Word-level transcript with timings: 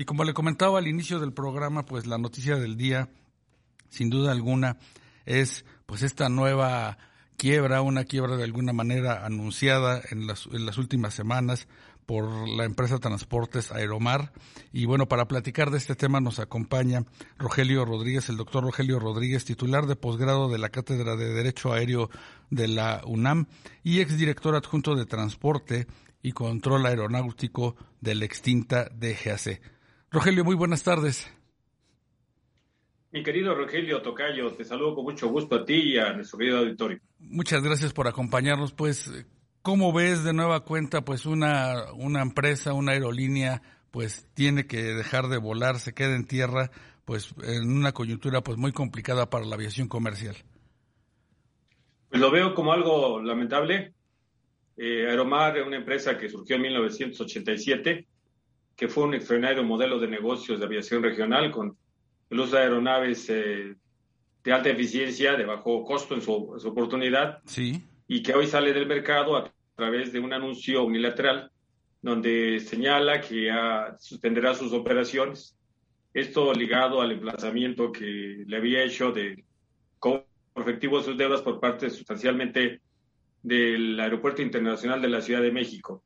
Y 0.00 0.06
como 0.06 0.24
le 0.24 0.32
comentaba 0.32 0.78
al 0.78 0.88
inicio 0.88 1.20
del 1.20 1.34
programa, 1.34 1.84
pues 1.84 2.06
la 2.06 2.16
noticia 2.16 2.56
del 2.56 2.78
día, 2.78 3.10
sin 3.90 4.08
duda 4.08 4.32
alguna, 4.32 4.78
es 5.26 5.66
pues 5.84 6.00
esta 6.02 6.30
nueva 6.30 6.96
quiebra, 7.36 7.82
una 7.82 8.04
quiebra 8.04 8.38
de 8.38 8.44
alguna 8.44 8.72
manera 8.72 9.26
anunciada 9.26 10.00
en 10.10 10.26
las, 10.26 10.46
en 10.46 10.64
las 10.64 10.78
últimas 10.78 11.12
semanas 11.12 11.68
por 12.06 12.48
la 12.48 12.64
empresa 12.64 12.98
Transportes 12.98 13.72
Aeromar. 13.72 14.32
Y 14.72 14.86
bueno, 14.86 15.06
para 15.06 15.28
platicar 15.28 15.70
de 15.70 15.76
este 15.76 15.94
tema 15.94 16.18
nos 16.18 16.38
acompaña 16.38 17.04
Rogelio 17.36 17.84
Rodríguez, 17.84 18.30
el 18.30 18.38
doctor 18.38 18.64
Rogelio 18.64 19.00
Rodríguez, 19.00 19.44
titular 19.44 19.84
de 19.84 19.96
posgrado 19.96 20.48
de 20.48 20.56
la 20.56 20.70
Cátedra 20.70 21.14
de 21.14 21.28
Derecho 21.34 21.74
Aéreo 21.74 22.08
de 22.48 22.68
la 22.68 23.02
UNAM 23.04 23.48
y 23.82 24.00
exdirector 24.00 24.56
adjunto 24.56 24.94
de 24.94 25.04
Transporte 25.04 25.86
y 26.22 26.32
Control 26.32 26.86
Aeronáutico 26.86 27.76
de 28.00 28.14
la 28.14 28.24
extinta 28.24 28.88
DGAC. 28.94 29.60
Rogelio, 30.10 30.44
muy 30.44 30.56
buenas 30.56 30.82
tardes. 30.82 31.32
Mi 33.12 33.22
querido 33.22 33.54
Rogelio 33.54 34.02
Tocayo, 34.02 34.52
te 34.52 34.64
saludo 34.64 34.94
con 34.94 35.04
mucho 35.04 35.28
gusto 35.28 35.56
a 35.56 35.64
ti 35.64 35.74
y 35.74 35.98
a 35.98 36.12
nuestro 36.12 36.38
querido 36.38 36.58
auditorio. 36.58 37.00
Muchas 37.18 37.62
gracias 37.62 37.92
por 37.92 38.06
acompañarnos. 38.06 38.72
Pues 38.72 39.10
¿Cómo 39.62 39.92
ves 39.92 40.24
de 40.24 40.32
nueva 40.32 40.60
cuenta, 40.60 41.04
pues 41.04 41.26
una, 41.26 41.92
una 41.92 42.22
empresa, 42.22 42.72
una 42.72 42.92
aerolínea, 42.92 43.60
pues 43.90 44.26
tiene 44.32 44.66
que 44.66 44.78
dejar 44.94 45.28
de 45.28 45.36
volar, 45.36 45.78
se 45.78 45.92
queda 45.92 46.16
en 46.16 46.26
tierra, 46.26 46.70
pues 47.04 47.34
en 47.42 47.70
una 47.70 47.92
coyuntura 47.92 48.40
pues 48.40 48.56
muy 48.56 48.72
complicada 48.72 49.28
para 49.28 49.44
la 49.44 49.56
aviación 49.56 49.86
comercial? 49.86 50.34
Pues 52.08 52.22
lo 52.22 52.30
veo 52.30 52.54
como 52.54 52.72
algo 52.72 53.20
lamentable. 53.20 53.92
Eh, 54.78 55.06
Aeromar 55.10 55.58
es 55.58 55.66
una 55.66 55.76
empresa 55.76 56.16
que 56.16 56.30
surgió 56.30 56.56
en 56.56 56.62
1987, 56.62 58.06
que 58.80 58.88
fue 58.88 59.04
un 59.04 59.14
extraordinario 59.14 59.62
modelo 59.62 60.00
de 60.00 60.08
negocios 60.08 60.58
de 60.58 60.64
aviación 60.66 61.02
regional 61.02 61.52
con 61.52 61.76
el 62.30 62.40
uso 62.40 62.56
de 62.56 62.62
aeronaves 62.62 63.28
eh, 63.28 63.76
de 64.42 64.52
alta 64.52 64.70
eficiencia, 64.70 65.36
de 65.36 65.44
bajo 65.44 65.84
costo 65.84 66.14
en 66.14 66.22
su, 66.22 66.52
en 66.54 66.60
su 66.60 66.68
oportunidad. 66.68 67.40
Sí 67.44 67.80
y 68.12 68.24
que 68.24 68.34
hoy 68.34 68.48
sale 68.48 68.72
del 68.72 68.88
mercado 68.88 69.36
a 69.36 69.52
través 69.76 70.12
de 70.12 70.18
un 70.18 70.32
anuncio 70.32 70.82
unilateral 70.82 71.52
donde 72.02 72.58
señala 72.58 73.20
que 73.20 73.48
suspenderá 74.00 74.52
sus 74.52 74.72
operaciones. 74.72 75.56
Esto 76.12 76.52
ligado 76.52 77.00
al 77.00 77.12
emplazamiento 77.12 77.92
que 77.92 78.42
le 78.44 78.56
había 78.56 78.82
hecho 78.82 79.12
de 79.12 79.44
cobro 80.00 80.26
efectivo 80.56 80.98
de 80.98 81.04
sus 81.04 81.16
deudas 81.16 81.42
por 81.42 81.60
parte 81.60 81.88
sustancialmente 81.88 82.80
del 83.44 84.00
Aeropuerto 84.00 84.42
Internacional 84.42 85.00
de 85.00 85.08
la 85.08 85.20
Ciudad 85.20 85.42
de 85.42 85.52
México. 85.52 86.02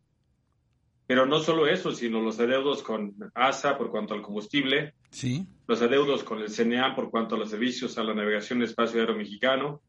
Pero 1.07 1.27
no 1.27 1.41
solo 1.41 1.67
eso, 1.67 1.93
sino 1.93 2.21
los 2.21 2.41
adeudos 2.41 2.83
con 2.83 3.15
ASA 3.35 3.77
por 3.77 3.91
cuanto 3.91 4.15
al 4.15 4.23
combustible, 4.23 4.95
sí. 5.11 5.47
los 5.67 5.83
adeudos 5.83 6.25
con 6.25 6.41
el 6.41 6.49
CNA 6.49 6.95
por 6.95 7.11
cuanto 7.11 7.35
a 7.35 7.39
los 7.39 7.51
servicios 7.51 7.99
a 7.99 8.05
la 8.05 8.15
navegación 8.15 8.59
del 8.59 8.69
espacio 8.69 9.01
aéreo 9.01 9.15
mexicano, 9.15 9.83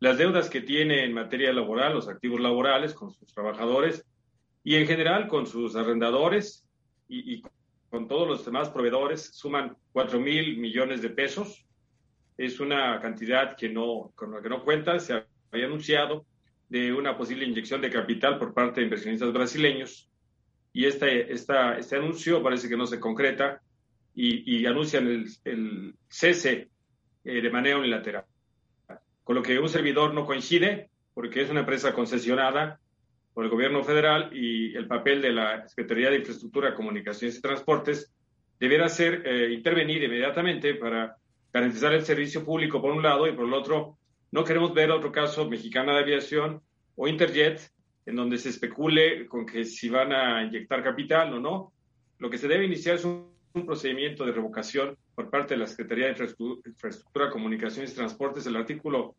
las 0.00 0.18
deudas 0.18 0.50
que 0.50 0.60
tiene 0.60 1.04
en 1.04 1.14
materia 1.14 1.52
laboral, 1.52 1.94
los 1.94 2.08
activos 2.08 2.40
laborales 2.40 2.94
con 2.94 3.12
sus 3.12 3.32
trabajadores 3.32 4.04
y 4.64 4.74
en 4.74 4.86
general 4.86 5.28
con 5.28 5.46
sus 5.46 5.76
arrendadores 5.76 6.66
y, 7.08 7.42
con 7.88 8.08
todos 8.08 8.26
los 8.26 8.44
demás 8.44 8.68
proveedores 8.68 9.30
suman 9.32 9.76
4 9.92 10.18
mil 10.18 10.58
millones 10.58 11.00
de 11.00 11.08
pesos. 11.08 11.64
Es 12.36 12.58
una 12.58 13.00
cantidad 13.00 13.56
que 13.56 13.68
no, 13.68 14.12
con 14.16 14.32
la 14.32 14.42
que 14.42 14.48
no 14.48 14.64
cuenta. 14.64 14.98
Se 14.98 15.24
había 15.52 15.66
anunciado 15.66 16.26
de 16.68 16.92
una 16.92 17.16
posible 17.16 17.46
inyección 17.46 17.80
de 17.80 17.88
capital 17.88 18.38
por 18.38 18.52
parte 18.52 18.80
de 18.80 18.86
inversionistas 18.86 19.32
brasileños 19.32 20.10
y 20.76 20.84
este, 20.84 21.96
anuncio 21.96 22.42
parece 22.42 22.68
que 22.68 22.76
no 22.76 22.86
se 22.86 23.00
concreta 23.00 23.62
y, 24.14 24.58
y 24.58 24.66
anuncian 24.66 25.06
el, 25.06 25.26
el 25.44 25.94
cese 26.06 26.68
eh, 27.24 27.40
de 27.40 27.50
manera 27.50 27.78
unilateral. 27.78 28.26
Con 29.24 29.36
lo 29.36 29.42
que 29.42 29.58
un 29.58 29.70
servidor 29.70 30.12
no 30.12 30.26
coincide, 30.26 30.90
porque 31.14 31.40
es 31.40 31.48
una 31.48 31.60
empresa 31.60 31.94
concesionada 31.94 32.78
por 33.32 33.44
el 33.46 33.50
gobierno 33.50 33.82
federal 33.84 34.28
y 34.36 34.76
el 34.76 34.86
papel 34.86 35.22
de 35.22 35.32
la 35.32 35.66
Secretaría 35.66 36.10
de 36.10 36.18
Infraestructura, 36.18 36.74
Comunicaciones 36.74 37.38
y 37.38 37.40
Transportes 37.40 38.12
debiera 38.60 38.90
ser 38.90 39.26
eh, 39.26 39.54
intervenir 39.54 40.02
inmediatamente 40.02 40.74
para 40.74 41.16
garantizar 41.54 41.94
el 41.94 42.04
servicio 42.04 42.44
público 42.44 42.82
por 42.82 42.92
un 42.92 43.02
lado 43.02 43.26
y 43.26 43.32
por 43.32 43.46
el 43.46 43.54
otro 43.54 43.96
no 44.30 44.44
queremos 44.44 44.74
ver 44.74 44.90
otro 44.90 45.10
caso 45.10 45.48
mexicana 45.48 45.94
de 45.94 46.00
aviación 46.00 46.60
o 46.96 47.08
Interjet 47.08 47.70
en 48.06 48.16
donde 48.16 48.38
se 48.38 48.48
especule 48.48 49.26
con 49.26 49.44
que 49.44 49.64
si 49.64 49.88
van 49.88 50.12
a 50.12 50.42
inyectar 50.44 50.82
capital 50.82 51.34
o 51.34 51.40
no. 51.40 51.72
Lo 52.18 52.30
que 52.30 52.38
se 52.38 52.48
debe 52.48 52.64
iniciar 52.64 52.94
es 52.94 53.04
un, 53.04 53.30
un 53.52 53.66
procedimiento 53.66 54.24
de 54.24 54.32
revocación 54.32 54.96
por 55.14 55.30
parte 55.30 55.54
de 55.54 55.60
la 55.60 55.66
Secretaría 55.66 56.06
de 56.06 56.34
Infraestructura, 56.64 57.30
Comunicaciones 57.30 57.92
y 57.92 57.96
Transportes, 57.96 58.46
el 58.46 58.56
artículo 58.56 59.16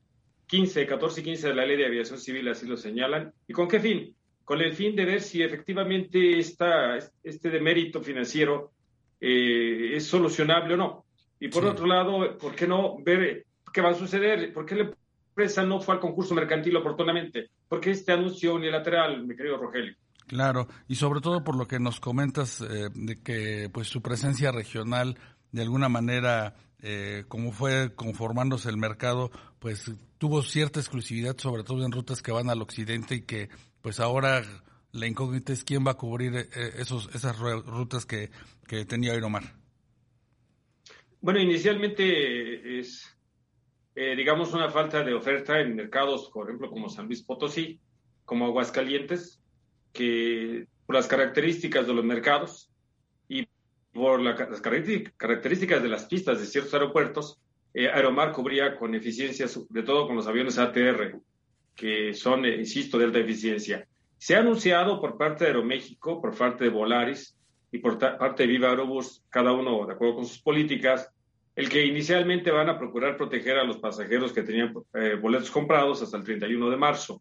15, 0.48 0.86
14 0.86 1.22
y 1.22 1.24
15 1.24 1.48
de 1.50 1.56
la 1.56 1.66
Ley 1.66 1.78
de 1.78 1.86
Aviación 1.86 2.20
Civil 2.20 2.48
así 2.48 2.66
lo 2.68 2.78
señalan. 2.78 3.34
¿Y 3.48 3.54
con 3.54 3.68
qué 3.68 3.80
fin? 3.80 4.16
Con 4.46 4.62
el 4.62 4.74
fin 4.74 4.96
de 4.96 5.06
ver 5.06 5.22
si 5.22 5.44
efectivamente 5.44 6.40
esta, 6.40 6.98
este 7.22 7.50
demérito 7.50 8.02
financiero 8.02 8.72
eh, 9.20 9.92
es 9.94 10.06
solucionable 10.06 10.76
o 10.76 10.78
no. 10.78 11.06
Y 11.40 11.50
por 11.50 11.66
otro 11.66 11.86
lado, 11.86 12.38
¿por 12.38 12.56
qué 12.56 12.66
no 12.66 12.98
ver 13.04 13.46
qué 13.74 13.82
va 13.82 13.90
a 13.90 13.94
suceder? 13.94 14.54
¿Por 14.54 14.66
qué 14.66 14.76
la 14.76 14.92
empresa 15.38 15.64
no 15.64 15.80
fue 15.80 15.94
al 15.94 16.02
concurso 16.02 16.34
mercantil 16.34 16.76
oportunamente? 16.78 17.52
¿Por 17.68 17.80
qué 17.80 17.92
este 17.92 18.12
anuncio 18.12 18.56
unilateral, 18.56 19.24
mi 19.24 19.36
querido 19.36 19.58
Rogelio? 19.58 19.96
Claro, 20.26 20.68
y 20.88 20.96
sobre 20.96 21.22
todo 21.22 21.44
por 21.44 21.56
lo 21.56 21.68
que 21.68 21.80
nos 21.80 22.00
comentas 22.00 22.60
eh, 22.62 22.90
de 22.96 23.22
que 23.22 23.70
pues 23.72 23.88
su 23.88 24.02
presencia 24.02 24.52
regional 24.52 25.16
de 25.52 25.62
alguna 25.62 25.90
manera, 25.90 26.56
eh, 26.82 27.24
como 27.28 27.52
fue 27.52 27.94
conformándose 27.94 28.68
el 28.70 28.78
mercado, 28.78 29.30
pues 29.60 29.92
tuvo 30.18 30.42
cierta 30.42 30.80
exclusividad, 30.80 31.38
sobre 31.38 31.64
todo 31.64 31.86
en 31.86 31.92
rutas 31.92 32.24
que 32.24 32.32
van 32.32 32.50
al 32.50 32.64
occidente 32.64 33.16
y 33.16 33.22
que 33.22 33.50
pues 33.84 34.00
ahora 34.00 34.42
la 34.92 35.06
incógnita 35.06 35.54
es 35.54 35.64
quién 35.64 35.86
va 35.86 35.92
a 35.92 35.98
cubrir 35.98 36.36
eh, 36.36 36.48
esos, 36.78 37.14
esas 37.14 37.38
rutas 37.38 38.08
que, 38.08 38.32
que 38.68 38.86
tenía 38.86 39.12
Aeromar. 39.12 39.44
Bueno, 41.22 41.40
inicialmente 41.40 42.80
es, 42.80 43.17
eh, 44.00 44.16
digamos, 44.16 44.54
una 44.54 44.70
falta 44.70 45.04
de 45.04 45.16
oferta 45.16 45.60
en 45.60 45.76
mercados, 45.76 46.30
por 46.32 46.46
ejemplo, 46.46 46.70
como 46.70 46.88
San 46.88 47.08
Luis 47.08 47.24
Potosí, 47.24 47.80
como 48.26 48.46
Aguascalientes, 48.46 49.42
que 49.92 50.68
por 50.86 50.94
las 50.94 51.08
características 51.08 51.88
de 51.88 51.96
los 51.96 52.06
mercados 52.06 52.70
y 53.28 53.48
por 53.92 54.22
las 54.22 54.62
características 54.62 55.82
de 55.82 55.90
las 55.90 56.06
pistas 56.06 56.40
de 56.40 56.46
ciertos 56.46 56.76
aeropuertos, 56.76 57.42
eh, 57.74 57.90
Aeromar 57.90 58.34
cubría 58.34 58.76
con 58.76 58.94
eficiencia, 58.94 59.48
sobre 59.48 59.82
todo 59.82 60.06
con 60.06 60.16
los 60.16 60.28
aviones 60.28 60.60
ATR, 60.60 61.20
que 61.74 62.14
son, 62.14 62.46
eh, 62.46 62.56
insisto, 62.56 63.00
de 63.00 63.06
alta 63.06 63.18
eficiencia. 63.18 63.88
Se 64.20 64.36
ha 64.36 64.42
anunciado 64.42 65.02
por 65.02 65.18
parte 65.18 65.46
de 65.46 65.50
Aeroméxico, 65.50 66.22
por 66.22 66.38
parte 66.38 66.66
de 66.66 66.70
Volaris 66.70 67.36
y 67.72 67.80
por 67.80 67.98
parte 67.98 68.44
de 68.44 68.50
Viva 68.50 68.70
Aerobus, 68.70 69.24
cada 69.32 69.54
uno 69.54 69.88
de 69.88 69.94
acuerdo 69.94 70.18
con 70.18 70.26
sus 70.28 70.40
políticas, 70.40 71.12
el 71.58 71.70
que 71.70 71.84
inicialmente 71.84 72.52
van 72.52 72.70
a 72.70 72.78
procurar 72.78 73.18
proteger 73.18 73.58
a 73.58 73.64
los 73.64 73.78
pasajeros 73.78 74.32
que 74.32 74.44
tenían 74.44 74.76
eh, 74.94 75.16
boletos 75.20 75.50
comprados 75.50 76.04
hasta 76.04 76.18
el 76.18 76.24
31 76.24 76.70
de 76.70 76.78
marzo. 76.78 77.20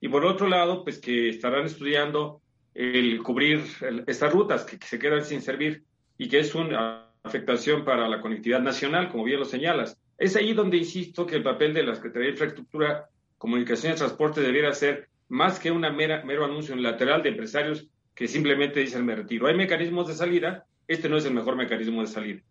Y 0.00 0.08
por 0.08 0.24
otro 0.24 0.48
lado, 0.48 0.82
pues 0.84 0.98
que 0.98 1.28
estarán 1.28 1.66
estudiando 1.66 2.40
el 2.72 3.22
cubrir 3.22 3.62
estas 4.06 4.32
rutas 4.32 4.64
que, 4.64 4.78
se 4.86 4.98
quedan 4.98 5.22
sin 5.22 5.42
servir 5.42 5.84
y 6.16 6.28
que 6.28 6.38
es 6.38 6.54
un 6.54 6.74
afectación 7.22 7.84
para 7.84 8.08
la 8.08 8.22
conectividad 8.22 8.62
nacional, 8.62 9.10
como 9.10 9.24
bien 9.24 9.40
lo 9.40 9.44
señalas. 9.44 10.00
Es 10.16 10.34
ahí 10.34 10.54
donde 10.54 10.78
insisto 10.78 11.26
que 11.26 11.36
el 11.36 11.42
papel 11.42 11.74
de 11.74 11.82
la 11.82 11.94
Secretaría 11.94 12.28
de 12.28 12.32
Infraestructura, 12.32 13.10
Comunicación 13.36 13.92
y 13.92 13.96
Transporte 13.96 14.40
debiera 14.40 14.72
ser 14.72 15.10
más 15.28 15.60
que 15.60 15.70
un 15.70 15.82
mero 15.82 16.44
anuncio 16.46 16.72
unilateral 16.72 17.22
de 17.22 17.28
empresarios 17.28 17.86
que 18.14 18.28
simplemente 18.28 18.80
dicen 18.80 19.04
me 19.04 19.14
retiro. 19.14 19.46
Hay 19.46 19.56
mecanismos 19.56 20.08
de 20.08 20.14
salida, 20.14 20.64
este 20.86 21.10
no 21.10 21.18
es 21.18 21.26
el 21.26 21.34
mejor 21.34 21.54
mecanismo 21.54 22.00
de 22.00 22.06
salida. 22.06 22.42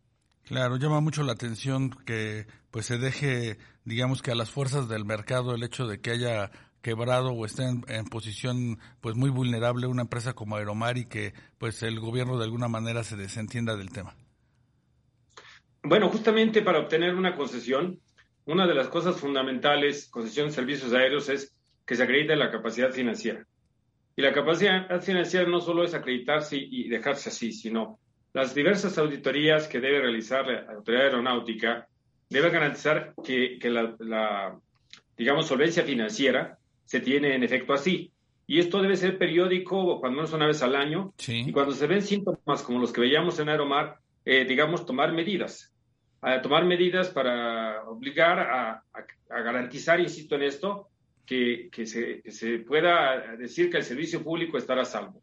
Claro, 0.47 0.77
llama 0.77 1.01
mucho 1.01 1.23
la 1.23 1.33
atención 1.33 1.89
que 2.05 2.47
pues 2.71 2.85
se 2.85 2.97
deje, 2.97 3.57
digamos 3.83 4.21
que 4.21 4.31
a 4.31 4.35
las 4.35 4.49
fuerzas 4.49 4.87
del 4.87 5.03
mercado 5.03 5.53
el 5.53 5.63
hecho 5.63 5.87
de 5.87 5.99
que 5.99 6.11
haya 6.11 6.51
quebrado 6.81 7.31
o 7.31 7.45
esté 7.45 7.63
en, 7.63 8.05
posición 8.05 8.79
pues 9.01 9.15
muy 9.17 9.29
vulnerable 9.29 9.87
una 9.87 10.03
empresa 10.03 10.33
como 10.33 10.55
Aeromar 10.55 10.97
y 10.97 11.05
que 11.05 11.33
pues 11.57 11.83
el 11.83 11.99
gobierno 11.99 12.37
de 12.37 12.45
alguna 12.45 12.69
manera 12.69 13.03
se 13.03 13.17
desentienda 13.17 13.75
del 13.75 13.91
tema. 13.91 14.15
Bueno, 15.83 16.07
justamente 16.09 16.61
para 16.61 16.79
obtener 16.79 17.13
una 17.15 17.35
concesión, 17.35 17.99
una 18.45 18.65
de 18.65 18.75
las 18.75 18.87
cosas 18.87 19.19
fundamentales, 19.19 20.07
concesión 20.07 20.47
de 20.47 20.53
servicios 20.53 20.93
aéreos, 20.93 21.27
es 21.27 21.53
que 21.85 21.95
se 21.95 22.03
acredite 22.03 22.37
la 22.37 22.51
capacidad 22.51 22.91
financiera. 22.91 23.45
Y 24.15 24.21
la 24.21 24.31
capacidad 24.31 25.01
financiera 25.01 25.47
no 25.47 25.59
solo 25.59 25.83
es 25.83 25.93
acreditarse 25.93 26.57
y 26.57 26.87
dejarse 26.87 27.29
así, 27.29 27.51
sino 27.51 27.99
las 28.33 28.53
diversas 28.53 28.97
auditorías 28.97 29.67
que 29.67 29.79
debe 29.79 30.01
realizar 30.01 30.47
la 30.47 30.73
autoridad 30.73 31.05
aeronáutica 31.05 31.87
debe 32.29 32.49
garantizar 32.49 33.13
que, 33.23 33.57
que 33.59 33.69
la, 33.69 33.95
la, 33.99 34.59
digamos, 35.17 35.47
solvencia 35.47 35.83
financiera 35.83 36.57
se 36.85 37.01
tiene 37.01 37.35
en 37.35 37.43
efecto 37.43 37.73
así. 37.73 38.11
y 38.45 38.59
esto 38.59 38.81
debe 38.81 38.95
ser 38.95 39.17
periódico, 39.17 39.99
cuando 39.99 40.17
menos 40.17 40.31
una 40.31 40.47
vez 40.47 40.61
al 40.63 40.75
año, 40.75 41.13
y 41.27 41.51
cuando 41.51 41.73
se 41.73 41.85
ven 41.85 42.01
síntomas 42.01 42.63
como 42.63 42.79
los 42.79 42.93
que 42.93 43.01
veíamos 43.01 43.39
en 43.39 43.49
Aeromar, 43.49 43.97
eh, 44.23 44.45
digamos, 44.45 44.85
tomar 44.85 45.11
medidas, 45.11 45.73
a 46.21 46.41
tomar 46.41 46.63
medidas 46.63 47.09
para 47.09 47.83
obligar 47.83 48.39
a, 48.39 48.83
garantizar, 49.29 49.99
insisto 49.99 50.35
en 50.35 50.43
esto, 50.43 50.87
que, 51.25 51.69
se, 51.85 52.59
pueda 52.59 53.35
decir 53.35 53.69
que 53.69 53.77
el 53.77 53.83
servicio 53.83 54.23
público 54.23 54.57
estará 54.57 54.83
a 54.83 54.85
salvo. 54.85 55.21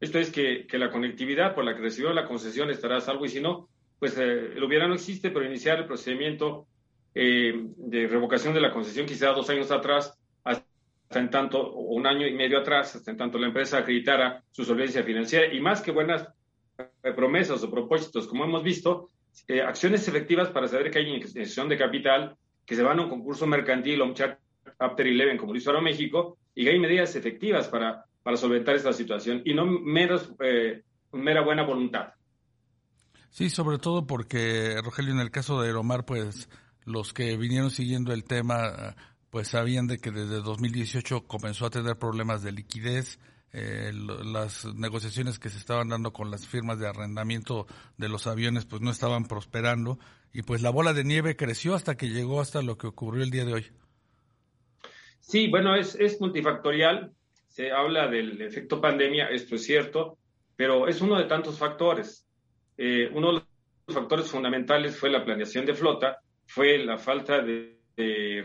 Esto 0.00 0.18
es 0.18 0.30
que, 0.30 0.66
la 0.72 0.90
conectividad 0.90 1.54
por 1.54 1.64
la 1.64 1.74
que 1.76 1.82
recibió 1.82 2.12
la 2.12 2.26
concesión 2.26 2.70
estará 2.70 2.96
a 2.96 3.00
salvo 3.00 3.26
y 3.26 3.28
si 3.28 3.40
no, 3.40 3.68
pues 3.98 4.16
eh, 4.18 4.52
el 4.56 4.64
hubiera 4.64 4.88
no 4.88 4.94
existe, 4.94 5.30
pero 5.30 5.44
iniciar 5.44 5.78
el 5.78 5.86
procedimiento 5.86 6.66
eh, 7.14 7.52
de 7.76 8.06
revocación 8.08 8.54
de 8.54 8.60
la 8.60 8.72
concesión 8.72 9.06
quizá 9.06 9.28
dos 9.28 9.50
años 9.50 9.70
atrás 9.70 10.16
hasta 10.42 10.64
en 11.10 11.28
tanto, 11.28 11.60
o 11.60 11.94
un 11.94 12.06
año 12.06 12.26
y 12.26 12.32
medio 12.32 12.58
atrás, 12.58 12.96
hasta 12.96 13.10
en 13.10 13.16
tanto 13.16 13.36
la 13.38 13.48
empresa 13.48 13.78
acreditara 13.78 14.42
su 14.50 14.64
solvencia 14.64 15.02
financiera 15.02 15.52
y 15.52 15.60
más 15.60 15.82
que 15.82 15.90
buenas 15.90 16.26
eh, 17.02 17.12
promesas 17.12 17.62
o 17.62 17.70
propósitos, 17.70 18.26
como 18.26 18.44
hemos 18.44 18.62
visto, 18.62 19.10
eh, 19.48 19.60
acciones 19.60 20.06
efectivas 20.08 20.48
para 20.48 20.68
saber 20.68 20.90
que 20.90 20.98
hay 20.98 21.08
inyección 21.08 21.68
de 21.68 21.76
capital, 21.76 22.36
que 22.64 22.76
se 22.76 22.82
van 22.82 23.00
a 23.00 23.02
un 23.02 23.10
concurso 23.10 23.46
mercantil 23.46 24.00
o 24.00 24.04
un 24.04 24.14
Chapter 24.14 25.06
11, 25.06 25.36
como 25.36 25.52
lo 25.52 25.58
hizo 25.58 25.70
ahora 25.70 25.82
México, 25.82 26.38
y 26.54 26.64
que 26.64 26.70
hay 26.70 26.78
medidas 26.78 27.16
efectivas 27.16 27.68
para, 27.68 28.04
para 28.22 28.36
solventar 28.36 28.76
esta 28.76 28.92
situación 28.92 29.42
y 29.44 29.54
no 29.54 29.64
eh, 30.40 30.82
mera 31.12 31.42
buena 31.42 31.62
voluntad. 31.64 32.14
Sí, 33.30 33.48
sobre 33.48 33.78
todo 33.78 34.06
porque, 34.06 34.80
Rogelio, 34.82 35.12
en 35.12 35.20
el 35.20 35.30
caso 35.30 35.60
de 35.60 35.68
Aeromar, 35.68 36.04
pues 36.04 36.48
los 36.84 37.12
que 37.12 37.36
vinieron 37.36 37.70
siguiendo 37.70 38.12
el 38.12 38.24
tema 38.24 38.96
pues 39.30 39.48
sabían 39.48 39.86
de 39.86 39.98
que 39.98 40.10
desde 40.10 40.42
2018 40.42 41.26
comenzó 41.26 41.66
a 41.66 41.70
tener 41.70 41.96
problemas 41.96 42.42
de 42.42 42.52
liquidez, 42.52 43.20
eh, 43.52 43.92
las 43.94 44.64
negociaciones 44.74 45.38
que 45.38 45.48
se 45.48 45.58
estaban 45.58 45.88
dando 45.88 46.12
con 46.12 46.30
las 46.30 46.46
firmas 46.46 46.78
de 46.78 46.88
arrendamiento 46.88 47.66
de 47.96 48.08
los 48.08 48.26
aviones 48.26 48.64
pues 48.64 48.82
no 48.82 48.90
estaban 48.90 49.24
prosperando 49.24 49.98
y 50.32 50.42
pues 50.42 50.62
la 50.62 50.70
bola 50.70 50.92
de 50.92 51.04
nieve 51.04 51.36
creció 51.36 51.74
hasta 51.74 51.96
que 51.96 52.10
llegó 52.10 52.40
hasta 52.40 52.62
lo 52.62 52.76
que 52.76 52.86
ocurrió 52.86 53.22
el 53.22 53.30
día 53.30 53.44
de 53.44 53.54
hoy. 53.54 53.66
Sí, 55.20 55.48
bueno, 55.48 55.76
es, 55.76 55.94
es 55.94 56.20
multifactorial, 56.20 57.12
se 57.50 57.70
habla 57.70 58.08
del 58.08 58.40
efecto 58.40 58.80
pandemia, 58.80 59.26
esto 59.26 59.56
es 59.56 59.64
cierto, 59.64 60.16
pero 60.56 60.88
es 60.88 61.00
uno 61.00 61.18
de 61.18 61.24
tantos 61.24 61.58
factores. 61.58 62.26
Eh, 62.78 63.10
uno 63.12 63.34
de 63.34 63.42
los 63.86 63.94
factores 63.94 64.30
fundamentales 64.30 64.96
fue 64.96 65.10
la 65.10 65.24
planeación 65.24 65.66
de 65.66 65.74
flota, 65.74 66.20
fue 66.46 66.78
la 66.78 66.96
falta 66.96 67.42
de 67.42 67.76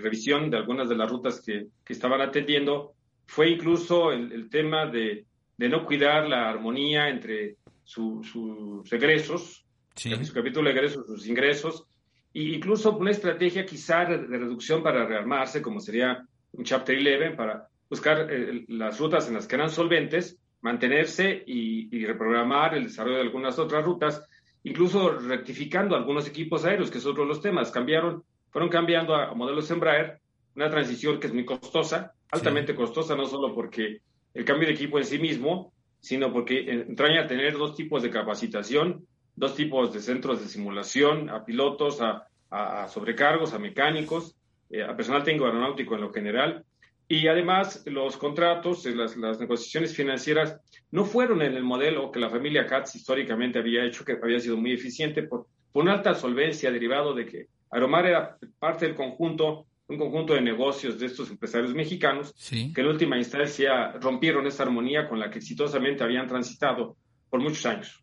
revisión 0.02 0.50
de 0.50 0.58
algunas 0.58 0.90
de 0.90 0.98
las 0.98 1.10
rutas 1.10 1.42
que, 1.42 1.68
que 1.86 1.94
estaban 1.94 2.20
atendiendo, 2.20 2.96
fue 3.28 3.50
incluso 3.50 4.12
el, 4.12 4.50
tema 4.50 4.86
de, 4.86 5.26
de, 5.58 5.70
no 5.70 5.86
cuidar 5.86 6.28
la 6.28 6.50
armonía 6.50 7.10
entre 7.10 7.58
sus 7.84 8.92
egresos, 8.92 9.66
su 9.96 10.34
capítulo 10.34 10.70
de 10.70 10.76
egresos, 10.76 11.06
sus 11.06 11.28
ingresos, 11.28 11.86
e 12.34 12.42
incluso 12.42 12.98
una 12.98 13.12
estrategia 13.12 13.66
quizá 13.66 14.06
de, 14.06 14.18
reducción 14.18 14.84
para 14.84 15.06
rearmarse, 15.06 15.62
como 15.62 15.80
sería 15.80 16.26
un 16.52 16.64
Chapter 16.64 16.98
11, 16.98 17.32
para 17.32 17.68
buscar 17.90 18.28
eh, 18.32 18.66
las 18.68 19.00
rutas 19.00 19.28
en 19.28 19.36
las 19.36 19.48
que 19.48 19.56
eran 19.56 19.70
solventes, 19.70 20.40
mantenerse 20.62 21.44
y, 21.46 21.96
y, 21.96 22.06
reprogramar 22.06 22.76
el 22.76 22.86
desarrollo 22.86 23.18
de 23.18 23.24
algunas 23.24 23.60
otras 23.60 23.86
rutas, 23.86 24.28
incluso 24.64 25.10
rectificando 25.20 25.96
algunos 25.96 26.28
equipos 26.28 26.66
aéreos, 26.66 26.90
que 26.90 26.98
es 26.98 27.06
otro 27.06 27.24
de 27.24 27.30
los 27.30 27.42
temas. 27.42 27.72
Cambiaron 27.72 28.24
fueron 28.56 28.70
cambiando 28.70 29.14
a, 29.14 29.34
modelos 29.34 29.70
Embraer, 29.70 30.22
una 30.56 30.70
transición 30.70 31.20
que 31.20 31.28
es 31.28 31.34
muy 31.34 31.44
costosa, 31.44 32.14
altamente 32.32 32.74
costosa, 32.74 33.14
no 33.14 33.26
solo 33.26 33.54
porque 33.54 34.00
el 34.34 34.46
cambio 34.46 34.70
de 34.70 34.76
equipo 34.76 34.98
en 34.98 35.04
sí 35.04 35.20
mismo, 35.20 35.74
sino 36.00 36.32
porque 36.32 36.62
entraña 36.72 37.24
a 37.24 37.28
tener 37.28 37.58
dos 37.58 37.76
tipos 37.76 38.02
de 38.02 38.10
capacitación, 38.10 39.06
dos 39.36 39.56
tipos 39.56 39.94
de 39.94 40.00
centros 40.00 40.40
de 40.40 40.48
simulación, 40.48 41.30
a 41.30 41.44
pilotos, 41.44 42.00
a, 42.00 42.88
sobrecargos, 42.88 43.54
a 43.54 43.60
mecánicos, 43.60 44.38
eh, 44.70 44.84
a 44.84 44.96
personal 44.96 45.26
técnico 45.26 45.48
aeronáutico 45.48 45.96
en 45.96 46.02
lo 46.02 46.14
general. 46.14 46.64
Y 47.08 47.28
además, 47.28 47.84
los 47.86 48.18
contratos, 48.18 48.86
las, 48.86 49.16
las, 49.16 49.40
negociaciones 49.40 49.96
financieras 49.96 50.60
no 50.92 51.06
fueron 51.06 51.42
en 51.42 51.56
el 51.56 51.64
modelo 51.64 52.12
que 52.12 52.20
la 52.20 52.30
familia 52.30 52.66
Katz 52.66 52.96
históricamente 52.96 53.60
había 53.60 53.86
hecho, 53.86 54.04
que 54.04 54.18
había 54.22 54.40
sido 54.40 54.58
muy 54.58 54.74
eficiente 54.74 55.24
por, 55.24 55.48
por 55.72 55.84
una 55.84 55.94
alta 55.94 56.16
solvencia 56.16 56.72
derivado 56.72 57.14
de 57.14 57.26
que 57.26 57.48
Aeromar 57.70 58.06
era 58.06 58.38
parte 58.58 58.86
del 58.86 58.96
conjunto, 58.96 59.68
un 59.88 59.98
conjunto 59.98 60.34
de 60.34 60.42
negocios 60.42 60.98
de 60.98 61.08
estos 61.08 61.30
empresarios 61.30 61.74
mexicanos 61.76 62.34
que 62.50 62.82
en 62.82 62.88
última 62.88 63.18
instancia 63.18 63.92
rompieron 64.00 64.48
esa 64.48 64.64
armonía 64.64 65.08
con 65.08 65.20
la 65.20 65.30
que 65.30 65.40
exitosamente 65.40 66.04
habían 66.04 66.28
transitado 66.28 66.96
por 67.30 67.42
muchos 67.42 67.66
años. 67.66 68.02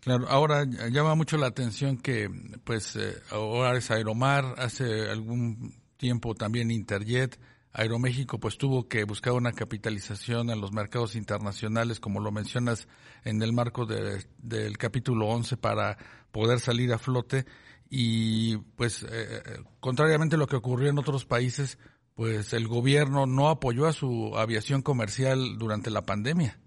Claro, 0.00 0.26
ahora 0.28 0.64
llama 0.90 1.14
mucho 1.14 1.38
la 1.38 1.46
atención 1.46 1.96
que, 1.96 2.28
pues, 2.64 2.96
eh, 2.96 3.14
ahora 3.30 3.78
es 3.78 3.90
Aeromar, 3.90 4.54
hace 4.58 5.08
algún 5.08 5.72
tiempo 5.96 6.34
también 6.34 6.70
Interjet, 6.70 7.38
Aeroméxico 7.74 8.38
pues 8.38 8.56
tuvo 8.56 8.88
que 8.88 9.02
buscar 9.02 9.32
una 9.32 9.52
capitalización 9.52 10.48
en 10.50 10.60
los 10.60 10.72
mercados 10.72 11.16
internacionales, 11.16 11.98
como 11.98 12.20
lo 12.20 12.30
mencionas 12.30 12.86
en 13.24 13.42
el 13.42 13.52
marco 13.52 13.84
del 13.84 14.78
capítulo 14.78 15.26
11 15.26 15.56
para 15.56 15.98
poder 16.30 16.60
salir 16.60 16.92
a 16.92 16.98
flote 16.98 17.44
y 17.90 18.56
pues 18.76 19.02
eh, 19.02 19.08
eh, 19.10 19.40
contrariamente 19.80 20.36
a 20.36 20.38
lo 20.38 20.46
que 20.46 20.54
ocurrió 20.54 20.88
en 20.88 20.98
otros 20.98 21.24
países, 21.24 21.78
pues 22.14 22.52
el 22.52 22.68
gobierno 22.68 23.26
no 23.26 23.48
apoyó 23.48 23.86
a 23.86 23.92
su 23.92 24.36
aviación 24.36 24.80
comercial 24.80 25.58
durante 25.58 25.90
la 25.90 26.02
pandemia. 26.02 26.60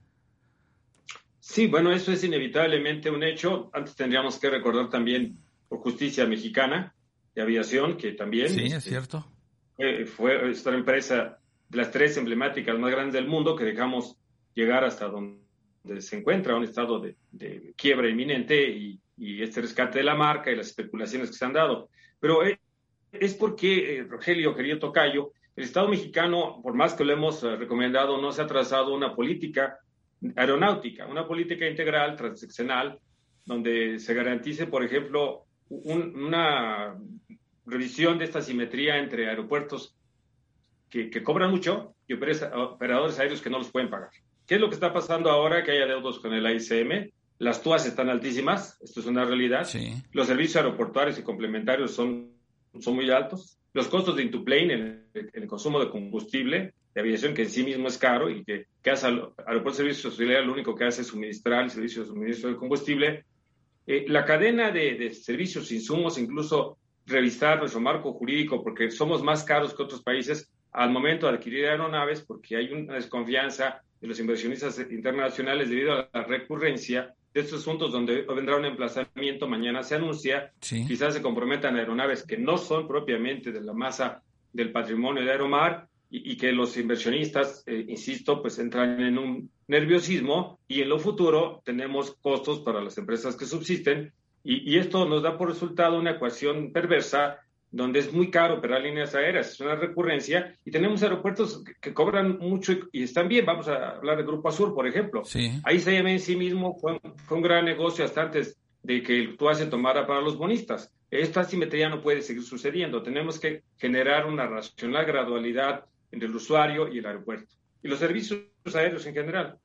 Sí, 1.39 1.67
bueno, 1.67 1.93
eso 1.93 2.11
es 2.11 2.21
inevitablemente 2.25 3.09
un 3.09 3.23
hecho. 3.23 3.69
Antes 3.73 3.95
tendríamos 3.95 4.37
que 4.39 4.49
recordar 4.49 4.89
también 4.89 5.39
por 5.69 5.79
justicia 5.79 6.25
mexicana 6.25 6.93
de 7.33 7.41
aviación, 7.41 7.95
que 7.95 8.11
también... 8.11 8.49
Sí, 8.49 8.65
es 8.65 8.83
cierto. 8.83 9.25
Fue, 10.07 10.49
esta 10.49 10.73
empresa 10.73 11.37
de 11.69 11.77
las 11.77 11.91
tres 11.91 12.17
emblemáticas 12.17 12.77
más 12.79 12.91
grandes 12.91 13.13
del 13.13 13.27
mundo 13.27 13.55
que 13.55 13.63
dejamos 13.63 14.17
llegar 14.53 14.83
hasta 14.83 15.07
donde 15.07 15.39
se 15.99 16.17
encuentra, 16.17 16.55
un 16.55 16.63
estado 16.63 16.99
de, 16.99 17.15
de 17.31 17.73
quiebra 17.75 18.09
inminente 18.09 18.69
y 18.69 18.99
y 19.17 19.41
este 19.41 19.61
rescate 19.61 19.99
de 19.99 20.05
la 20.05 20.15
marca 20.15 20.51
y 20.51 20.55
las 20.55 20.67
especulaciones 20.67 21.29
que 21.29 21.35
se 21.35 21.45
han 21.45 21.53
dado. 21.53 21.89
Pero 22.19 22.45
eh, 22.45 22.59
es 23.11 23.33
porque, 23.33 23.97
eh, 23.97 24.03
Rogelio, 24.03 24.55
querido 24.55 24.79
Tocayo, 24.79 25.33
el 25.55 25.63
Estado 25.63 25.87
mexicano, 25.87 26.59
por 26.61 26.75
más 26.75 26.93
que 26.93 27.03
lo 27.03 27.13
hemos 27.13 27.43
eh, 27.43 27.55
recomendado, 27.55 28.21
no 28.21 28.31
se 28.31 28.43
ha 28.43 28.47
trazado 28.47 28.93
una 28.93 29.15
política 29.15 29.79
aeronáutica, 30.35 31.07
una 31.07 31.27
política 31.27 31.67
integral, 31.67 32.15
transaccional, 32.15 32.99
donde 33.45 33.99
se 33.99 34.13
garantice, 34.13 34.67
por 34.67 34.83
ejemplo, 34.83 35.45
una 35.69 36.95
revisión 37.67 38.17
de 38.17 38.25
esta 38.25 38.41
simetría 38.41 38.97
entre 38.97 39.29
aeropuertos 39.29 39.95
que, 40.89 41.09
que 41.09 41.21
cobran 41.21 41.51
mucho 41.51 41.93
y 42.07 42.13
operadores 42.13 43.19
aéreos 43.19 43.41
que 43.41 43.49
no 43.49 43.59
los 43.59 43.69
pueden 43.69 43.89
pagar. 43.89 44.09
¿Qué 44.47 44.55
es 44.55 44.61
lo 44.61 44.69
que 44.69 44.75
está 44.75 44.93
pasando 44.93 45.29
ahora 45.29 45.63
que 45.63 45.71
haya 45.71 45.85
deudos 45.85 46.19
con 46.19 46.33
el 46.33 46.45
AICM? 46.45 47.11
Las 47.39 47.61
TUAS 47.61 47.85
están 47.85 48.09
altísimas, 48.09 48.79
esto 48.81 49.01
es 49.01 49.05
una 49.05 49.25
realidad. 49.25 49.67
Los 50.13 50.27
servicios 50.27 50.55
aeroportuarios 50.55 51.19
y 51.19 51.21
complementarios 51.21 51.91
son, 51.91 52.31
son 52.79 52.95
muy 52.95 53.11
altos. 53.11 53.59
Los 53.73 53.89
costos 53.89 54.15
de 54.15 54.23
Intuplane 54.23 54.73
en 54.73 55.05
el, 55.33 55.47
consumo 55.47 55.79
de 55.79 55.89
combustible, 55.89 56.73
de 56.95 57.01
aviación, 57.01 57.35
que 57.35 57.43
en 57.43 57.49
sí 57.49 57.63
mismo 57.63 57.89
es 57.89 57.97
caro 57.97 58.29
y 58.29 58.43
que, 58.43 58.67
que 58.81 58.89
hace 58.89 59.07
al 59.07 59.33
aeropuerto 59.45 59.69
de 59.69 59.75
servicios 59.75 60.05
auxiliares, 60.05 60.47
lo 60.47 60.53
único 60.53 60.73
que 60.73 60.85
hace 60.85 61.01
es 61.01 61.07
suministrar 61.07 61.65
el 61.65 61.69
servicio 61.69 62.01
de 62.01 62.07
suministro 62.07 62.49
de 62.49 62.55
combustible. 62.55 63.25
Eh, 63.85 64.05
la 64.07 64.25
cadena 64.25 64.71
de, 64.71 64.95
de 64.95 65.13
servicios, 65.13 65.71
insumos, 65.71 66.17
incluso 66.17 66.79
revisar 67.07 67.59
nuestro 67.59 67.79
marco 67.79 68.13
jurídico, 68.13 68.63
porque 68.63 68.91
somos 68.91 69.23
más 69.23 69.43
caros 69.43 69.73
que 69.73 69.81
otros 69.81 70.03
países 70.03 70.51
al 70.71 70.91
momento 70.91 71.25
de 71.25 71.33
adquirir 71.33 71.65
aeronaves, 71.65 72.21
porque 72.21 72.57
hay 72.57 72.71
una 72.71 72.95
desconfianza 72.95 73.81
de 73.99 74.07
los 74.07 74.19
inversionistas 74.19 74.77
internacionales 74.91 75.69
debido 75.69 75.93
a 75.93 76.09
la 76.13 76.23
recurrencia 76.23 77.15
de 77.33 77.41
estos 77.41 77.61
asuntos 77.61 77.91
donde 77.91 78.23
vendrá 78.23 78.57
un 78.57 78.65
emplazamiento, 78.65 79.47
mañana 79.47 79.83
se 79.83 79.95
anuncia, 79.95 80.51
quizás 80.59 81.13
se 81.13 81.21
comprometan 81.21 81.75
aeronaves 81.77 82.23
que 82.23 82.37
no 82.37 82.57
son 82.57 82.87
propiamente 82.87 83.51
de 83.51 83.61
la 83.61 83.73
masa 83.73 84.21
del 84.53 84.71
patrimonio 84.71 85.23
de 85.23 85.31
Aeromar 85.31 85.87
y, 86.09 86.37
que 86.37 86.51
los 86.51 86.77
inversionistas, 86.77 87.63
eh, 87.65 87.85
insisto, 87.89 88.41
pues 88.41 88.59
entran 88.59 89.01
en 89.01 89.17
un 89.17 89.51
nerviosismo 89.67 90.59
y 90.67 90.81
en 90.81 90.89
lo 90.89 90.99
futuro 90.99 91.61
tenemos 91.65 92.15
costos 92.21 92.61
para 92.61 92.81
las 92.81 92.97
empresas 92.97 93.35
que 93.35 93.45
subsisten 93.45 94.13
y, 94.43 94.73
y 94.73 94.77
esto 94.77 95.05
nos 95.05 95.23
da 95.23 95.37
por 95.37 95.49
resultado 95.49 95.97
una 95.97 96.11
ecuación 96.11 96.71
perversa 96.71 97.39
donde 97.71 97.99
es 97.99 98.13
muy 98.13 98.31
caro 98.31 98.55
operar 98.55 98.81
líneas 98.81 99.13
aéreas, 99.13 99.51
es 99.51 99.59
una 99.59 99.75
recurrencia, 99.75 100.55
y 100.63 100.71
tenemos 100.71 101.03
aeropuertos 101.03 101.63
que, 101.81 101.93
cobran 101.93 102.37
mucho 102.39 102.73
y, 102.91 103.03
están 103.03 103.27
bien. 103.27 103.45
Vamos 103.45 103.67
a 103.67 103.91
hablar 103.91 104.17
de 104.17 104.23
Grupo 104.23 104.49
Azul, 104.49 104.73
por 104.73 104.87
ejemplo. 104.87 105.23
Ahí 105.63 105.79
se 105.79 105.93
llama 105.93 106.11
en 106.11 106.19
sí 106.19 106.35
mismo 106.35 106.77
fue, 106.79 106.99
un 107.29 107.41
gran 107.41 107.65
negocio 107.65 108.05
hasta 108.05 108.23
antes 108.23 108.57
de 108.83 109.03
que 109.03 109.19
el 109.19 109.37
TUASE 109.37 109.65
tomara 109.65 110.07
para 110.07 110.21
los 110.21 110.37
bonistas. 110.37 110.93
Esta 111.11 111.43
simetría 111.43 111.89
no 111.89 112.01
puede 112.01 112.21
seguir 112.21 112.43
sucediendo. 112.43 113.03
Tenemos 113.03 113.39
que 113.39 113.63
generar 113.77 114.25
una 114.25 114.47
racional 114.47 115.05
gradualidad 115.05 115.85
entre 116.11 116.29
el 116.29 116.35
usuario 116.35 116.91
y 116.91 116.99
el 116.99 117.05
aeropuerto. 117.05 117.53
Y 117.83 117.89
los 117.89 117.99
servicios 117.99 118.41
aéreos 118.73 119.05
en 119.05 119.13
general. 119.13 119.57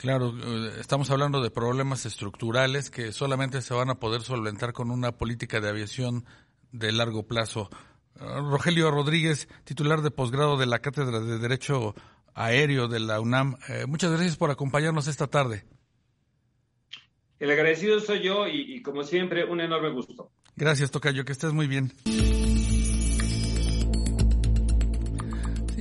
Claro, 0.00 0.32
eh, 0.34 0.76
estamos 0.80 1.10
hablando 1.10 1.42
de 1.42 1.50
problemas 1.50 2.06
estructurales 2.06 2.90
que 2.90 3.12
solamente 3.12 3.60
se 3.60 3.74
van 3.74 3.90
a 3.90 3.96
poder 3.96 4.22
solventar 4.22 4.72
con 4.72 4.90
una 4.90 5.12
política 5.12 5.60
de 5.60 5.68
aviación 5.68 6.24
de 6.72 6.90
largo 6.90 7.26
plazo. 7.26 7.68
Ah, 8.18 8.40
Rogelio 8.40 8.90
Rodríguez, 8.90 9.46
titular 9.64 10.00
de 10.00 10.10
posgrado 10.10 10.56
de 10.56 10.64
la 10.64 10.78
Cátedra 10.78 11.20
de 11.20 11.38
Derecho 11.38 11.94
Aéreo 12.32 12.88
de 12.88 12.98
la 12.98 13.20
UNAM, 13.20 13.58
eh, 13.68 13.84
muchas 13.86 14.10
gracias 14.10 14.38
por 14.38 14.50
acompañarnos 14.50 15.06
esta 15.06 15.26
tarde. 15.26 15.66
El 17.38 17.50
agradecido 17.50 18.00
soy 18.00 18.22
yo 18.22 18.48
y, 18.48 18.76
y 18.76 18.80
como 18.80 19.02
siempre, 19.02 19.44
un 19.44 19.60
enorme 19.60 19.90
gusto. 19.90 20.30
Gracias, 20.56 20.90
Tocayo, 20.90 21.26
que 21.26 21.32
estés 21.32 21.52
muy 21.52 21.66
bien. 21.66 21.92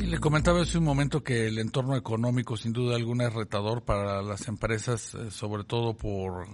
Le 0.10 0.18
comentaba 0.18 0.62
hace 0.62 0.80
un 0.80 0.86
momento 0.86 1.24
que 1.24 1.46
el 1.46 1.60
entorno 1.60 1.96
económico 1.96 2.58
sin 2.58 2.74
duda 2.74 2.96
alguna 2.96 3.28
es 3.28 3.34
retador 3.34 3.84
para 3.84 4.24
las 4.24 4.48
empresas, 4.48 5.14
eh, 5.14 5.30
sobre 5.30 5.64
todo 5.64 5.96
por 5.96 6.48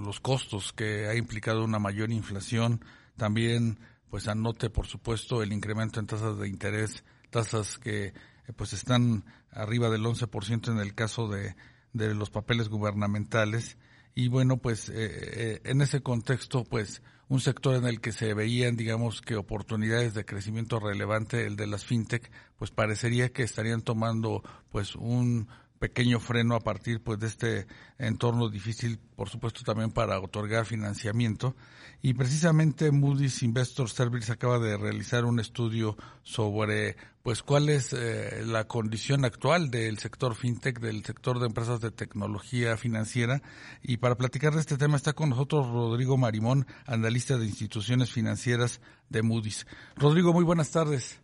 los 0.00 0.18
costos 0.18 0.72
que 0.72 1.06
ha 1.06 1.14
implicado 1.14 1.64
una 1.64 1.78
mayor 1.78 2.10
inflación. 2.10 2.84
También, 3.16 3.78
pues 4.10 4.26
anote, 4.26 4.68
por 4.68 4.86
supuesto, 4.88 5.44
el 5.44 5.52
incremento 5.52 6.00
en 6.00 6.08
tasas 6.08 6.38
de 6.38 6.48
interés, 6.48 7.04
tasas 7.30 7.78
que 7.78 8.06
eh, 8.06 8.14
pues 8.56 8.72
están 8.72 9.24
arriba 9.52 9.90
del 9.90 10.02
11% 10.04 10.72
en 10.72 10.78
el 10.78 10.94
caso 10.96 11.28
de, 11.28 11.54
de 11.92 12.14
los 12.16 12.30
papeles 12.30 12.68
gubernamentales. 12.68 13.78
Y 14.16 14.26
bueno, 14.26 14.56
pues 14.56 14.90
eh, 14.92 15.60
en 15.62 15.82
ese 15.82 16.00
contexto, 16.02 16.64
pues 16.64 17.00
un 17.28 17.40
sector 17.40 17.76
en 17.76 17.86
el 17.86 18.00
que 18.00 18.12
se 18.12 18.32
veían, 18.34 18.76
digamos, 18.76 19.20
que 19.20 19.36
oportunidades 19.36 20.14
de 20.14 20.24
crecimiento 20.24 20.80
relevante, 20.80 21.46
el 21.46 21.56
de 21.56 21.66
las 21.66 21.84
fintech, 21.84 22.30
pues 22.56 22.70
parecería 22.70 23.32
que 23.32 23.42
estarían 23.42 23.82
tomando, 23.82 24.42
pues, 24.70 24.96
un 24.96 25.48
pequeño 25.78 26.20
freno 26.20 26.54
a 26.54 26.60
partir 26.60 27.02
pues 27.02 27.18
de 27.18 27.26
este 27.26 27.66
entorno 27.98 28.48
difícil, 28.48 28.98
por 29.16 29.28
supuesto 29.28 29.62
también 29.64 29.90
para 29.90 30.20
otorgar 30.20 30.66
financiamiento. 30.66 31.54
Y 32.00 32.14
precisamente 32.14 32.90
Moody's 32.92 33.42
Investor 33.42 33.88
Service 33.88 34.30
acaba 34.30 34.58
de 34.58 34.76
realizar 34.76 35.24
un 35.24 35.40
estudio 35.40 35.96
sobre 36.22 36.96
pues 37.22 37.42
cuál 37.42 37.68
es 37.68 37.92
eh, 37.92 38.42
la 38.46 38.64
condición 38.64 39.24
actual 39.24 39.70
del 39.70 39.98
sector 39.98 40.34
fintech, 40.34 40.80
del 40.80 41.04
sector 41.04 41.40
de 41.40 41.46
empresas 41.46 41.80
de 41.80 41.90
tecnología 41.90 42.76
financiera. 42.76 43.42
Y 43.82 43.98
para 43.98 44.16
platicar 44.16 44.54
de 44.54 44.60
este 44.60 44.78
tema 44.78 44.96
está 44.96 45.12
con 45.12 45.30
nosotros 45.30 45.68
Rodrigo 45.68 46.16
Marimón, 46.16 46.66
analista 46.86 47.36
de 47.36 47.46
instituciones 47.46 48.12
financieras 48.12 48.80
de 49.08 49.22
Moody's. 49.22 49.66
Rodrigo, 49.96 50.32
muy 50.32 50.44
buenas 50.44 50.70
tardes. 50.70 51.20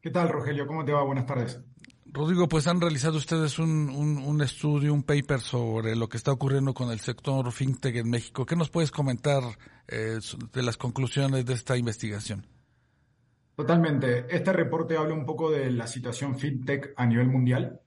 ¿Qué 0.00 0.10
tal, 0.10 0.28
Rogelio? 0.28 0.68
¿Cómo 0.68 0.84
te 0.84 0.92
va? 0.92 1.02
Buenas 1.02 1.26
tardes. 1.26 1.60
Rodrigo, 2.12 2.48
pues 2.48 2.66
han 2.66 2.80
realizado 2.80 3.18
ustedes 3.18 3.58
un, 3.58 3.88
un, 3.90 4.40
estudio, 4.40 4.94
un 4.94 5.02
paper 5.02 5.40
sobre 5.40 5.96
lo 5.96 6.08
que 6.08 6.16
está 6.16 6.32
ocurriendo 6.32 6.72
con 6.72 6.90
el 6.90 7.00
sector 7.00 7.50
fintech 7.52 7.96
en 7.96 8.10
México. 8.10 8.46
¿Qué 8.46 8.56
nos 8.56 8.70
puedes 8.70 8.90
comentar 8.90 9.42
eh, 9.88 10.18
de 10.52 10.62
las 10.62 10.76
conclusiones 10.76 11.44
de 11.44 11.54
esta 11.54 11.76
investigación? 11.76 12.46
Totalmente. 13.54 14.26
Este 14.28 14.52
reporte 14.52 14.96
habla 14.96 15.14
un 15.14 15.26
poco 15.26 15.50
de 15.50 15.70
la 15.70 15.86
situación 15.86 16.38
fintech 16.38 16.92
a 16.96 17.06
nivel 17.06 17.28
mundial. 17.28 17.80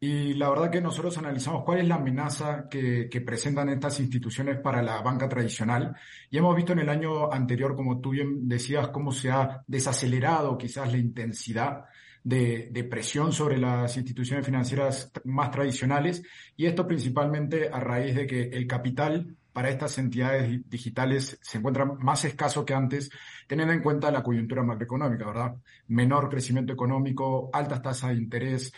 Y 0.00 0.34
la 0.34 0.50
verdad 0.50 0.70
que 0.70 0.80
nosotros 0.80 1.16
analizamos 1.18 1.62
cuál 1.64 1.78
es 1.78 1.86
la 1.86 1.94
amenaza 1.94 2.66
que, 2.68 3.08
que, 3.08 3.20
presentan 3.20 3.68
estas 3.68 4.00
instituciones 4.00 4.58
para 4.58 4.82
la 4.82 5.00
banca 5.00 5.28
tradicional. 5.28 5.94
Y 6.28 6.38
hemos 6.38 6.56
visto 6.56 6.72
en 6.72 6.80
el 6.80 6.88
año 6.88 7.32
anterior, 7.32 7.76
como 7.76 8.00
tú 8.00 8.10
bien 8.10 8.48
decías, 8.48 8.88
cómo 8.88 9.12
se 9.12 9.30
ha 9.30 9.62
desacelerado 9.68 10.58
quizás 10.58 10.90
la 10.90 10.98
intensidad 10.98 11.84
de, 12.24 12.86
presión 12.90 13.32
sobre 13.32 13.58
las 13.58 13.96
instituciones 13.96 14.44
financieras 14.44 15.10
más 15.24 15.50
tradicionales 15.50 16.22
y 16.56 16.66
esto 16.66 16.86
principalmente 16.86 17.68
a 17.72 17.80
raíz 17.80 18.14
de 18.14 18.26
que 18.26 18.42
el 18.42 18.66
capital 18.66 19.36
para 19.52 19.68
estas 19.68 19.98
entidades 19.98 20.60
digitales 20.68 21.38
se 21.42 21.58
encuentra 21.58 21.84
más 21.84 22.24
escaso 22.24 22.64
que 22.64 22.74
antes, 22.74 23.10
teniendo 23.46 23.74
en 23.74 23.82
cuenta 23.82 24.10
la 24.10 24.22
coyuntura 24.22 24.62
macroeconómica, 24.62 25.26
¿verdad? 25.26 25.56
Menor 25.88 26.30
crecimiento 26.30 26.72
económico, 26.72 27.50
altas 27.52 27.82
tasas 27.82 28.10
de 28.10 28.16
interés, 28.16 28.72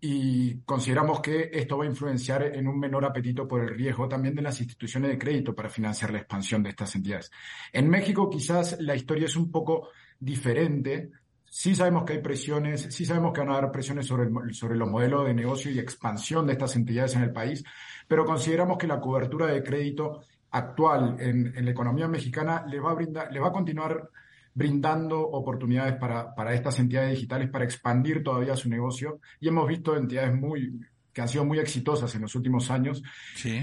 y 0.00 0.60
consideramos 0.60 1.20
que 1.20 1.50
esto 1.52 1.78
va 1.78 1.84
a 1.84 1.88
influenciar 1.88 2.42
en 2.42 2.68
un 2.68 2.78
menor 2.78 3.04
apetito 3.04 3.48
por 3.48 3.62
el 3.62 3.74
riesgo 3.74 4.08
también 4.08 4.34
de 4.34 4.42
las 4.42 4.60
instituciones 4.60 5.10
de 5.10 5.18
crédito 5.18 5.54
para 5.54 5.70
financiar 5.70 6.12
la 6.12 6.18
expansión 6.18 6.62
de 6.62 6.70
estas 6.70 6.94
entidades. 6.94 7.30
En 7.72 7.88
México 7.88 8.28
quizás 8.28 8.76
la 8.80 8.94
historia 8.94 9.26
es 9.26 9.36
un 9.36 9.50
poco 9.50 9.88
diferente, 10.18 11.10
Sí 11.48 11.74
sabemos 11.74 12.04
que 12.04 12.14
hay 12.14 12.18
presiones, 12.20 12.88
sí 12.90 13.04
sabemos 13.04 13.32
que 13.32 13.40
van 13.40 13.50
a 13.50 13.58
haber 13.58 13.70
presiones 13.70 14.06
sobre, 14.06 14.28
sobre 14.52 14.76
los 14.76 14.88
modelos 14.88 15.26
de 15.26 15.34
negocio 15.34 15.70
y 15.70 15.78
expansión 15.78 16.46
de 16.46 16.52
estas 16.52 16.76
entidades 16.76 17.14
en 17.16 17.22
el 17.22 17.32
país, 17.32 17.64
pero 18.06 18.24
consideramos 18.24 18.78
que 18.78 18.86
la 18.86 19.00
cobertura 19.00 19.46
de 19.46 19.62
crédito 19.62 20.20
actual 20.50 21.16
en, 21.18 21.64
la 21.64 21.70
economía 21.70 22.08
mexicana 22.08 22.64
le 22.66 22.80
va 22.80 22.90
a 22.90 22.94
brindar, 22.94 23.32
le 23.32 23.40
va 23.40 23.48
a 23.48 23.52
continuar 23.52 24.10
brindando 24.54 25.20
oportunidades 25.20 25.96
para, 25.96 26.34
para 26.34 26.54
estas 26.54 26.78
entidades 26.78 27.10
digitales 27.10 27.50
para 27.50 27.64
expandir 27.64 28.22
todavía 28.22 28.56
su 28.56 28.70
negocio 28.70 29.20
y 29.38 29.48
hemos 29.48 29.68
visto 29.68 29.96
entidades 29.96 30.34
muy 30.34 30.80
que 31.16 31.22
han 31.22 31.28
sido 31.28 31.46
muy 31.46 31.58
exitosas 31.58 32.14
en 32.14 32.20
los 32.20 32.34
últimos 32.34 32.70
años, 32.70 33.02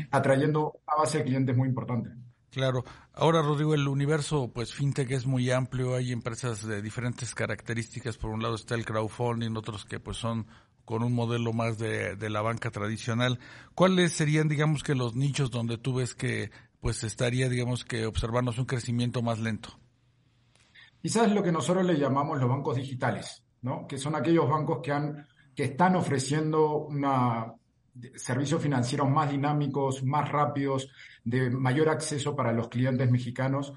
atrayendo 0.09 0.79
a 0.87 1.01
base 1.01 1.19
de 1.19 1.25
clientes 1.25 1.55
muy 1.55 1.69
importante. 1.69 2.09
Claro. 2.53 2.83
Ahora, 3.13 3.41
Rodrigo, 3.41 3.73
el 3.73 3.87
universo, 3.87 4.51
pues, 4.53 4.75
fintech 4.75 5.09
es 5.09 5.25
muy 5.25 5.49
amplio. 5.49 5.95
Hay 5.95 6.11
empresas 6.11 6.63
de 6.63 6.83
diferentes 6.83 7.33
características. 7.33 8.17
Por 8.17 8.29
un 8.29 8.43
lado 8.43 8.53
está 8.53 8.75
el 8.75 8.85
crowdfunding, 8.85 9.57
otros 9.57 9.85
que, 9.85 9.99
pues, 9.99 10.17
son 10.17 10.45
con 10.85 11.01
un 11.01 11.13
modelo 11.13 11.51
más 11.51 11.79
de, 11.79 12.15
la 12.29 12.41
banca 12.43 12.69
tradicional. 12.69 13.39
¿Cuáles 13.73 14.13
serían, 14.13 14.49
digamos, 14.49 14.83
que 14.83 14.93
los 14.93 15.15
nichos 15.15 15.49
donde 15.49 15.79
tú 15.79 15.95
ves 15.95 16.13
que, 16.13 16.51
pues, 16.79 17.03
estaría, 17.03 17.49
digamos, 17.49 17.85
que 17.85 18.05
observarnos 18.05 18.59
un 18.59 18.65
crecimiento 18.65 19.23
más 19.23 19.39
lento? 19.39 19.69
Quizás 21.01 21.31
lo 21.31 21.41
que 21.41 21.51
nosotros 21.51 21.83
le 21.83 21.97
llamamos 21.97 22.39
los 22.39 22.47
bancos 22.47 22.75
digitales, 22.75 23.43
¿no? 23.63 23.87
Que 23.87 23.97
son 23.97 24.15
aquellos 24.15 24.47
bancos 24.47 24.77
que 24.83 24.91
han, 24.91 25.25
que 25.55 25.63
están 25.63 25.95
ofreciendo 25.95 26.85
una, 26.85 27.51
servicios 28.15 28.61
financieros 28.61 29.09
más 29.09 29.29
dinámicos, 29.31 30.03
más 30.03 30.29
rápidos, 30.29 30.89
de 31.23 31.49
mayor 31.49 31.89
acceso 31.89 32.35
para 32.35 32.51
los 32.51 32.69
clientes 32.69 33.09
mexicanos, 33.09 33.73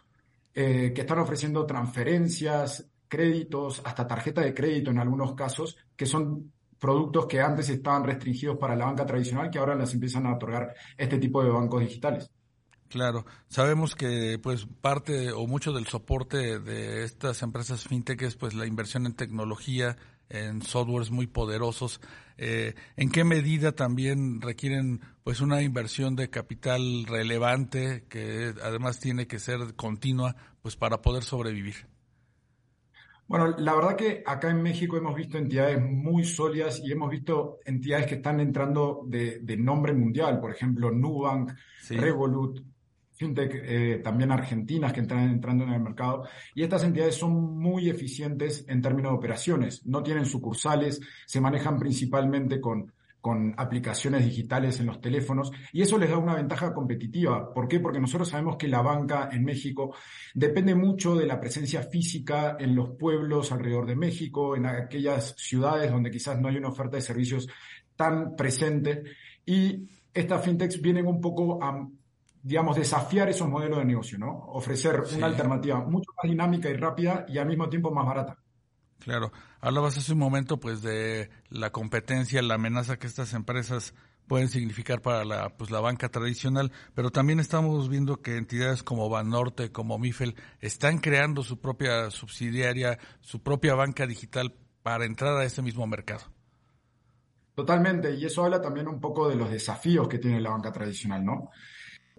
eh, 0.54 0.92
que 0.94 1.02
están 1.02 1.18
ofreciendo 1.18 1.66
transferencias, 1.66 2.88
créditos, 3.08 3.82
hasta 3.84 4.06
tarjeta 4.06 4.40
de 4.40 4.54
crédito 4.54 4.90
en 4.90 4.98
algunos 4.98 5.34
casos, 5.34 5.76
que 5.94 6.06
son 6.06 6.52
productos 6.78 7.26
que 7.26 7.40
antes 7.40 7.68
estaban 7.68 8.04
restringidos 8.04 8.58
para 8.58 8.76
la 8.76 8.86
banca 8.86 9.06
tradicional, 9.06 9.50
que 9.50 9.58
ahora 9.58 9.74
las 9.74 9.92
empiezan 9.94 10.26
a 10.26 10.34
otorgar 10.34 10.74
este 10.96 11.18
tipo 11.18 11.42
de 11.42 11.50
bancos 11.50 11.80
digitales. 11.80 12.30
Claro, 12.88 13.26
sabemos 13.48 13.96
que 13.96 14.38
pues 14.40 14.66
parte 14.80 15.32
o 15.32 15.46
mucho 15.46 15.72
del 15.72 15.86
soporte 15.86 16.60
de 16.60 17.04
estas 17.04 17.42
empresas 17.42 17.84
fintech 17.84 18.22
es 18.22 18.36
pues 18.36 18.54
la 18.54 18.66
inversión 18.66 19.06
en 19.06 19.14
tecnología, 19.14 19.96
en 20.28 20.62
softwares 20.62 21.10
muy 21.10 21.26
poderosos. 21.26 22.00
Eh, 22.38 22.74
¿En 22.96 23.10
qué 23.10 23.24
medida 23.24 23.72
también 23.72 24.40
requieren 24.40 25.00
pues 25.24 25.40
una 25.40 25.62
inversión 25.62 26.16
de 26.16 26.30
capital 26.30 27.04
relevante 27.06 28.04
que 28.08 28.54
además 28.62 29.00
tiene 29.00 29.26
que 29.26 29.38
ser 29.38 29.74
continua 29.74 30.36
pues 30.62 30.76
para 30.76 31.00
poder 31.00 31.22
sobrevivir? 31.22 31.86
Bueno, 33.28 33.56
la 33.58 33.74
verdad 33.74 33.96
que 33.96 34.22
acá 34.24 34.50
en 34.50 34.62
México 34.62 34.96
hemos 34.96 35.16
visto 35.16 35.36
entidades 35.36 35.82
muy 35.82 36.24
sólidas 36.24 36.80
y 36.84 36.92
hemos 36.92 37.10
visto 37.10 37.58
entidades 37.64 38.06
que 38.06 38.14
están 38.16 38.38
entrando 38.38 39.02
de, 39.04 39.56
nombre 39.58 39.92
mundial, 39.92 40.38
por 40.38 40.52
ejemplo, 40.52 40.92
Nubank, 40.92 41.52
Revolut, 41.90 42.60
fintech 43.16 43.52
eh, 43.54 44.00
también 44.04 44.30
argentinas 44.30 44.92
que 44.92 45.00
están 45.00 45.30
entrando 45.30 45.64
en 45.64 45.72
el 45.72 45.80
mercado. 45.80 46.24
Y 46.54 46.62
estas 46.62 46.84
entidades 46.84 47.16
son 47.16 47.58
muy 47.58 47.88
eficientes 47.88 48.64
en 48.68 48.82
términos 48.82 49.12
de 49.12 49.18
operaciones. 49.18 49.84
No 49.86 50.02
tienen 50.02 50.26
sucursales, 50.26 51.00
se 51.26 51.40
manejan 51.40 51.78
principalmente 51.78 52.60
con, 52.60 52.92
con 53.26 53.54
aplicaciones 53.56 54.24
digitales 54.24 54.78
en 54.78 54.86
los 54.86 55.00
teléfonos 55.00 55.50
y 55.72 55.82
eso 55.82 55.98
les 55.98 56.10
da 56.10 56.16
una 56.16 56.36
ventaja 56.36 56.72
competitiva. 56.72 57.52
¿Por 57.52 57.66
qué? 57.66 57.80
Porque 57.80 58.00
nosotros 58.00 58.28
sabemos 58.28 58.56
que 58.56 58.68
la 58.68 58.82
banca 58.82 59.30
en 59.32 59.44
México 59.44 59.96
depende 60.32 60.76
mucho 60.76 61.16
de 61.16 61.26
la 61.26 61.40
presencia 61.40 61.82
física 61.82 62.56
en 62.60 62.76
los 62.76 62.90
pueblos 62.90 63.50
alrededor 63.50 63.86
de 63.86 63.96
México, 63.96 64.54
en 64.54 64.66
aquellas 64.66 65.34
ciudades 65.38 65.90
donde 65.90 66.12
quizás 66.12 66.40
no 66.40 66.46
hay 66.46 66.56
una 66.56 66.68
oferta 66.68 66.98
de 66.98 67.02
servicios 67.02 67.48
tan 67.96 68.36
presente 68.36 69.02
y 69.44 69.88
estas 70.14 70.44
fintechs 70.44 70.80
vienen 70.80 71.06
un 71.06 71.20
poco 71.20 71.62
a 71.62 71.84
digamos, 72.46 72.76
desafiar 72.76 73.28
esos 73.28 73.48
modelos 73.48 73.80
de 73.80 73.84
negocio, 73.84 74.18
¿no? 74.18 74.28
Ofrecer 74.28 75.02
una 75.16 75.26
alternativa 75.26 75.80
mucho 75.80 76.12
más 76.16 76.30
dinámica 76.30 76.70
y 76.70 76.74
rápida 76.74 77.26
y 77.28 77.38
al 77.38 77.48
mismo 77.48 77.68
tiempo 77.68 77.90
más 77.90 78.06
barata. 78.06 78.38
Claro. 79.00 79.32
Hablabas 79.60 79.98
hace 79.98 80.12
un 80.12 80.20
momento, 80.20 80.60
pues, 80.60 80.80
de 80.80 81.28
la 81.48 81.70
competencia, 81.72 82.40
la 82.42 82.54
amenaza 82.54 83.00
que 83.00 83.08
estas 83.08 83.34
empresas 83.34 83.94
pueden 84.28 84.48
significar 84.48 85.02
para 85.02 85.24
la, 85.24 85.56
pues, 85.56 85.72
la 85.72 85.80
banca 85.80 86.08
tradicional, 86.08 86.70
pero 86.94 87.10
también 87.10 87.40
estamos 87.40 87.88
viendo 87.88 88.22
que 88.22 88.36
entidades 88.36 88.84
como 88.84 89.08
Banorte, 89.08 89.72
como 89.72 89.98
Mifel, 89.98 90.36
están 90.60 90.98
creando 90.98 91.42
su 91.42 91.60
propia 91.60 92.12
subsidiaria, 92.12 92.96
su 93.22 93.42
propia 93.42 93.74
banca 93.74 94.06
digital 94.06 94.54
para 94.84 95.04
entrar 95.04 95.36
a 95.36 95.44
ese 95.44 95.62
mismo 95.62 95.84
mercado. 95.88 96.22
Totalmente, 97.56 98.14
y 98.14 98.24
eso 98.24 98.44
habla 98.44 98.60
también 98.60 98.86
un 98.86 99.00
poco 99.00 99.28
de 99.28 99.34
los 99.34 99.50
desafíos 99.50 100.06
que 100.06 100.18
tiene 100.18 100.40
la 100.40 100.50
banca 100.50 100.70
tradicional, 100.70 101.24
¿no? 101.24 101.50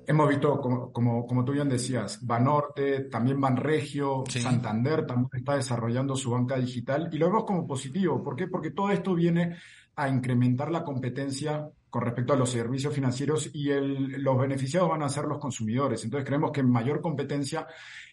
Hemos 0.05 0.29
visto, 0.29 0.61
como, 0.61 0.91
como, 0.91 1.25
como 1.25 1.43
tú 1.43 1.51
bien 1.51 1.67
decías, 1.67 2.25
Banorte, 2.25 3.05
también 3.05 3.41
Banregio, 3.41 4.23
Santander 4.29 5.05
también 5.05 5.29
está 5.33 5.55
desarrollando 5.55 6.15
su 6.15 6.31
banca 6.31 6.57
digital 6.57 7.09
y 7.11 7.17
lo 7.17 7.27
vemos 7.27 7.45
como 7.45 7.67
positivo. 7.67 8.23
¿Por 8.23 8.35
qué? 8.35 8.47
Porque 8.47 8.71
todo 8.71 8.91
esto 8.91 9.15
viene 9.15 9.57
a 9.95 10.07
incrementar 10.07 10.71
la 10.71 10.83
competencia 10.83 11.69
con 11.97 12.05
respecto 12.05 12.33
a 12.33 12.35
los 12.35 12.51
servicios 12.51 12.93
financieros 12.93 13.49
y 13.55 13.71
los 13.71 14.37
beneficiados 14.37 14.87
van 14.87 15.01
a 15.01 15.09
ser 15.09 15.25
los 15.25 15.39
consumidores. 15.39 16.03
Entonces 16.03 16.27
creemos 16.27 16.51
que 16.51 16.61
mayor 16.61 17.01
competencia 17.01 17.65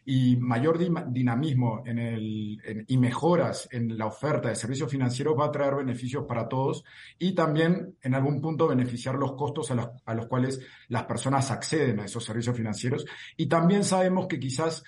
y 0.06 0.36
mayor 0.36 0.78
dinamismo 1.12 1.82
en 1.84 1.98
el, 1.98 2.86
y 2.88 2.96
mejoras 2.96 3.68
en 3.70 3.98
la 3.98 4.06
oferta 4.06 4.48
de 4.48 4.56
servicios 4.56 4.90
financieros 4.90 5.38
va 5.38 5.44
a 5.44 5.52
traer 5.52 5.74
beneficios 5.74 6.24
para 6.26 6.48
todos 6.48 6.82
y 7.18 7.34
también 7.34 7.94
en 8.00 8.14
algún 8.14 8.40
punto 8.40 8.68
beneficiar 8.68 9.16
los 9.16 9.32
costos 9.32 9.70
a 9.70 9.74
los, 9.74 9.90
a 10.06 10.14
los 10.14 10.28
cuales 10.28 10.60
las 10.88 11.02
personas 11.02 11.50
acceden 11.50 12.00
a 12.00 12.06
esos 12.06 12.24
servicios 12.24 12.56
financieros. 12.56 13.04
Y 13.36 13.50
también 13.50 13.84
sabemos 13.84 14.28
que 14.28 14.40
quizás 14.40 14.82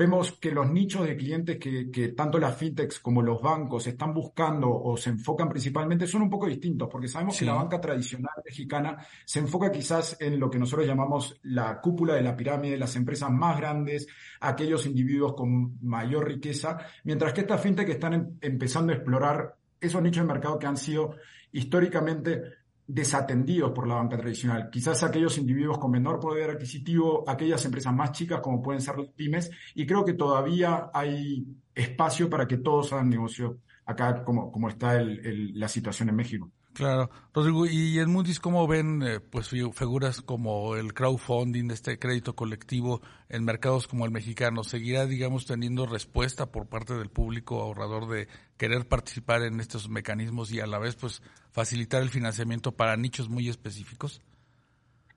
vemos 0.00 0.32
que 0.32 0.50
los 0.50 0.70
nichos 0.70 1.06
de 1.06 1.14
clientes 1.14 1.58
que, 1.58 1.90
que, 1.90 2.08
tanto 2.08 2.38
las 2.38 2.56
fintechs 2.56 3.00
como 3.00 3.20
los 3.20 3.42
bancos 3.42 3.86
están 3.86 4.14
buscando 4.14 4.70
o 4.70 4.96
se 4.96 5.10
enfocan 5.10 5.46
principalmente 5.46 6.06
son 6.06 6.22
un 6.22 6.30
poco 6.30 6.46
distintos, 6.46 6.88
porque 6.90 7.06
sabemos 7.06 7.38
que 7.38 7.44
la 7.44 7.52
banca 7.52 7.78
tradicional 7.78 8.32
mexicana 8.42 8.96
se 9.26 9.40
enfoca 9.40 9.70
quizás 9.70 10.16
en 10.18 10.40
lo 10.40 10.48
que 10.48 10.58
nosotros 10.58 10.88
llamamos 10.88 11.38
la 11.42 11.82
cúpula 11.82 12.14
de 12.14 12.22
la 12.22 12.34
pirámide, 12.34 12.78
las 12.78 12.96
empresas 12.96 13.30
más 13.30 13.58
grandes, 13.58 14.06
aquellos 14.40 14.86
individuos 14.86 15.34
con 15.34 15.76
mayor 15.82 16.26
riqueza, 16.26 16.78
mientras 17.04 17.34
que 17.34 17.42
estas 17.42 17.60
fintechs 17.60 17.90
están 17.90 18.14
em, 18.14 18.38
empezando 18.40 18.94
a 18.94 18.96
explorar 18.96 19.54
esos 19.78 20.00
nichos 20.00 20.26
de 20.26 20.32
mercado 20.32 20.58
que 20.58 20.66
han 20.66 20.78
sido 20.78 21.16
históricamente 21.52 22.59
desatendidos 22.92 23.72
por 23.72 23.86
la 23.86 23.94
banca 23.94 24.16
tradicional. 24.16 24.68
Quizás 24.70 25.02
aquellos 25.02 25.38
individuos 25.38 25.78
con 25.78 25.90
menor 25.90 26.18
poder 26.18 26.50
adquisitivo, 26.50 27.24
aquellas 27.26 27.64
empresas 27.64 27.94
más 27.94 28.12
chicas 28.12 28.40
como 28.40 28.60
pueden 28.60 28.80
ser 28.80 28.98
las 28.98 29.08
pymes, 29.08 29.50
y 29.74 29.86
creo 29.86 30.04
que 30.04 30.14
todavía 30.14 30.90
hay 30.92 31.46
espacio 31.74 32.28
para 32.28 32.46
que 32.46 32.58
todos 32.58 32.92
hagan 32.92 33.08
negocio 33.08 33.58
acá 33.84 34.24
como, 34.24 34.50
como 34.50 34.68
está 34.68 35.00
la 35.02 35.68
situación 35.68 36.08
en 36.08 36.16
México. 36.16 36.50
Claro, 36.80 37.10
Rodrigo, 37.34 37.66
y 37.66 37.98
en 37.98 38.10
Moody's, 38.10 38.40
¿cómo 38.40 38.66
ven 38.66 39.02
eh, 39.02 39.20
pues 39.20 39.50
figuras 39.50 40.22
como 40.22 40.76
el 40.76 40.94
crowdfunding, 40.94 41.70
este 41.70 41.98
crédito 41.98 42.34
colectivo 42.34 43.02
en 43.28 43.44
mercados 43.44 43.86
como 43.86 44.06
el 44.06 44.10
mexicano? 44.10 44.64
¿Seguirá, 44.64 45.04
digamos, 45.04 45.44
teniendo 45.44 45.84
respuesta 45.84 46.50
por 46.50 46.68
parte 46.68 46.94
del 46.94 47.10
público 47.10 47.60
ahorrador 47.60 48.08
de 48.08 48.28
querer 48.56 48.88
participar 48.88 49.42
en 49.42 49.60
estos 49.60 49.90
mecanismos 49.90 50.52
y 50.52 50.60
a 50.60 50.66
la 50.66 50.78
vez 50.78 50.96
pues 50.96 51.20
facilitar 51.52 52.00
el 52.00 52.08
financiamiento 52.08 52.72
para 52.72 52.96
nichos 52.96 53.28
muy 53.28 53.50
específicos? 53.50 54.22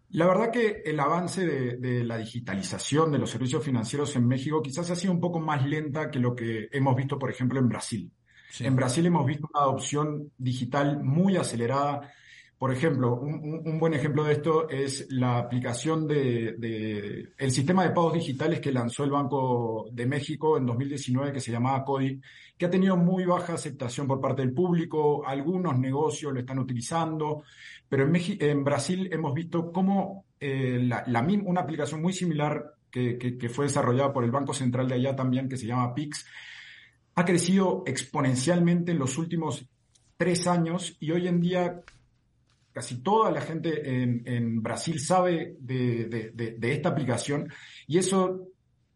La 0.10 0.28
verdad 0.28 0.52
que 0.52 0.82
el 0.84 1.00
avance 1.00 1.46
de, 1.46 1.78
de, 1.78 2.04
la 2.04 2.18
digitalización 2.18 3.10
de 3.10 3.20
los 3.20 3.30
servicios 3.30 3.64
financieros 3.64 4.14
en 4.18 4.28
México 4.28 4.62
quizás 4.62 4.90
ha 4.92 4.98
sido 4.98 5.14
un 5.14 5.22
poco 5.22 5.40
más 5.40 5.66
lenta 5.66 6.12
que 6.12 6.20
lo 6.20 6.36
que 6.36 6.68
hemos 6.74 6.94
visto, 6.94 7.18
por 7.18 7.30
ejemplo, 7.30 7.58
en 7.58 7.70
Brasil. 7.70 8.12
En 8.60 8.76
Brasil 8.76 9.06
hemos 9.06 9.26
visto 9.26 9.50
una 9.52 9.64
adopción 9.64 10.32
digital 10.38 11.04
muy 11.04 11.38
acelerada. 11.38 12.12
Por 12.58 12.72
ejemplo, 12.72 13.16
un, 13.16 13.80
buen 13.80 13.94
ejemplo 13.94 14.24
de 14.24 14.34
esto 14.34 14.70
es 14.70 15.08
la 15.10 15.38
aplicación 15.38 16.08
de, 16.08 17.30
el 17.38 17.52
sistema 17.52 17.84
de 17.84 17.90
pagos 17.90 18.14
digitales 18.14 18.62
que 18.62 18.72
lanzó 18.72 19.04
el 19.04 19.12
Banco 19.12 19.88
de 19.92 20.06
México 20.06 20.58
en 20.58 20.66
2019 20.66 21.34
que 21.34 21.42
se 21.42 21.52
llamaba 21.52 21.84
CODI, 21.84 22.22
que 22.58 22.66
ha 22.66 22.70
tenido 22.70 22.96
muy 22.96 23.26
baja 23.26 23.54
aceptación 23.54 24.08
por 24.08 24.22
parte 24.22 24.44
del 24.44 24.54
público. 24.54 25.26
Algunos 25.26 25.78
negocios 25.78 26.32
lo 26.32 26.40
están 26.40 26.60
utilizando, 26.60 27.44
pero 27.90 28.10
en, 28.16 28.64
Brasil 28.64 29.10
hemos 29.12 29.34
visto 29.34 29.72
cómo 29.72 30.26
eh, 30.40 30.90
una 31.44 31.62
aplicación 31.62 32.02
muy 32.02 32.14
similar 32.14 32.76
que 32.92 33.50
fue 33.52 33.66
desarrollada 33.66 34.14
por 34.14 34.24
el 34.24 34.32
Banco 34.32 34.54
Central 34.54 34.88
de 34.88 34.96
allá 34.96 35.16
también, 35.16 35.50
que 35.50 35.58
se 35.58 35.66
llama 35.66 35.96
PIX, 35.96 36.26
ha 37.16 37.26
crecido 37.26 37.84
exponencialmente 37.86 38.92
en 38.92 39.00
los 39.00 39.18
últimos 39.18 39.66
tres 40.18 40.48
años 40.48 40.96
y 41.00 41.12
hoy 41.12 41.28
en 41.28 41.40
día 41.42 41.82
casi 42.72 43.04
toda 43.04 43.30
la 43.32 43.42
gente 43.42 44.02
en, 44.02 44.62
Brasil 44.64 45.00
sabe 45.00 45.56
de, 45.60 46.58
esta 46.62 46.90
aplicación 46.90 47.48
y 47.88 48.00
eso 48.00 48.48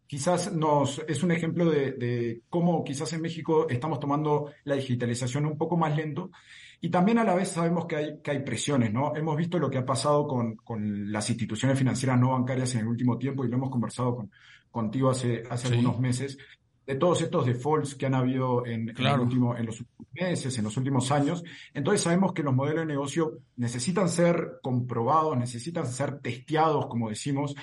quizás 0.08 0.52
nos 0.52 1.00
es 1.08 1.22
un 1.22 1.32
ejemplo 1.32 1.70
de, 1.70 2.42
cómo 2.50 2.84
quizás 2.84 3.14
en 3.14 3.22
México 3.22 3.68
estamos 3.70 4.00
tomando 4.00 4.52
la 4.64 4.76
digitalización 4.76 5.46
un 5.46 5.58
poco 5.58 5.78
más 5.78 5.96
lento 5.96 6.32
y 6.82 6.90
también 6.90 7.20
a 7.20 7.24
la 7.24 7.36
vez 7.36 7.50
sabemos 7.50 7.86
que 7.86 7.96
hay, 7.96 8.22
que 8.22 8.32
hay 8.32 8.44
presiones, 8.44 8.94
¿no? 8.94 9.16
Hemos 9.16 9.36
visto 9.36 9.58
lo 9.58 9.70
que 9.70 9.80
ha 9.80 9.86
pasado 9.86 10.28
con, 10.28 10.56
con 10.58 11.12
las 11.12 11.28
instituciones 11.30 11.78
financieras 11.78 12.20
no 12.20 12.32
bancarias 12.32 12.76
en 12.76 12.82
el 12.82 12.88
último 12.88 13.18
tiempo 13.18 13.44
y 13.44 13.50
lo 13.50 13.58
hemos 13.58 13.72
conversado 13.72 14.16
con, 14.16 14.32
contigo 14.70 15.10
hace, 15.10 15.44
hace 15.50 15.68
algunos 15.70 16.00
meses 16.00 16.38
de 16.88 16.96
todos 16.96 17.22
estos 17.22 17.46
defaults 17.46 17.96
que 17.96 18.06
han 18.06 18.16
habido 18.16 18.66
en, 18.66 18.90
en, 18.90 19.20
último, 19.20 19.56
en 19.58 19.66
los 19.66 19.82
últimos 19.82 20.08
meses, 20.14 20.58
en 20.58 20.64
los 20.64 20.78
últimos 20.78 21.12
años. 21.12 21.44
Entonces 21.74 22.02
sabemos 22.02 22.32
que 22.32 22.44
los 22.44 22.56
modelos 22.56 22.80
de 22.80 22.86
negocio 22.86 23.40
necesitan 23.58 24.08
ser 24.08 24.60
comprobados, 24.64 25.38
necesitan 25.38 25.86
ser 25.86 26.20
testeados, 26.20 26.88
como 26.88 27.10
decimos. 27.10 27.54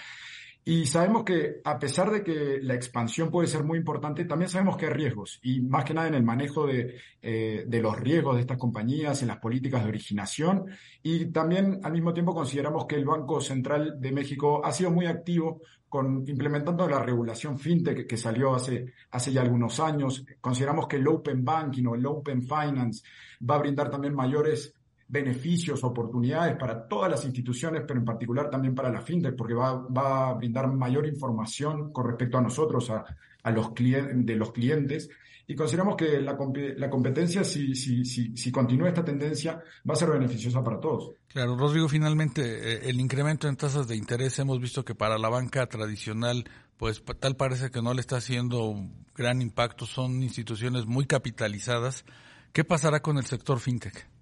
Y 0.66 0.86
sabemos 0.86 1.24
que 1.24 1.56
a 1.64 1.78
pesar 1.78 2.10
de 2.10 2.22
que 2.22 2.58
la 2.62 2.74
expansión 2.74 3.30
puede 3.30 3.48
ser 3.48 3.64
muy 3.64 3.78
importante, 3.78 4.24
también 4.24 4.50
sabemos 4.50 4.76
que 4.76 4.86
hay 4.86 4.92
riesgos 4.92 5.38
y 5.42 5.60
más 5.60 5.84
que 5.84 5.92
nada 5.92 6.08
en 6.08 6.14
el 6.14 6.22
manejo 6.22 6.66
de, 6.66 6.96
eh, 7.20 7.64
de 7.66 7.82
los 7.82 7.98
riesgos 7.98 8.36
de 8.36 8.42
estas 8.42 8.56
compañías, 8.56 9.20
en 9.20 9.28
las 9.28 9.38
políticas 9.38 9.82
de 9.82 9.90
originación 9.90 10.66
y 11.02 11.26
también 11.26 11.80
al 11.82 11.92
mismo 11.92 12.14
tiempo 12.14 12.34
consideramos 12.34 12.86
que 12.86 12.96
el 12.96 13.04
Banco 13.04 13.42
Central 13.42 14.00
de 14.00 14.12
México 14.12 14.64
ha 14.64 14.72
sido 14.72 14.90
muy 14.90 15.04
activo 15.04 15.60
con 15.94 16.24
implementando 16.26 16.88
la 16.88 16.98
regulación 16.98 17.56
fintech 17.56 18.04
que 18.04 18.16
salió 18.16 18.52
hace, 18.52 18.94
hace 19.12 19.30
ya 19.30 19.42
algunos 19.42 19.78
años. 19.78 20.26
Consideramos 20.40 20.88
que 20.88 20.96
el 20.96 21.06
Open 21.06 21.44
Banking 21.44 21.86
o 21.86 21.94
el 21.94 22.04
Open 22.04 22.42
Finance 22.42 23.04
va 23.48 23.54
a 23.54 23.58
brindar 23.58 23.90
también 23.90 24.12
mayores 24.12 24.74
beneficios, 25.06 25.84
oportunidades 25.84 26.56
para 26.56 26.88
todas 26.88 27.08
las 27.08 27.24
instituciones, 27.24 27.84
pero 27.86 28.00
en 28.00 28.04
particular 28.04 28.50
también 28.50 28.74
para 28.74 28.90
la 28.90 29.02
fintech, 29.02 29.36
porque 29.36 29.54
va, 29.54 29.86
va 29.86 30.30
a 30.30 30.34
brindar 30.34 30.66
mayor 30.66 31.06
información 31.06 31.92
con 31.92 32.08
respecto 32.08 32.38
a 32.38 32.42
nosotros, 32.42 32.90
a, 32.90 33.04
a 33.44 33.50
los 33.52 33.70
clientes, 33.70 34.26
de 34.26 34.34
los 34.34 34.50
clientes. 34.50 35.08
Y 35.46 35.54
consideramos 35.54 35.96
que 35.96 36.20
la, 36.20 36.38
la 36.76 36.90
competencia, 36.90 37.44
si, 37.44 37.74
si, 37.74 38.04
si, 38.04 38.36
si, 38.36 38.50
continúa 38.50 38.88
esta 38.88 39.04
tendencia, 39.04 39.62
va 39.88 39.92
a 39.92 39.96
ser 39.96 40.10
beneficiosa 40.10 40.62
para 40.62 40.80
todos. 40.80 41.12
Claro, 41.28 41.56
Rodrigo, 41.56 41.88
finalmente, 41.88 42.42
eh, 42.42 42.80
el 42.88 42.98
incremento 42.98 43.46
en 43.46 43.56
tasas 43.56 43.86
de 43.86 43.96
interés, 43.96 44.38
hemos 44.38 44.60
visto 44.60 44.84
que 44.84 44.94
para 44.94 45.18
la 45.18 45.28
banca 45.28 45.66
tradicional, 45.66 46.44
pues 46.78 47.02
tal 47.20 47.36
parece 47.36 47.70
que 47.70 47.82
no 47.82 47.92
le 47.92 48.00
está 48.00 48.16
haciendo 48.16 48.74
gran 49.14 49.42
impacto, 49.42 49.84
son 49.84 50.22
instituciones 50.22 50.86
muy 50.86 51.06
capitalizadas. 51.06 52.04
¿Qué 52.52 52.64
pasará 52.64 53.00
con 53.00 53.18
el 53.18 53.26
sector 53.26 53.60
fintech? 53.60 54.13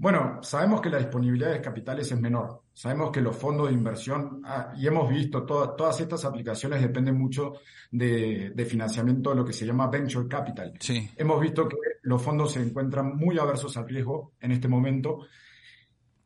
Bueno, 0.00 0.38
sabemos 0.44 0.80
que 0.80 0.90
la 0.90 0.98
disponibilidad 0.98 1.52
de 1.52 1.60
capitales 1.60 2.10
es 2.12 2.20
menor. 2.20 2.62
Sabemos 2.72 3.10
que 3.10 3.20
los 3.20 3.34
fondos 3.34 3.66
de 3.66 3.74
inversión, 3.74 4.40
ah, 4.44 4.72
y 4.76 4.86
hemos 4.86 5.10
visto, 5.10 5.44
todas 5.44 6.00
estas 6.00 6.24
aplicaciones 6.24 6.80
dependen 6.80 7.18
mucho 7.18 7.54
de, 7.90 8.52
financiamiento 8.68 9.30
de 9.30 9.36
lo 9.36 9.44
que 9.44 9.52
se 9.52 9.66
llama 9.66 9.88
venture 9.88 10.28
capital. 10.28 10.72
Sí. 10.78 11.10
Hemos 11.16 11.40
visto 11.40 11.68
que 11.68 11.76
los 12.02 12.22
fondos 12.22 12.52
se 12.52 12.62
encuentran 12.62 13.16
muy 13.16 13.40
aversos 13.40 13.76
al 13.76 13.88
riesgo 13.88 14.34
en 14.40 14.52
este 14.52 14.68
momento. 14.68 15.26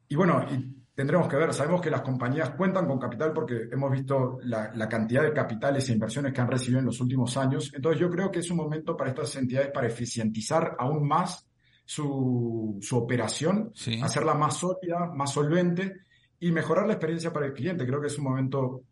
Y 0.07 0.17
bueno, 0.17 0.45
y 0.51 0.85
tendremos 0.95 1.27
que 1.27 1.37
ver, 1.37 1.55
sabemos 1.55 1.81
que 1.81 1.89
las 1.89 2.03
compañías 2.03 2.51
cuentan 2.51 2.87
con 2.87 2.99
capital 2.99 3.33
porque 3.33 3.69
hemos 3.73 3.91
visto 3.91 4.39
la, 4.43 4.71
la, 4.75 4.87
cantidad 4.87 5.23
de 5.23 5.33
capitales 5.33 5.89
e 5.89 5.95
inversiones 5.95 6.35
que 6.35 6.43
han 6.43 6.51
recibido 6.51 6.81
en 6.81 6.85
los 6.85 7.01
últimos 7.01 7.35
años. 7.39 7.73
Entonces 7.75 7.99
yo 7.99 8.11
creo 8.11 8.31
que 8.31 8.41
es 8.41 8.51
un 8.51 8.59
momento 8.59 8.95
para 8.95 9.09
estas 9.09 9.35
entidades 9.37 9.71
para 9.73 9.87
eficientizar 9.87 10.77
aún 10.79 11.09
más 11.09 11.49
su, 11.85 12.79
su 12.81 12.97
operación, 12.97 13.73
hacerla 14.03 14.35
más 14.35 14.57
sólida, 14.59 15.11
más 15.15 15.33
solvente 15.33 16.03
y 16.41 16.51
mejorar 16.53 16.87
la 16.87 16.95
experiencia 16.95 17.33
para 17.33 17.47
el 17.47 17.53
cliente. 17.53 17.87
Creo 17.87 18.01
que 18.01 18.07
es 18.07 18.19
un 18.19 18.25
momento 18.25 18.83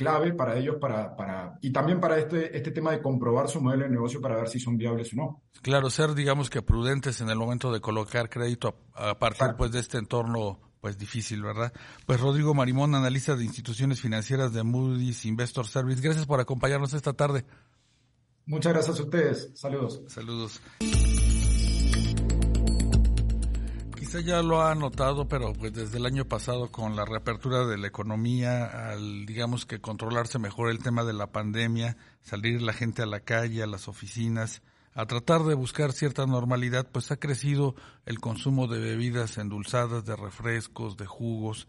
clave 0.00 0.32
para 0.32 0.56
ellos 0.56 0.76
para, 0.80 1.14
para 1.14 1.58
y 1.60 1.70
también 1.72 2.00
para 2.00 2.18
este, 2.18 2.56
este 2.56 2.70
tema 2.70 2.90
de 2.90 3.02
comprobar 3.02 3.50
su 3.50 3.60
modelo 3.60 3.84
de 3.84 3.90
negocio 3.90 4.18
para 4.18 4.36
ver 4.36 4.48
si 4.48 4.58
son 4.58 4.78
viables 4.78 5.12
o 5.12 5.16
no. 5.16 5.42
Claro, 5.60 5.90
ser 5.90 6.14
digamos 6.14 6.48
que 6.48 6.62
prudentes 6.62 7.20
en 7.20 7.28
el 7.28 7.36
momento 7.36 7.70
de 7.70 7.82
colocar 7.82 8.30
crédito 8.30 8.74
a, 8.94 9.18
partir 9.18 9.48
pues 9.58 9.72
de 9.72 9.80
este 9.80 9.98
entorno 9.98 10.58
pues 10.80 10.96
difícil, 10.96 11.42
¿verdad? 11.42 11.70
Pues 12.06 12.18
Rodrigo 12.18 12.54
Marimón, 12.54 12.94
analista 12.94 13.36
de 13.36 13.44
instituciones 13.44 14.00
financieras 14.00 14.54
de 14.54 14.62
Moody's 14.62 15.26
Investor 15.26 15.66
Service, 15.66 16.00
gracias 16.00 16.24
por 16.24 16.40
acompañarnos 16.40 16.94
esta 16.94 17.12
tarde. 17.12 17.44
Muchas 18.46 18.72
gracias 18.72 18.98
a 18.98 19.02
ustedes. 19.02 19.50
Saludos. 19.54 20.00
Saludos 20.06 20.62
usted 24.10 24.24
ya 24.24 24.42
lo 24.42 24.60
ha 24.60 24.74
notado, 24.74 25.28
pero 25.28 25.52
pues 25.52 25.72
desde 25.72 25.98
el 25.98 26.04
año 26.04 26.24
pasado 26.24 26.72
con 26.72 26.96
la 26.96 27.04
reapertura 27.04 27.64
de 27.64 27.78
la 27.78 27.86
economía, 27.86 28.90
al 28.90 29.24
digamos 29.24 29.66
que 29.66 29.80
controlarse 29.80 30.40
mejor 30.40 30.68
el 30.68 30.80
tema 30.80 31.04
de 31.04 31.12
la 31.12 31.28
pandemia, 31.28 31.96
salir 32.20 32.60
la 32.60 32.72
gente 32.72 33.02
a 33.02 33.06
la 33.06 33.20
calle, 33.20 33.62
a 33.62 33.68
las 33.68 33.86
oficinas, 33.86 34.62
a 34.94 35.06
tratar 35.06 35.44
de 35.44 35.54
buscar 35.54 35.92
cierta 35.92 36.26
normalidad, 36.26 36.88
pues 36.90 37.12
ha 37.12 37.18
crecido 37.18 37.76
el 38.04 38.18
consumo 38.18 38.66
de 38.66 38.80
bebidas 38.80 39.38
endulzadas, 39.38 40.04
de 40.04 40.16
refrescos, 40.16 40.96
de 40.96 41.06
jugos, 41.06 41.68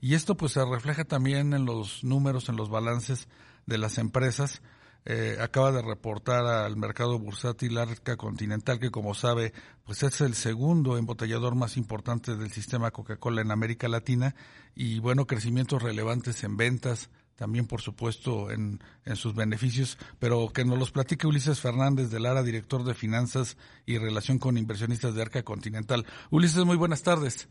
y 0.00 0.14
esto 0.14 0.34
pues 0.34 0.52
se 0.52 0.64
refleja 0.64 1.04
también 1.04 1.52
en 1.52 1.66
los 1.66 2.02
números, 2.04 2.48
en 2.48 2.56
los 2.56 2.70
balances 2.70 3.28
de 3.66 3.76
las 3.76 3.98
empresas. 3.98 4.62
Eh, 5.04 5.36
acaba 5.40 5.72
de 5.72 5.82
reportar 5.82 6.44
al 6.46 6.76
mercado 6.76 7.18
bursátil 7.18 7.78
Arca 7.78 8.16
Continental, 8.16 8.78
que 8.78 8.90
como 8.90 9.14
sabe, 9.14 9.52
pues 9.84 10.02
es 10.04 10.20
el 10.20 10.34
segundo 10.34 10.96
embotellador 10.96 11.56
más 11.56 11.76
importante 11.76 12.36
del 12.36 12.52
sistema 12.52 12.92
Coca-Cola 12.92 13.40
en 13.40 13.50
América 13.50 13.88
Latina, 13.88 14.36
y 14.74 15.00
bueno, 15.00 15.26
crecimientos 15.26 15.82
relevantes 15.82 16.44
en 16.44 16.56
ventas, 16.56 17.10
también 17.34 17.66
por 17.66 17.80
supuesto 17.80 18.52
en, 18.52 18.80
en, 19.04 19.16
sus 19.16 19.34
beneficios, 19.34 19.98
pero 20.20 20.52
que 20.52 20.64
nos 20.64 20.78
los 20.78 20.92
platique 20.92 21.26
Ulises 21.26 21.60
Fernández 21.60 22.10
del 22.10 22.26
ARA, 22.26 22.44
director 22.44 22.84
de 22.84 22.94
Finanzas 22.94 23.56
y 23.84 23.98
Relación 23.98 24.38
con 24.38 24.56
Inversionistas 24.56 25.14
de 25.14 25.22
Arca 25.22 25.42
Continental. 25.42 26.06
Ulises, 26.30 26.64
muy 26.64 26.76
buenas 26.76 27.02
tardes. 27.02 27.48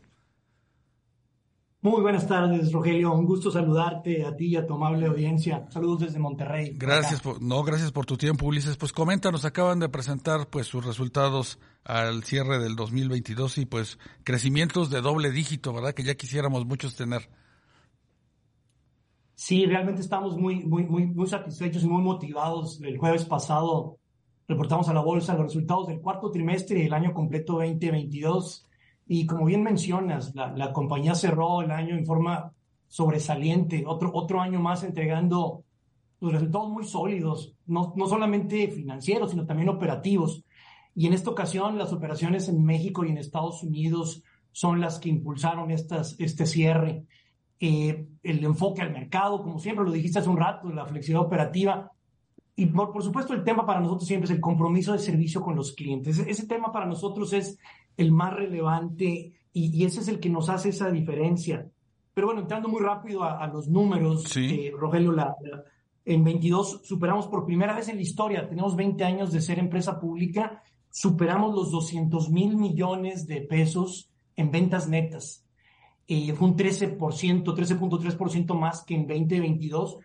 Muy 1.84 2.00
buenas 2.00 2.28
tardes, 2.28 2.70
Rogelio. 2.70 3.12
Un 3.12 3.26
gusto 3.26 3.50
saludarte 3.50 4.24
a 4.24 4.36
ti 4.36 4.46
y 4.46 4.56
a 4.56 4.64
tu 4.64 4.74
amable 4.74 5.04
audiencia. 5.06 5.66
Saludos 5.68 5.98
desde 5.98 6.20
Monterrey. 6.20 6.74
Gracias 6.76 7.20
por, 7.20 7.42
no, 7.42 7.64
gracias 7.64 7.90
por 7.90 8.06
tu 8.06 8.16
tiempo, 8.16 8.46
Ulises. 8.46 8.76
Pues 8.76 8.92
coméntanos, 8.92 9.44
acaban 9.44 9.80
de 9.80 9.88
presentar 9.88 10.48
pues 10.48 10.68
sus 10.68 10.86
resultados 10.86 11.58
al 11.82 12.22
cierre 12.22 12.60
del 12.60 12.76
2022 12.76 13.58
y 13.58 13.66
pues 13.66 13.98
crecimientos 14.22 14.90
de 14.90 15.00
doble 15.00 15.32
dígito, 15.32 15.72
¿verdad? 15.72 15.92
Que 15.92 16.04
ya 16.04 16.14
quisiéramos 16.14 16.64
muchos 16.66 16.94
tener. 16.94 17.28
Sí, 19.34 19.66
realmente 19.66 20.02
estamos 20.02 20.36
muy, 20.36 20.62
muy, 20.62 20.84
muy, 20.84 21.06
muy 21.06 21.26
satisfechos 21.26 21.82
y 21.82 21.88
muy 21.88 22.02
motivados. 22.04 22.80
El 22.80 22.96
jueves 22.96 23.24
pasado 23.24 23.98
reportamos 24.46 24.88
a 24.88 24.94
la 24.94 25.00
bolsa 25.00 25.34
los 25.34 25.46
resultados 25.46 25.88
del 25.88 26.00
cuarto 26.00 26.30
trimestre 26.30 26.78
y 26.78 26.86
el 26.86 26.92
año 26.92 27.12
completo 27.12 27.54
2022. 27.54 28.68
Y 29.06 29.26
como 29.26 29.46
bien 29.46 29.62
mencionas, 29.62 30.34
la, 30.34 30.52
la 30.52 30.72
compañía 30.72 31.14
cerró 31.14 31.62
el 31.62 31.70
año 31.70 31.96
en 31.96 32.06
forma 32.06 32.52
sobresaliente, 32.88 33.84
otro, 33.86 34.10
otro 34.12 34.40
año 34.40 34.60
más 34.60 34.84
entregando 34.84 35.64
los 36.20 36.32
resultados 36.32 36.68
muy 36.70 36.84
sólidos, 36.84 37.54
no, 37.66 37.92
no 37.96 38.06
solamente 38.06 38.68
financieros, 38.68 39.30
sino 39.30 39.44
también 39.44 39.68
operativos. 39.68 40.44
Y 40.94 41.06
en 41.06 41.14
esta 41.14 41.30
ocasión, 41.30 41.78
las 41.78 41.92
operaciones 41.92 42.48
en 42.48 42.62
México 42.64 43.04
y 43.04 43.10
en 43.10 43.18
Estados 43.18 43.62
Unidos 43.62 44.22
son 44.52 44.80
las 44.80 44.98
que 44.98 45.08
impulsaron 45.08 45.70
estas, 45.70 46.14
este 46.20 46.46
cierre. 46.46 47.06
Eh, 47.58 48.06
el 48.22 48.44
enfoque 48.44 48.82
al 48.82 48.92
mercado, 48.92 49.42
como 49.42 49.58
siempre 49.58 49.84
lo 49.84 49.90
dijiste 49.90 50.18
hace 50.18 50.28
un 50.28 50.36
rato, 50.36 50.68
la 50.70 50.86
flexibilidad 50.86 51.26
operativa. 51.26 51.90
Y 52.54 52.66
por, 52.66 52.92
por, 52.92 53.02
supuesto 53.02 53.32
el 53.32 53.42
tema 53.42 53.64
para 53.64 53.80
nosotros 53.80 54.06
siempre 54.06 54.26
es 54.26 54.30
el 54.32 54.40
compromiso 54.40 54.92
de 54.92 54.98
servicio 54.98 55.40
con 55.40 55.56
los 55.56 55.72
clientes. 55.72 56.18
Ese 56.18 56.46
tema 56.46 56.70
para 56.70 56.86
nosotros 56.86 57.32
es 57.32 57.58
el 57.96 58.12
más 58.12 58.34
relevante 58.34 59.32
y, 59.52 59.76
y 59.76 59.84
ese 59.84 60.00
es 60.00 60.08
el 60.08 60.20
que 60.20 60.28
nos 60.28 60.48
hace 60.48 60.70
esa 60.70 60.90
diferencia. 60.90 61.68
Pero 62.14 62.28
bueno, 62.28 62.42
entrando 62.42 62.68
muy 62.68 62.80
rápido 62.80 63.22
a, 63.22 63.38
a 63.38 63.46
los 63.48 63.68
números, 63.68 64.24
sí. 64.24 64.66
eh, 64.66 64.72
Rogelio, 64.76 65.12
la, 65.12 65.34
la, 65.42 65.64
en 66.04 66.24
22 66.24 66.80
superamos 66.84 67.26
por 67.28 67.46
primera 67.46 67.74
vez 67.74 67.88
en 67.88 67.96
la 67.96 68.02
historia, 68.02 68.48
tenemos 68.48 68.76
20 68.76 69.04
años 69.04 69.32
de 69.32 69.40
ser 69.40 69.58
empresa 69.58 70.00
pública, 70.00 70.62
superamos 70.90 71.54
los 71.54 71.70
200 71.70 72.30
mil 72.30 72.56
millones 72.56 73.26
de 73.26 73.40
pesos 73.42 74.10
en 74.36 74.50
ventas 74.50 74.88
netas 74.88 75.42
eh, 76.08 76.32
fue 76.34 76.48
un 76.48 76.56
13%, 76.56 76.98
13.3% 76.98 78.58
más 78.58 78.84
que 78.84 78.94
en 78.94 79.06
2022. 79.06 79.98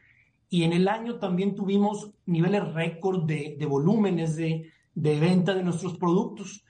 Y 0.50 0.64
en 0.64 0.74
el 0.74 0.88
año 0.88 1.20
también 1.20 1.56
tuvimos 1.56 2.12
niveles 2.26 2.74
récord 2.74 3.26
de, 3.26 3.58
de, 3.60 3.66
volúmenes 3.66 4.36
de, 4.36 4.72
de, 4.96 5.20
venta 5.20 5.54
de 5.54 5.64
nuestros 5.64 5.98
productos. 5.98 6.64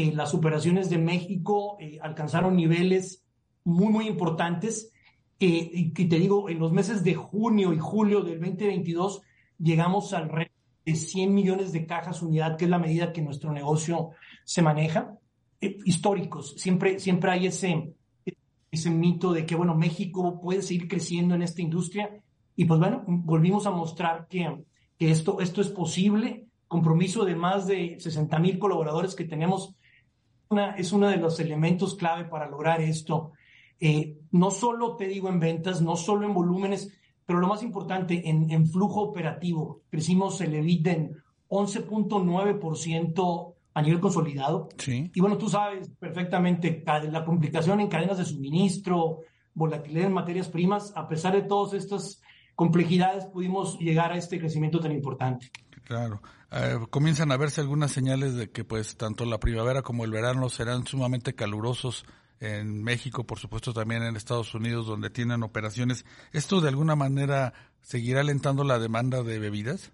Eh, 0.00 0.12
las 0.14 0.32
operaciones 0.32 0.88
de 0.88 0.96
México 0.96 1.76
eh, 1.78 1.98
alcanzaron 2.00 2.56
niveles 2.56 3.22
muy, 3.64 3.88
muy 3.88 4.08
importantes. 4.08 4.92
Eh, 5.38 5.70
y, 5.74 5.92
y, 5.94 6.08
te 6.08 6.18
digo, 6.18 6.48
en 6.48 6.58
los 6.58 6.72
meses 6.72 7.04
de 7.04 7.14
junio 7.14 7.74
y 7.74 7.78
julio 7.78 8.22
del 8.22 8.40
2022 8.40 9.20
llegamos 9.58 10.14
al 10.14 10.30
récord 10.30 10.56
de 10.86 10.94
100 10.94 11.34
millones 11.34 11.72
de 11.72 11.84
cajas 11.84 12.22
unidad, 12.22 12.56
que 12.56 12.64
es 12.64 12.70
la 12.70 12.78
medida 12.78 13.12
que 13.12 13.20
nuestro 13.20 13.52
negocio 13.52 14.12
se 14.44 14.62
maneja. 14.62 15.18
Eh, 15.60 15.76
históricos, 15.84 16.54
siempre, 16.56 16.98
siempre 16.98 17.32
hay 17.32 17.48
ese, 17.48 17.92
ese 18.70 18.90
mito 18.90 19.34
de 19.34 19.44
que, 19.44 19.54
bueno, 19.54 19.74
México 19.74 20.40
puede 20.40 20.62
seguir 20.62 20.88
creciendo 20.88 21.34
en 21.34 21.42
esta 21.42 21.60
industria. 21.60 22.22
Y 22.56 22.64
pues 22.64 22.80
bueno, 22.80 23.04
volvimos 23.06 23.66
a 23.66 23.70
mostrar 23.70 24.28
que, 24.28 24.64
que 24.98 25.10
esto, 25.10 25.42
esto 25.42 25.60
es 25.60 25.68
posible. 25.68 26.46
Compromiso 26.68 27.26
de 27.26 27.36
más 27.36 27.66
de 27.66 27.96
60 27.98 28.38
mil 28.38 28.58
colaboradores 28.58 29.14
que 29.14 29.24
tenemos 29.24 29.74
una, 30.50 30.72
es 30.72 30.92
uno 30.92 31.08
de 31.08 31.16
los 31.16 31.40
elementos 31.40 31.94
clave 31.94 32.24
para 32.24 32.46
lograr 32.48 32.82
esto. 32.82 33.32
Eh, 33.78 34.18
no 34.32 34.50
solo 34.50 34.96
te 34.96 35.06
digo 35.06 35.28
en 35.28 35.38
ventas, 35.40 35.80
no 35.80 35.96
solo 35.96 36.26
en 36.26 36.34
volúmenes, 36.34 36.92
pero 37.24 37.38
lo 37.38 37.46
más 37.46 37.62
importante, 37.62 38.28
en, 38.28 38.50
en 38.50 38.66
flujo 38.66 39.00
operativo. 39.00 39.82
Crecimos 39.88 40.40
el 40.40 40.54
EBITDA 40.54 40.90
en 40.90 41.16
11.9% 41.48 43.54
a 43.72 43.82
nivel 43.82 44.00
consolidado. 44.00 44.68
Sí. 44.76 45.10
Y 45.14 45.20
bueno, 45.20 45.38
tú 45.38 45.48
sabes 45.48 45.88
perfectamente 45.98 46.82
la 47.10 47.24
complicación 47.24 47.80
en 47.80 47.88
cadenas 47.88 48.18
de 48.18 48.24
suministro, 48.24 49.20
volatilidad 49.54 50.06
en 50.06 50.12
materias 50.12 50.48
primas, 50.48 50.92
a 50.96 51.08
pesar 51.08 51.34
de 51.34 51.42
todas 51.42 51.74
estas 51.74 52.20
complejidades, 52.56 53.26
pudimos 53.26 53.78
llegar 53.78 54.12
a 54.12 54.16
este 54.16 54.38
crecimiento 54.38 54.80
tan 54.80 54.92
importante. 54.92 55.50
Claro. 55.90 56.22
Eh, 56.52 56.78
comienzan 56.88 57.32
a 57.32 57.36
verse 57.36 57.60
algunas 57.60 57.90
señales 57.90 58.36
de 58.36 58.52
que 58.52 58.62
pues 58.62 58.96
tanto 58.96 59.24
la 59.24 59.40
primavera 59.40 59.82
como 59.82 60.04
el 60.04 60.12
verano 60.12 60.48
serán 60.48 60.86
sumamente 60.86 61.34
calurosos 61.34 62.04
en 62.38 62.84
México, 62.84 63.24
por 63.24 63.40
supuesto 63.40 63.72
también 63.72 64.04
en 64.04 64.14
Estados 64.14 64.54
Unidos, 64.54 64.86
donde 64.86 65.10
tienen 65.10 65.42
operaciones. 65.42 66.04
¿Esto 66.30 66.60
de 66.60 66.68
alguna 66.68 66.94
manera 66.94 67.54
seguirá 67.80 68.20
alentando 68.20 68.62
la 68.62 68.78
demanda 68.78 69.24
de 69.24 69.40
bebidas? 69.40 69.90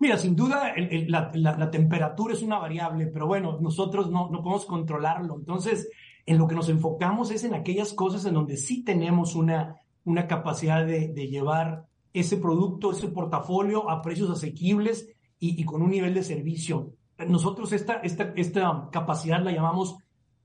Mira, 0.00 0.18
sin 0.18 0.34
duda 0.34 0.74
la, 1.06 1.70
temperatura 1.70 2.34
es 2.34 2.42
una 2.42 2.58
variable, 2.58 3.06
pero 3.06 3.28
bueno, 3.28 3.58
nosotros 3.60 4.10
no, 4.10 4.28
no 4.28 4.42
podemos 4.42 4.66
controlarlo. 4.66 5.36
Entonces, 5.36 5.88
en 6.26 6.36
lo 6.36 6.48
que 6.48 6.56
nos 6.56 6.68
enfocamos 6.68 7.30
es 7.30 7.44
en 7.44 7.54
aquellas 7.54 7.92
cosas 7.92 8.24
en 8.24 8.34
donde 8.34 8.56
sí 8.56 8.82
tenemos 8.82 9.36
una, 9.36 9.76
una 10.04 10.26
capacidad 10.26 10.84
de 10.84 11.28
llevar 11.28 11.89
ese 12.12 12.36
producto, 12.36 12.92
ese 12.92 13.08
portafolio 13.08 13.90
a 13.90 14.02
precios 14.02 14.30
asequibles 14.30 15.08
y, 15.38 15.60
y, 15.60 15.64
con 15.64 15.82
un 15.82 15.90
nivel 15.90 16.14
de 16.14 16.22
servicio. 16.22 16.94
Nosotros 17.28 17.72
esta, 17.72 17.94
esta, 17.94 18.32
esta 18.36 18.88
capacidad 18.90 19.42
la 19.42 19.52
llamamos 19.52 19.96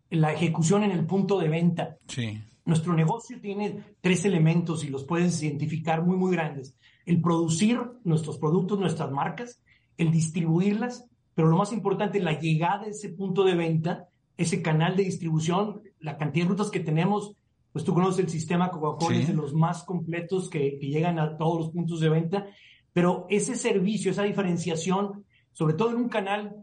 la 0.10 0.34
ejecución 0.34 0.84
en 0.84 0.91
el 0.91 1.06
punto 1.06 1.39
de 1.39 1.49
venta. 1.49 1.97
Sí. 2.08 2.39
Nuestro 2.65 2.93
negocio 2.93 3.39
tiene 3.39 3.84
tres 4.01 4.25
elementos 4.25 4.84
y 4.84 4.89
los 4.89 5.04
puedes 5.04 5.41
identificar 5.43 6.04
muy, 6.04 6.17
muy 6.17 6.32
grandes 6.32 6.75
el 7.06 7.21
producir 7.21 7.80
nuestros 8.04 8.38
productos, 8.38 8.80
nuestras 8.80 9.12
marcas, 9.12 9.62
el 9.97 10.12
distribuirlas, 10.12 11.08
pero 11.34 11.47
lo 11.47 11.58
más 11.58 11.71
importante, 11.71 12.19
la 12.19 12.39
llegada 12.39 12.84
a 12.84 12.89
ese 12.89 13.10
punto 13.10 13.43
de 13.43 13.56
venta, 13.56 14.08
ese 14.38 14.62
canal 14.62 14.95
de 14.95 15.04
distribución, 15.04 15.82
la 15.99 16.17
cantidad 16.17 16.45
de 16.45 16.49
rutas 16.49 16.71
que 16.71 16.80
tenemos, 16.80 17.36
pues 17.75 17.83
tú 17.83 17.93
conoces 17.93 18.23
el 18.23 18.29
sistema 18.29 18.71
Coca-Cola, 18.71 19.17
sí. 19.17 19.23
es 19.23 19.27
de 19.27 19.33
los 19.33 19.53
más 19.53 19.83
completos 19.83 20.49
que, 20.49 20.77
que, 20.79 20.88
llegan 20.88 21.19
a 21.19 21.35
todos 21.35 21.57
los 21.57 21.71
puntos 21.71 21.99
de 21.99 22.07
venta, 22.07 22.45
pero 22.93 23.25
ese 23.29 23.53
servicio, 23.55 24.11
esa 24.11 24.23
diferenciación, 24.23 25.25
sobre 25.51 25.73
todo 25.73 25.89
en 25.89 25.97
un 25.97 26.07
canal 26.07 26.55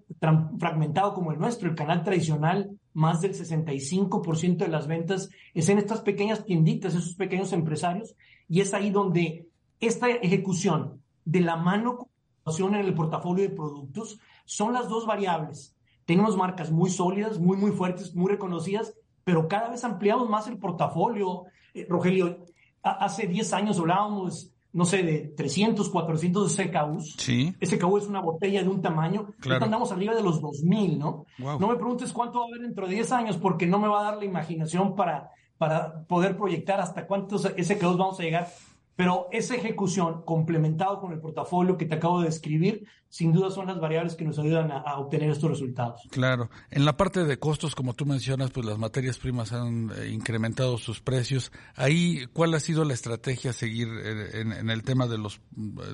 fragmentado 0.58 1.12
como 1.12 1.30
el 1.30 1.38
nuestro, 1.38 1.68
el 1.68 1.74
canal 1.74 2.02
tradicional, 2.02 2.70
más 2.94 3.20
del 3.20 3.34
65% 3.34 4.56
de 4.56 4.68
las 4.68 4.86
ventas 4.86 5.28
es 5.52 5.68
en 5.68 5.76
estas 5.76 6.00
pequeñas 6.00 6.46
tienditas, 6.46 6.94
esos 6.94 7.14
pequeños 7.14 7.52
empresarios, 7.52 8.16
y 8.48 8.62
es 8.62 8.72
ahí 8.72 8.88
donde 8.88 9.50
esta 9.80 10.08
ejecución 10.08 11.02
de 11.26 11.40
la 11.40 11.56
mano 11.56 12.08
en 12.46 12.74
el 12.74 12.94
portafolio 12.94 13.46
de 13.46 13.54
productos 13.54 14.18
son 14.46 14.72
las 14.72 14.88
dos 14.88 15.04
variables. 15.04 15.76
Tenemos 16.06 16.38
marcas 16.38 16.70
muy 16.70 16.88
sólidas, 16.88 17.38
muy, 17.38 17.58
muy 17.58 17.72
fuertes, 17.72 18.14
muy 18.14 18.30
reconocidas, 18.30 18.94
pero 19.24 19.48
cada 19.48 19.68
vez 19.70 19.84
ampliamos 19.84 20.28
más 20.28 20.46
el 20.48 20.58
portafolio. 20.58 21.44
Eh, 21.74 21.86
Rogelio, 21.88 22.44
hace 22.82 23.26
10 23.26 23.52
años 23.52 23.78
hablábamos, 23.78 24.52
no 24.72 24.84
sé, 24.84 25.02
de 25.02 25.32
300, 25.36 25.88
400 25.88 26.52
SKUs. 26.52 27.16
Sí. 27.18 27.54
SKU 27.64 27.98
es 27.98 28.06
una 28.06 28.20
botella 28.20 28.62
de 28.62 28.68
un 28.68 28.80
tamaño. 28.80 29.28
Claro. 29.40 29.64
andamos 29.64 29.92
arriba 29.92 30.14
de 30.14 30.22
los 30.22 30.40
2000, 30.40 30.98
¿no? 30.98 31.26
Wow. 31.38 31.60
No 31.60 31.68
me 31.68 31.76
preguntes 31.76 32.12
cuánto 32.12 32.40
va 32.40 32.44
a 32.44 32.48
haber 32.48 32.62
dentro 32.62 32.86
de 32.86 32.94
10 32.94 33.12
años, 33.12 33.36
porque 33.36 33.66
no 33.66 33.78
me 33.78 33.88
va 33.88 34.00
a 34.00 34.04
dar 34.04 34.16
la 34.18 34.24
imaginación 34.24 34.94
para, 34.94 35.30
para 35.58 36.04
poder 36.04 36.36
proyectar 36.36 36.80
hasta 36.80 37.06
cuántos 37.06 37.42
SKUs 37.42 37.96
vamos 37.96 38.18
a 38.20 38.22
llegar 38.22 38.48
Pero 38.94 39.28
esa 39.32 39.54
ejecución, 39.54 40.22
complementado 40.22 41.00
con 41.00 41.12
el 41.12 41.20
portafolio 41.20 41.78
que 41.78 41.86
te 41.86 41.94
acabo 41.94 42.20
de 42.20 42.26
describir, 42.26 42.86
sin 43.08 43.32
duda 43.32 43.50
son 43.50 43.66
las 43.66 43.80
variables 43.80 44.14
que 44.14 44.24
nos 44.24 44.38
ayudan 44.38 44.70
a, 44.70 44.98
obtener 44.98 45.30
estos 45.30 45.50
resultados. 45.50 46.02
Claro. 46.10 46.50
En 46.70 46.84
la 46.84 46.96
parte 46.96 47.24
de 47.24 47.38
costos, 47.38 47.74
como 47.74 47.94
tú 47.94 48.04
mencionas, 48.04 48.50
pues 48.50 48.66
las 48.66 48.78
materias 48.78 49.18
primas 49.18 49.52
han 49.52 49.90
eh, 49.96 50.10
incrementado 50.10 50.76
sus 50.76 51.00
precios. 51.00 51.52
Ahí, 51.74 52.26
¿cuál 52.34 52.52
ha 52.54 52.60
sido 52.60 52.84
la 52.84 52.92
estrategia 52.92 53.50
a 53.50 53.54
seguir 53.54 53.88
eh, 53.88 54.40
en, 54.40 54.68
el 54.68 54.82
tema 54.82 55.06
de 55.06 55.18
los, 55.18 55.40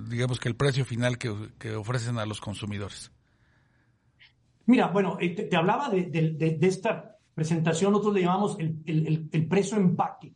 digamos 0.09 0.41
que 0.41 0.49
el 0.49 0.57
precio 0.57 0.85
final 0.85 1.19
que, 1.19 1.31
ofrecen 1.77 2.19
a 2.19 2.27
los 2.27 2.41
consumidores? 2.41 3.13
Mira, 4.67 4.89
bueno, 4.89 5.19
eh, 5.21 5.31
te, 5.31 5.57
hablaba 5.57 5.89
de, 5.89 6.59
esta 6.63 7.17
presentación, 7.33 7.93
nosotros 7.93 8.15
le 8.15 8.23
llamamos 8.23 8.57
el, 8.59 8.83
el, 8.87 9.29
el 9.31 9.49
precio 9.49 9.77
empaque 9.77 10.35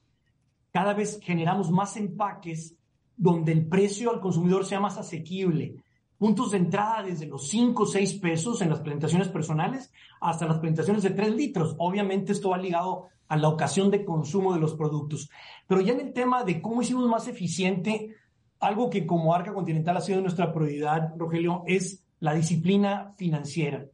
cada 0.73 0.95
vez 0.95 1.21
generamos 1.23 1.71
más 1.71 1.97
empaques 1.97 2.77
donde 3.17 3.53
el 3.53 3.67
precio 3.67 4.11
al 4.11 4.21
consumidor 4.21 4.65
sea 4.65 4.81
más 4.81 4.99
asequible. 4.99 5.77
Puntos 6.19 6.53
de 6.53 6.59
entrada 6.59 7.03
desde 7.03 7.27
los 7.27 7.49
5 7.49 7.83
o 7.83 7.87
6 7.87 8.15
pesos 8.15 8.63
en 8.63 8.71
las 8.71 8.81
presentaciones 8.81 9.29
personales 9.29 9.93
hasta 10.21 10.47
las 10.47 10.59
presentaciones 10.59 11.03
de 11.03 11.11
3 11.11 11.35
litros. 11.35 11.77
Obviamente 11.79 12.33
esto 12.33 12.51
va 12.51 12.59
ligado 12.59 13.09
a 13.29 13.37
la 13.37 13.49
ocasión 13.49 13.91
de 13.91 14.05
consumo 14.05 14.55
de 14.55 14.61
los 14.61 14.75
productos. 14.75 15.31
Pero 15.67 15.81
ya 15.81 15.93
en 15.93 16.01
el 16.01 16.13
tema 16.13 16.45
de 16.45 16.63
cómo 16.63 16.83
hicimos 16.83 17.09
más 17.09 17.29
eficiente, 17.29 18.15
algo 18.61 18.89
que 18.89 19.07
como 19.07 19.35
Arca 19.35 19.53
Continental 19.53 19.97
ha 19.97 20.01
sido 20.01 20.21
nuestra 20.21 20.53
prioridad, 20.53 21.13
Rogelio, 21.17 21.65
es 21.67 22.05
la 22.21 22.35
disciplina 22.35 23.13
financiera. 23.17 23.87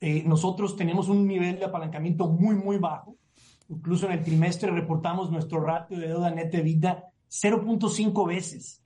Eh, 0.00 0.24
nosotros 0.26 0.76
tenemos 0.76 1.08
un 1.08 1.26
nivel 1.26 1.58
de 1.58 1.66
apalancamiento 1.66 2.28
muy, 2.28 2.56
muy 2.56 2.78
bajo 2.78 3.16
Incluso 3.70 4.06
en 4.06 4.12
el 4.12 4.22
trimestre 4.22 4.70
reportamos 4.70 5.30
nuestro 5.30 5.60
ratio 5.60 5.98
de 5.98 6.08
deuda 6.08 6.30
neta 6.30 6.60
vida 6.60 7.04
0.5 7.30 8.26
veces. 8.26 8.82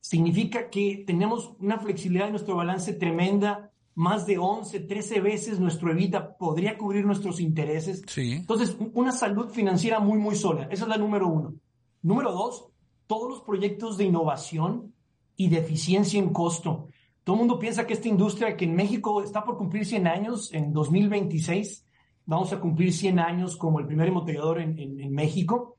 Significa 0.00 0.70
que 0.70 1.04
tenemos 1.06 1.52
una 1.60 1.78
flexibilidad 1.78 2.26
en 2.26 2.32
nuestro 2.32 2.56
balance 2.56 2.94
tremenda, 2.94 3.70
más 3.94 4.26
de 4.26 4.38
11, 4.38 4.80
13 4.80 5.20
veces 5.20 5.60
nuestro 5.60 5.92
EBITDA 5.92 6.36
podría 6.36 6.76
cubrir 6.76 7.04
nuestros 7.04 7.38
intereses. 7.38 8.02
Sí. 8.06 8.32
Entonces, 8.32 8.76
una 8.94 9.12
salud 9.12 9.50
financiera 9.50 10.00
muy, 10.00 10.18
muy 10.18 10.34
sólida. 10.34 10.68
Esa 10.70 10.84
es 10.84 10.88
la 10.88 10.96
número 10.96 11.28
uno. 11.28 11.54
Número 12.02 12.32
dos, 12.32 12.66
todos 13.06 13.28
los 13.30 13.40
proyectos 13.42 13.96
de 13.96 14.04
innovación 14.04 14.94
y 15.36 15.48
de 15.48 15.58
eficiencia 15.58 16.18
en 16.18 16.32
costo. 16.32 16.88
Todo 17.22 17.36
el 17.36 17.40
mundo 17.40 17.58
piensa 17.58 17.86
que 17.86 17.94
esta 17.94 18.08
industria 18.08 18.56
que 18.56 18.64
en 18.64 18.74
México 18.74 19.22
está 19.22 19.44
por 19.44 19.56
cumplir 19.56 19.86
100 19.86 20.06
años 20.06 20.52
en 20.52 20.72
2026, 20.72 21.86
vamos 22.26 22.52
a 22.52 22.60
cumplir 22.60 22.92
100 22.92 23.18
años 23.18 23.56
como 23.56 23.80
el 23.80 23.86
primer 23.86 24.08
embotellador 24.08 24.60
en, 24.60 25.12
México. 25.12 25.76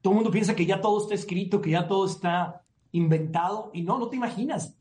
Todo 0.00 0.12
el 0.12 0.16
mundo 0.16 0.30
piensa 0.30 0.54
que 0.54 0.66
ya 0.66 0.80
todo 0.80 1.00
está 1.00 1.14
escrito, 1.14 1.60
que 1.60 1.70
ya 1.70 1.88
todo 1.88 2.06
está 2.06 2.62
inventado, 2.92 3.70
y 3.74 3.82
no, 3.82 3.98
no 3.98 4.08
te 4.08 4.16
imaginas. 4.16 4.76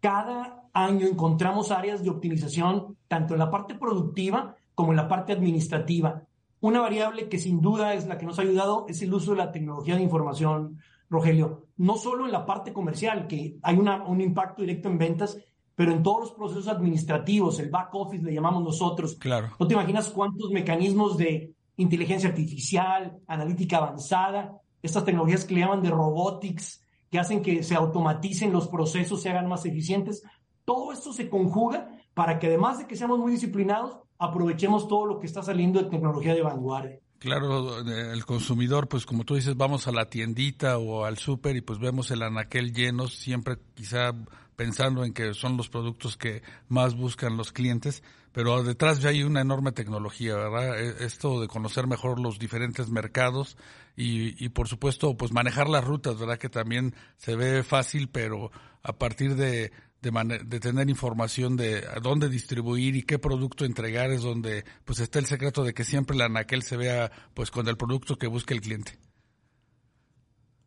Cada 0.00 0.68
año 0.72 1.06
encontramos 1.06 1.70
áreas 1.70 2.02
de 2.02 2.10
optimización, 2.10 2.96
tanto 3.08 3.34
en 3.34 3.40
la 3.40 3.50
parte 3.50 3.74
productiva 3.74 4.56
como 4.74 4.92
en 4.92 4.96
la 4.96 5.08
parte 5.08 5.32
administrativa. 5.32 6.22
Una 6.60 6.80
variable 6.80 7.28
que 7.28 7.38
sin 7.38 7.60
duda 7.60 7.94
es 7.94 8.06
la 8.06 8.18
que 8.18 8.26
nos 8.26 8.38
ha 8.38 8.42
ayudado 8.42 8.86
es 8.88 9.00
el 9.02 9.14
uso 9.14 9.32
de 9.32 9.38
la 9.38 9.52
tecnología 9.52 9.96
de 9.96 10.02
información, 10.02 10.78
Rogelio. 11.08 11.66
No 11.76 11.96
solo 11.96 12.26
en 12.26 12.32
la 12.32 12.44
parte 12.44 12.72
comercial, 12.72 13.26
que 13.26 13.58
hay 13.62 13.76
un 13.76 14.20
impacto 14.20 14.62
directo 14.62 14.88
en 14.88 14.98
ventas, 14.98 15.38
pero 15.76 15.92
en 15.92 16.02
todos 16.02 16.20
los 16.20 16.32
procesos 16.32 16.68
administrativos, 16.68 17.60
el 17.60 17.70
back 17.70 17.94
office 17.94 18.24
le 18.24 18.34
llamamos 18.34 18.64
nosotros. 18.64 19.14
Claro. 19.16 19.50
No 19.60 19.68
te 19.68 19.74
imaginas 19.74 20.08
cuántos 20.08 20.50
mecanismos 20.50 21.16
de 21.18 21.54
inteligencia 21.76 22.30
artificial, 22.30 23.18
analítica 23.28 23.76
avanzada, 23.76 24.58
estas 24.82 25.04
tecnologías 25.04 25.44
que 25.44 25.54
le 25.54 25.60
llaman 25.60 25.82
de 25.82 25.90
robotics, 25.90 26.82
que 27.10 27.18
hacen 27.18 27.42
que 27.42 27.62
se 27.62 27.74
automaticen 27.74 28.52
los 28.52 28.68
procesos, 28.68 29.20
se 29.20 29.28
hagan 29.28 29.48
más 29.48 29.66
eficientes. 29.66 30.22
Todo 30.64 30.92
esto 30.92 31.12
se 31.12 31.28
conjuga 31.28 31.90
para 32.14 32.38
que 32.38 32.46
además 32.46 32.78
de 32.78 32.86
que 32.86 32.96
seamos 32.96 33.18
muy 33.18 33.32
disciplinados, 33.32 33.98
aprovechemos 34.18 34.88
todo 34.88 35.04
lo 35.04 35.18
que 35.18 35.26
está 35.26 35.42
saliendo 35.42 35.82
de 35.82 35.90
tecnología 35.90 36.34
de 36.34 36.42
vanguardia. 36.42 36.98
Claro, 37.18 37.80
el 37.80 38.24
consumidor, 38.24 38.88
pues 38.88 39.06
como 39.06 39.24
tú 39.24 39.34
dices, 39.34 39.56
vamos 39.56 39.86
a 39.86 39.92
la 39.92 40.08
tiendita 40.08 40.78
o 40.78 41.04
al 41.04 41.18
súper 41.18 41.56
y 41.56 41.60
pues 41.60 41.78
vemos 41.78 42.10
el 42.10 42.22
anaquel 42.22 42.72
lleno, 42.72 43.08
siempre 43.08 43.56
quizá 43.74 44.12
pensando 44.56 45.04
en 45.04 45.12
que 45.12 45.34
son 45.34 45.56
los 45.56 45.68
productos 45.68 46.16
que 46.16 46.42
más 46.68 46.96
buscan 46.96 47.36
los 47.36 47.52
clientes, 47.52 48.02
pero 48.32 48.62
detrás 48.62 49.00
ya 49.00 49.10
hay 49.10 49.22
una 49.22 49.40
enorme 49.40 49.72
tecnología, 49.72 50.34
¿verdad? 50.34 50.78
E, 50.78 51.04
esto 51.04 51.40
de 51.40 51.48
conocer 51.48 51.86
mejor 51.86 52.18
los 52.20 52.38
diferentes 52.38 52.90
mercados 52.90 53.56
y, 53.96 54.42
y 54.44 54.48
por 54.48 54.68
supuesto, 54.68 55.16
pues 55.16 55.32
manejar 55.32 55.68
las 55.68 55.84
rutas, 55.84 56.18
¿verdad? 56.18 56.38
Que 56.38 56.48
también 56.48 56.94
se 57.16 57.36
ve 57.36 57.62
fácil, 57.62 58.08
pero 58.08 58.50
a 58.82 58.92
partir 58.94 59.36
de, 59.36 59.72
de, 60.02 60.40
de, 60.44 60.60
tener 60.60 60.88
información 60.88 61.56
de 61.56 61.84
a 61.86 62.00
dónde 62.00 62.28
distribuir 62.28 62.96
y 62.96 63.02
qué 63.02 63.18
producto 63.18 63.64
entregar 63.64 64.10
es 64.10 64.22
donde 64.22 64.64
pues 64.84 65.00
está 65.00 65.18
el 65.18 65.26
secreto 65.26 65.64
de 65.64 65.74
que 65.74 65.84
siempre 65.84 66.16
la 66.16 66.26
anaquel 66.26 66.62
se 66.62 66.76
vea 66.76 67.10
pues 67.34 67.50
con 67.50 67.66
el 67.68 67.76
producto 67.76 68.16
que 68.16 68.26
busca 68.26 68.54
el 68.54 68.60
cliente. 68.60 68.98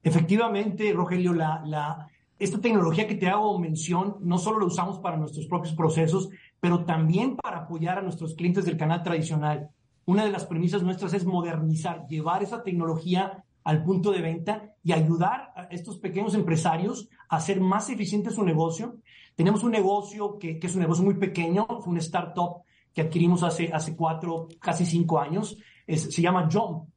Efectivamente, 0.02 0.91
Rogelio, 0.93 1.34
la, 1.34 1.62
la, 1.65 2.08
esta 2.39 2.62
tecnología 2.62 3.06
que 3.06 3.15
te 3.15 3.28
hago 3.28 3.60
mención, 3.60 4.15
no 4.21 4.38
solo 4.38 4.60
la 4.60 4.65
usamos 4.65 4.99
para 4.99 5.17
nuestros 5.17 5.45
propios 5.45 5.75
procesos, 5.75 6.30
pero 6.62 6.86
también 6.86 7.36
para 7.36 7.60
apoyar 7.60 7.99
a 7.99 8.02
nuestros 8.02 8.34
clientes 8.34 8.63
del 8.63 8.78
canal 8.78 9.04
tradicional. 9.04 9.69
Una 10.06 10.23
de 10.23 10.32
las 10.32 10.45
premisas 10.45 10.82
nuestras 10.82 11.13
es 11.13 11.25
modernizar, 11.25 12.08
llevar 12.08 12.41
esa 12.41 12.63
tecnología 12.63 13.43
al 13.65 13.84
punto 13.84 14.12
de 14.12 14.21
venta 14.21 14.73
y 14.82 14.93
ayudar 14.93 15.52
a 15.54 15.63
estos 15.69 15.97
pequeños 15.97 16.34
empresarios 16.34 17.10
a 17.28 17.36
hacer 17.36 17.60
más 17.60 17.89
eficiente 17.89 18.32
su 18.32 18.43
negocio. 18.43 18.95
Tenemos 19.36 19.63
un 19.63 19.71
negocio 19.71 20.39
que, 20.39 20.60
es 20.62 20.73
un 20.75 20.82
negocio 20.82 21.04
muy 21.04 21.15
pequeño, 21.15 21.67
fue 21.82 21.91
un 21.91 21.97
startup 21.97 22.63
que 22.93 23.02
adquirimos 23.02 23.43
hace, 23.43 23.69
hace 23.73 23.97
cuatro, 23.97 24.47
casi 24.60 24.86
cinco 24.86 25.19
años, 25.19 25.58
se 25.86 26.21
llama 26.21 26.47
Jump. 26.52 26.88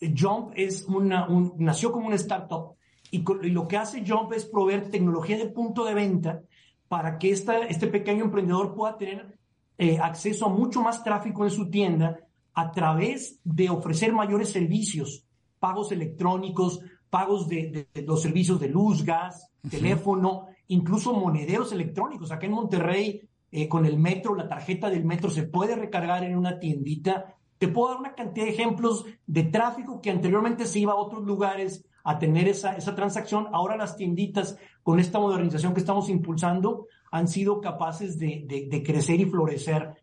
Jump 0.00 0.52
es 0.56 0.84
una, 0.86 1.28
un, 1.28 1.54
nació 1.58 1.92
como 1.92 2.08
una 2.08 2.16
startup 2.16 2.77
y, 3.10 3.24
lo 3.50 3.68
que 3.68 3.76
hace 3.76 4.04
Jump 4.06 4.32
es 4.32 4.44
proveer 4.44 4.90
tecnología 4.90 5.38
de 5.38 5.46
punto 5.46 5.84
de 5.84 5.94
venta 5.94 6.42
para 6.88 7.18
que 7.18 7.30
esta, 7.30 7.58
este 7.66 7.86
pequeño 7.86 8.24
emprendedor 8.24 8.74
pueda 8.74 8.96
tener 8.96 9.38
eh, 9.76 9.98
acceso 9.98 10.46
a 10.46 10.48
mucho 10.48 10.82
más 10.82 11.04
tráfico 11.04 11.44
en 11.44 11.50
su 11.50 11.70
tienda 11.70 12.18
a 12.54 12.72
través 12.72 13.38
de 13.44 13.70
ofrecer 13.70 14.12
mayores 14.12 14.50
servicios, 14.50 15.24
pagos 15.60 15.92
electrónicos, 15.92 16.80
pagos 17.10 17.48
de, 17.48 17.86
los 18.04 18.20
servicios 18.20 18.58
de 18.58 18.68
luz, 18.68 19.04
gas, 19.04 19.50
teléfono, 19.70 20.46
incluso 20.68 21.12
monederos 21.12 21.72
electrónicos. 21.72 22.32
Acá 22.32 22.46
en 22.46 22.52
Monterrey, 22.52 23.28
eh, 23.50 23.68
con 23.68 23.86
el 23.86 23.98
metro, 23.98 24.34
la 24.34 24.48
tarjeta 24.48 24.90
del 24.90 25.04
metro 25.04 25.30
se 25.30 25.44
puede 25.44 25.76
recargar 25.76 26.24
en 26.24 26.36
una 26.36 26.58
tiendita. 26.58 27.36
Te 27.58 27.68
puedo 27.68 27.90
dar 27.90 28.00
una 28.00 28.14
cantidad 28.14 28.46
de 28.46 28.52
ejemplos 28.52 29.04
de 29.26 29.44
tráfico 29.44 30.00
que 30.00 30.10
anteriormente 30.10 30.66
se 30.66 30.80
iba 30.80 30.92
a 30.92 30.96
otros 30.96 31.24
lugares 31.24 31.84
a 32.04 32.18
tener 32.18 32.48
esa, 32.48 32.76
esa 32.76 32.94
transacción. 32.94 33.48
Ahora 33.52 33.76
las 33.76 33.96
tienditas, 33.96 34.56
con 34.82 35.00
esta 35.00 35.18
modernización 35.18 35.74
que 35.74 35.80
estamos 35.80 36.08
impulsando, 36.08 36.86
han 37.10 37.28
sido 37.28 37.60
capaces 37.60 38.18
de, 38.18 38.44
de, 38.46 38.82
crecer 38.82 39.20
y 39.20 39.26
florecer. 39.26 39.94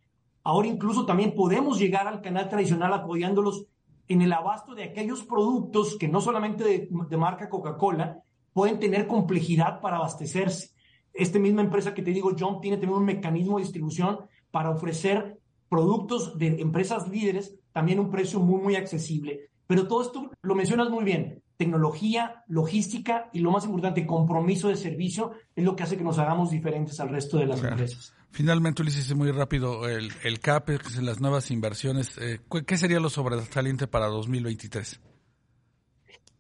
Ahora 0.44 0.68
incluso 0.68 1.06
también 1.06 1.34
podemos 1.36 1.80
llegar 1.80 2.08
al 2.08 2.22
canal 2.22 2.50
tradicional 2.50 2.94
apoyándolos 2.94 3.66
en 4.08 4.22
el 4.22 4.34
abasto 4.34 4.76
de 4.76 4.84
aquellos 4.84 5.24
productos 5.24 5.98
que 5.98 6.08
no 6.08 6.22
solamente 6.22 6.64
de, 6.64 7.18
marca 7.18 7.50
Coca-Cola 7.50 8.20
pueden 8.54 8.80
tener 8.80 9.08
complejidad 9.08 9.82
para 9.82 9.98
abastecerse. 9.98 10.72
Esta 11.14 11.40
misma 11.40 11.62
empresa 11.62 11.94
que 11.94 12.04
te 12.04 12.12
digo, 12.12 12.36
John, 12.38 12.62
tiene 12.62 12.78
también 12.78 13.00
un 13.00 13.06
mecanismo 13.06 13.58
de 13.58 13.64
distribución 13.64 14.20
para 14.52 14.70
ofrecer 14.70 15.40
productos 15.70 16.38
de 16.38 16.62
empresas 16.62 17.08
líderes 17.08 17.56
también 17.72 18.00
un 18.00 18.10
precio 18.10 18.40
muy, 18.40 18.62
muy 18.62 18.76
accesible. 18.76 19.50
Pero 19.68 19.88
todo 19.88 20.02
esto 20.02 20.32
lo 20.42 20.56
mencionas 20.56 20.90
muy 20.90 21.04
bien 21.04 21.42
tecnología, 21.58 22.44
logística 22.48 23.30
y 23.34 23.40
lo 23.40 23.52
más 23.52 23.66
importante, 23.66 24.06
compromiso 24.06 24.68
de 24.68 24.76
servicio 24.76 25.32
es 25.56 25.64
lo 25.64 25.76
que 25.76 25.84
hace 25.84 25.98
que 25.98 26.04
nos 26.04 26.20
hagamos 26.20 26.52
diferentes 26.52 27.00
al 27.00 27.10
resto 27.10 27.38
de 27.38 27.46
las 27.46 27.64
empresas. 27.64 28.14
Finalmente, 28.32 28.82
Ulises, 28.82 29.16
muy 29.16 29.32
rápido, 29.32 29.88
el, 29.88 30.12
el 30.24 30.40
CAPEX, 30.40 31.02
las 31.02 31.22
nuevas 31.22 31.52
inversiones, 31.52 32.18
eh, 32.18 32.42
¿qué 32.66 32.78
sería 32.78 33.00
lo 33.00 33.10
sobresaliente 33.10 33.88
para 33.88 34.08
2023? 34.08 35.00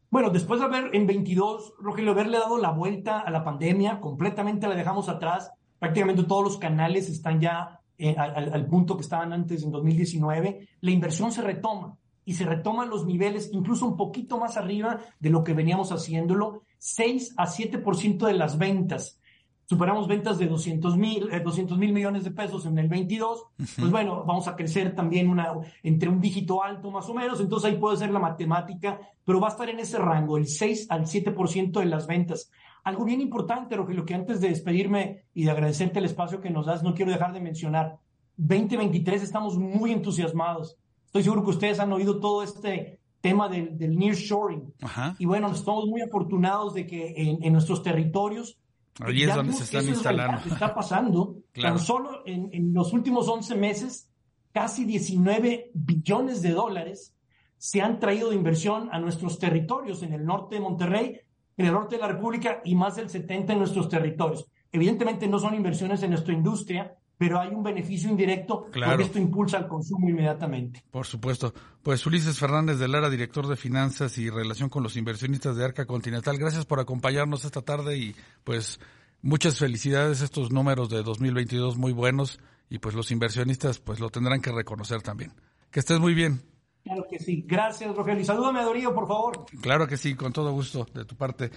Bueno, 0.09 0.29
después 0.29 0.59
de 0.59 0.65
haber 0.65 0.95
en 0.95 1.07
22, 1.07 1.75
Rogelio, 1.79 2.11
haberle 2.11 2.37
dado 2.37 2.57
la 2.57 2.71
vuelta 2.71 3.19
a 3.19 3.31
la 3.31 3.43
pandemia, 3.43 4.01
completamente 4.01 4.67
la 4.67 4.75
dejamos 4.75 5.07
atrás, 5.07 5.51
prácticamente 5.79 6.23
todos 6.23 6.43
los 6.43 6.57
canales 6.57 7.09
están 7.09 7.39
ya 7.39 7.79
eh, 7.97 8.15
al, 8.17 8.53
al 8.53 8.65
punto 8.67 8.97
que 8.97 9.03
estaban 9.03 9.31
antes 9.31 9.63
en 9.63 9.71
2019, 9.71 10.67
la 10.81 10.91
inversión 10.91 11.31
se 11.31 11.41
retoma 11.41 11.97
y 12.25 12.33
se 12.33 12.45
retoman 12.45 12.89
los 12.89 13.05
niveles 13.05 13.49
incluso 13.53 13.85
un 13.85 13.95
poquito 13.95 14.37
más 14.39 14.57
arriba 14.57 14.99
de 15.19 15.29
lo 15.29 15.43
que 15.43 15.53
veníamos 15.53 15.91
haciéndolo, 15.91 16.63
6 16.79 17.35
a 17.37 17.45
7% 17.45 18.25
de 18.25 18.33
las 18.33 18.57
ventas. 18.57 19.19
Superamos 19.67 20.07
ventas 20.07 20.37
de 20.37 20.45
200 20.45 20.95
mil, 20.95 21.27
200 21.43 21.77
mil 21.79 21.91
millones 21.91 22.23
de 22.23 22.29
pesos 22.29 22.67
en 22.67 22.77
el 22.77 22.87
22, 22.87 23.45
pues 23.57 23.89
bueno, 23.89 24.23
vamos 24.23 24.47
a 24.47 24.55
crecer 24.55 24.93
también 24.93 25.27
una, 25.27 25.53
entre 25.81 26.07
un 26.07 26.21
dígito 26.21 26.63
alto 26.63 26.91
más 26.91 27.09
o 27.09 27.15
menos, 27.15 27.39
entonces 27.39 27.71
ahí 27.71 27.77
puede 27.77 27.97
ser 27.97 28.11
la 28.11 28.19
matemática, 28.19 28.99
pero 29.23 29.39
va 29.39 29.47
a 29.47 29.51
estar 29.51 29.67
en 29.67 29.79
ese 29.79 29.97
rango, 29.97 30.37
el 30.37 30.47
6 30.47 30.87
al 30.91 31.05
7% 31.05 31.79
de 31.79 31.85
las 31.85 32.05
ventas. 32.05 32.51
Algo 32.83 33.05
bien 33.05 33.21
importante, 33.21 33.75
Rogelio, 33.75 34.05
que 34.05 34.13
antes 34.13 34.39
de 34.39 34.49
despedirme 34.49 35.23
y 35.33 35.45
de 35.45 35.51
agradecerte 35.51 35.97
el 35.97 36.05
espacio 36.05 36.41
que 36.41 36.51
nos 36.51 36.67
das, 36.67 36.83
no 36.83 36.93
quiero 36.93 37.11
dejar 37.11 37.33
de 37.33 37.41
mencionar, 37.41 37.97
2023 38.37 39.23
estamos 39.23 39.57
muy 39.57 39.91
entusiasmados. 39.91 40.77
Estoy 41.15 41.23
seguro 41.23 41.45
que 41.45 41.51
ustedes 41.51 41.79
han 41.79 41.93
oído 41.93 42.19
todo 42.19 42.43
este 42.43 42.99
tema 43.21 43.47
del, 43.47 43.77
del 43.77 43.97
nearshoring. 43.97 44.73
Y 45.17 45.25
bueno, 45.25 45.49
estamos 45.49 45.85
muy 45.85 46.01
afortunados 46.01 46.73
de 46.73 46.85
que 46.85 47.13
en, 47.15 47.41
en 47.41 47.53
nuestros 47.53 47.81
territorios 47.81 48.59
Ahí 48.99 49.23
es 49.23 49.33
donde 49.33 49.53
se 49.53 49.63
están 49.63 49.87
instalando. 49.87 50.41
está 50.45 50.75
pasando. 50.75 51.37
Tan 51.53 51.79
solo 51.79 52.23
en, 52.25 52.49
en, 52.51 52.73
los 52.73 52.91
últimos 52.91 53.29
11 53.29 53.55
meses, 53.55 54.09
casi 54.51 54.83
19 54.83 55.71
billones 55.73 56.41
de 56.41 56.49
dólares 56.49 57.15
se 57.57 57.81
han 57.81 57.97
traído 57.97 58.31
de 58.31 58.35
inversión 58.35 58.89
a 58.91 58.99
nuestros 58.99 59.39
territorios 59.39 60.03
en 60.03 60.11
el 60.11 60.25
norte 60.25 60.55
de 60.55 60.61
Monterrey, 60.61 61.21
en 61.55 61.65
el 61.65 61.71
norte 61.71 61.95
de 61.95 62.01
la 62.01 62.09
República 62.09 62.59
y 62.65 62.75
más 62.75 62.97
del 62.97 63.09
70 63.09 63.53
en 63.53 63.59
nuestros 63.59 63.87
territorios. 63.87 64.47
Evidentemente 64.69 65.29
no 65.29 65.39
son 65.39 65.55
inversiones 65.55 66.03
en 66.03 66.09
nuestra 66.09 66.33
industria, 66.33 66.93
pero 67.17 67.39
hay 67.39 67.49
un 67.49 67.63
beneficio 67.63 68.09
indirecto 68.09 68.67
porque 68.71 69.03
esto 69.03 69.19
impulsa 69.19 69.57
el 69.57 69.67
consumo 69.67 70.09
inmediatamente. 70.09 70.83
Por 70.91 71.05
supuesto. 71.05 71.53
Pues 71.83 72.05
Ulises 72.05 72.39
Fernández 72.39 72.79
de 72.79 72.87
Lara, 72.87 73.09
director 73.09 73.47
de 73.47 73.55
finanzas 73.55 74.17
y 74.17 74.29
relación 74.29 74.69
con 74.69 74.83
los 74.83 74.97
inversionistas 74.97 75.55
de 75.55 75.65
Arca 75.65 75.85
Continental, 75.85 76.37
gracias 76.37 76.65
por 76.65 76.79
acompañarnos 76.79 77.45
esta 77.45 77.61
tarde 77.61 77.97
y 77.97 78.15
pues 78.43 78.79
muchas 79.21 79.59
felicidades 79.59 80.21
estos 80.21 80.51
números 80.51 80.89
de 80.89 81.03
2022 81.03 81.77
muy 81.77 81.93
buenos 81.93 82.39
y 82.69 82.79
pues 82.79 82.95
los 82.95 83.11
inversionistas 83.11 83.79
pues 83.79 83.99
lo 83.99 84.09
tendrán 84.09 84.41
que 84.41 84.51
reconocer 84.51 85.01
también. 85.01 85.31
Que 85.71 85.79
estés 85.79 85.99
muy 85.99 86.13
bien. 86.13 86.41
Claro 86.83 87.05
que 87.09 87.17
sí. 87.17 87.43
Gracias, 87.47 87.95
Rogelio. 87.95 88.21
Y 88.21 88.25
salúdame 88.25 88.59
a 88.59 88.63
Dorío, 88.63 88.93
por 88.93 89.07
favor. 89.07 89.45
Claro 89.61 89.87
que 89.87 89.97
sí, 89.97 90.15
con 90.15 90.31
todo 90.31 90.51
gusto 90.51 90.85
de 90.93 91.03
tu 91.03 91.15
parte. 91.15 91.49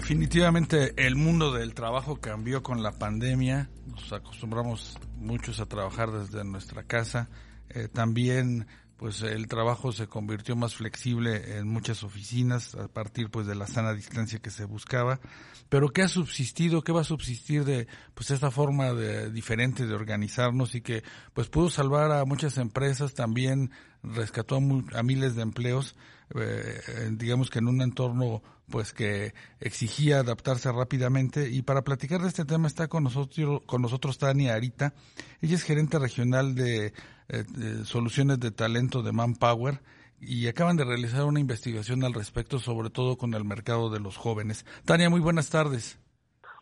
Definitivamente 0.00 0.94
el 0.96 1.14
mundo 1.14 1.52
del 1.52 1.74
trabajo 1.74 2.16
cambió 2.16 2.62
con 2.62 2.82
la 2.82 2.92
pandemia. 2.92 3.68
Nos 3.86 4.10
acostumbramos 4.14 4.98
muchos 5.16 5.60
a 5.60 5.66
trabajar 5.66 6.10
desde 6.10 6.42
nuestra 6.42 6.84
casa. 6.84 7.28
Eh, 7.68 7.86
también 7.86 8.66
pues 8.96 9.20
el 9.20 9.46
trabajo 9.46 9.92
se 9.92 10.06
convirtió 10.06 10.56
más 10.56 10.74
flexible 10.74 11.58
en 11.58 11.68
muchas 11.68 12.02
oficinas 12.02 12.74
a 12.76 12.88
partir 12.88 13.30
pues 13.30 13.46
de 13.46 13.54
la 13.54 13.66
sana 13.66 13.92
distancia 13.92 14.38
que 14.38 14.48
se 14.48 14.64
buscaba. 14.64 15.20
Pero 15.68 15.90
¿qué 15.90 16.00
ha 16.00 16.08
subsistido? 16.08 16.80
¿Qué 16.80 16.92
va 16.92 17.02
a 17.02 17.04
subsistir 17.04 17.66
de 17.66 17.86
pues 18.14 18.30
esta 18.30 18.50
forma 18.50 18.94
de, 18.94 19.30
diferente 19.30 19.86
de 19.86 19.94
organizarnos 19.94 20.74
y 20.74 20.80
que 20.80 21.04
pues 21.34 21.48
pudo 21.48 21.68
salvar 21.68 22.10
a 22.10 22.24
muchas 22.24 22.56
empresas, 22.56 23.12
también 23.12 23.70
rescató 24.02 24.56
a 24.56 25.02
miles 25.02 25.34
de 25.34 25.42
empleos? 25.42 25.94
Eh, 26.34 27.10
digamos 27.12 27.50
que 27.50 27.58
en 27.58 27.68
un 27.68 27.82
entorno 27.82 28.42
pues 28.68 28.92
que 28.92 29.34
exigía 29.58 30.20
adaptarse 30.20 30.70
rápidamente. 30.70 31.50
Y 31.50 31.62
para 31.62 31.82
platicar 31.82 32.22
de 32.22 32.28
este 32.28 32.44
tema 32.44 32.68
está 32.68 32.88
con 32.88 33.04
nosotros 33.04 33.62
con 33.66 33.82
nosotros 33.82 34.18
Tania 34.18 34.54
Arita. 34.54 34.94
Ella 35.40 35.56
es 35.56 35.62
gerente 35.62 35.98
regional 35.98 36.54
de, 36.54 36.92
eh, 37.28 37.44
de, 37.48 37.84
soluciones 37.84 38.38
de 38.40 38.50
talento 38.50 39.02
de 39.02 39.12
Manpower 39.12 39.82
y 40.20 40.46
acaban 40.46 40.76
de 40.76 40.84
realizar 40.84 41.24
una 41.24 41.40
investigación 41.40 42.04
al 42.04 42.14
respecto 42.14 42.58
sobre 42.58 42.90
todo 42.90 43.16
con 43.16 43.34
el 43.34 43.44
mercado 43.44 43.90
de 43.90 44.00
los 44.00 44.16
jóvenes. 44.16 44.64
Tania 44.84 45.10
muy 45.10 45.20
buenas 45.20 45.48
tardes 45.48 45.98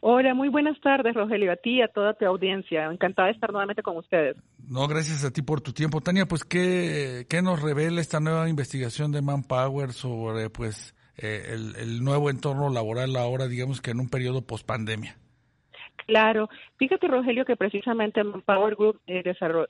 Hola, 0.01 0.33
muy 0.33 0.49
buenas 0.49 0.81
tardes, 0.81 1.15
Rogelio, 1.15 1.51
a 1.53 1.57
ti 1.57 1.79
y 1.79 1.83
a 1.83 1.89
toda 1.89 2.15
tu 2.15 2.25
audiencia. 2.25 2.85
Encantada 2.85 3.27
de 3.27 3.35
estar 3.35 3.51
nuevamente 3.51 3.83
con 3.83 3.97
ustedes. 3.97 4.37
No, 4.69 4.87
gracias 4.87 5.25
a 5.25 5.33
ti 5.33 5.43
por 5.43 5.61
tu 5.61 5.73
tiempo. 5.73 6.01
Tania, 6.01 6.27
pues, 6.27 6.45
¿qué, 6.45 7.27
qué 7.29 7.43
nos 7.43 7.61
revela 7.61 8.01
esta 8.01 8.21
nueva 8.21 8.49
investigación 8.49 9.11
de 9.11 9.23
Manpower 9.23 9.93
sobre, 9.93 10.51
pues, 10.51 10.95
eh, 11.17 11.47
el, 11.49 11.75
el, 11.77 12.05
nuevo 12.05 12.31
entorno 12.31 12.71
laboral 12.71 13.17
ahora, 13.17 13.49
digamos 13.49 13.81
que 13.81 13.91
en 13.91 13.99
un 13.99 14.09
periodo 14.09 14.43
post-pandemia? 14.43 15.17
Claro, 16.09 16.49
fíjate 16.79 17.07
Rogelio 17.07 17.45
que 17.45 17.55
precisamente 17.55 18.25
Manpower 18.25 18.77
Group 18.77 18.99
eh, 19.07 19.23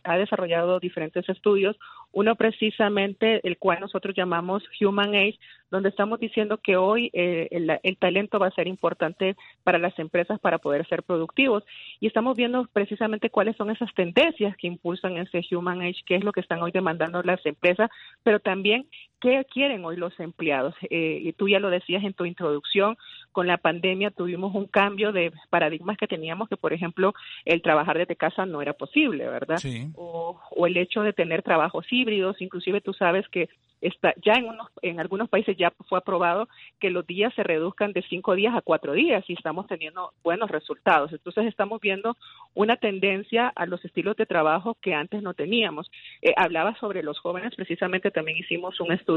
ha 0.05 0.17
desarrollado 0.17 0.79
diferentes 0.79 1.29
estudios, 1.29 1.77
uno 2.13 2.37
precisamente 2.37 3.41
el 3.45 3.59
cual 3.59 3.81
nosotros 3.81 4.15
llamamos 4.17 4.63
Human 4.81 5.17
Age, 5.17 5.41
donde 5.73 5.89
estamos 5.89 6.21
diciendo 6.21 6.59
que 6.59 6.77
hoy 6.77 7.11
eh, 7.13 7.49
el, 7.51 7.77
el, 7.83 7.97
talento 7.97 8.39
va 8.39 8.47
a 8.47 8.53
ser 8.53 8.69
importante 8.69 9.35
para 9.65 9.79
las 9.79 9.99
empresas 9.99 10.39
para 10.39 10.59
poder 10.59 10.87
ser 10.87 11.03
productivos. 11.03 11.65
Y 11.99 12.07
estamos 12.07 12.37
viendo 12.37 12.69
precisamente 12.73 13.31
cuáles 13.31 13.57
son 13.57 13.73
esas 13.73 13.93
tendencias 13.95 14.57
que 14.59 14.69
impulsan 14.69 15.17
ese 15.17 15.43
Human 15.51 15.83
Age, 15.83 16.03
qué 16.07 16.15
es 16.15 16.23
lo 16.23 16.31
que 16.31 16.41
están 16.41 16.63
hoy 16.63 16.71
demandando 16.71 17.21
las 17.25 17.45
empresas, 17.47 17.91
pero 18.23 18.39
también 18.39 18.87
qué 19.21 19.45
quieren 19.51 19.85
hoy 19.85 19.97
los 19.97 20.19
empleados. 20.21 20.75
Eh, 20.91 21.21
y 21.23 21.33
tú 21.33 21.49
ya 21.49 21.61
lo 21.61 21.71
decías 21.71 22.05
en 22.05 22.15
tu 22.15 22.25
introducción, 22.25 22.97
con 23.33 23.47
la 23.47 23.59
pandemia 23.59 24.11
tuvimos 24.11 24.55
un 24.55 24.67
cambio 24.67 25.13
de 25.13 25.33
paradigmas 25.51 25.97
que 25.97 26.07
teníamos, 26.07 26.49
que 26.49 26.57
por 26.57 26.73
ejemplo 26.73 27.15
el 27.45 27.63
trabajar 27.63 27.99
desde 27.99 28.17
casa 28.17 28.47
no 28.47 28.63
era 28.63 28.73
posible, 28.73 29.29
¿verdad? 29.29 29.59
Sí. 29.59 29.91
O, 29.95 30.41
o 30.51 30.67
el 30.67 30.77
hecho 30.77 31.03
de 31.03 31.13
tener 31.13 31.43
trabajos 31.43 31.87
híbridos, 31.91 32.41
inclusive 32.41 32.81
tú 32.81 32.93
sabes 32.93 33.29
que 33.29 33.49
está 33.81 34.13
ya 34.25 34.33
en 34.33 34.47
unos 34.47 34.69
en 34.83 35.01
algunos 35.01 35.29
países 35.29 35.57
ya 35.57 35.73
fue 35.89 35.99
aprobado 35.99 36.49
que 36.81 36.91
los 36.91 37.07
días 37.07 37.33
se 37.35 37.43
reduzcan 37.43 37.93
de 37.93 38.03
cinco 38.03 38.35
días 38.35 38.55
a 38.55 38.61
cuatro 38.61 38.93
días 38.93 39.25
y 39.29 39.35
estamos 39.35 39.67
teniendo 39.67 40.13
buenos 40.23 40.51
resultados. 40.51 41.13
Entonces 41.13 41.47
estamos 41.47 41.81
viendo 41.81 42.17
una 42.55 42.77
tendencia 42.77 43.49
a 43.49 43.67
los 43.67 43.85
estilos 43.85 44.17
de 44.17 44.27
trabajo 44.27 44.77
que 44.81 44.95
antes 44.95 45.23
no 45.23 45.35
teníamos. 45.35 45.91
Eh, 46.23 46.33
hablaba 46.37 46.77
sobre 46.81 47.03
los 47.03 47.19
jóvenes, 47.21 47.55
precisamente 47.55 48.11
también 48.11 48.39
hicimos 48.39 48.81
un 48.81 48.93
estudio 48.93 49.08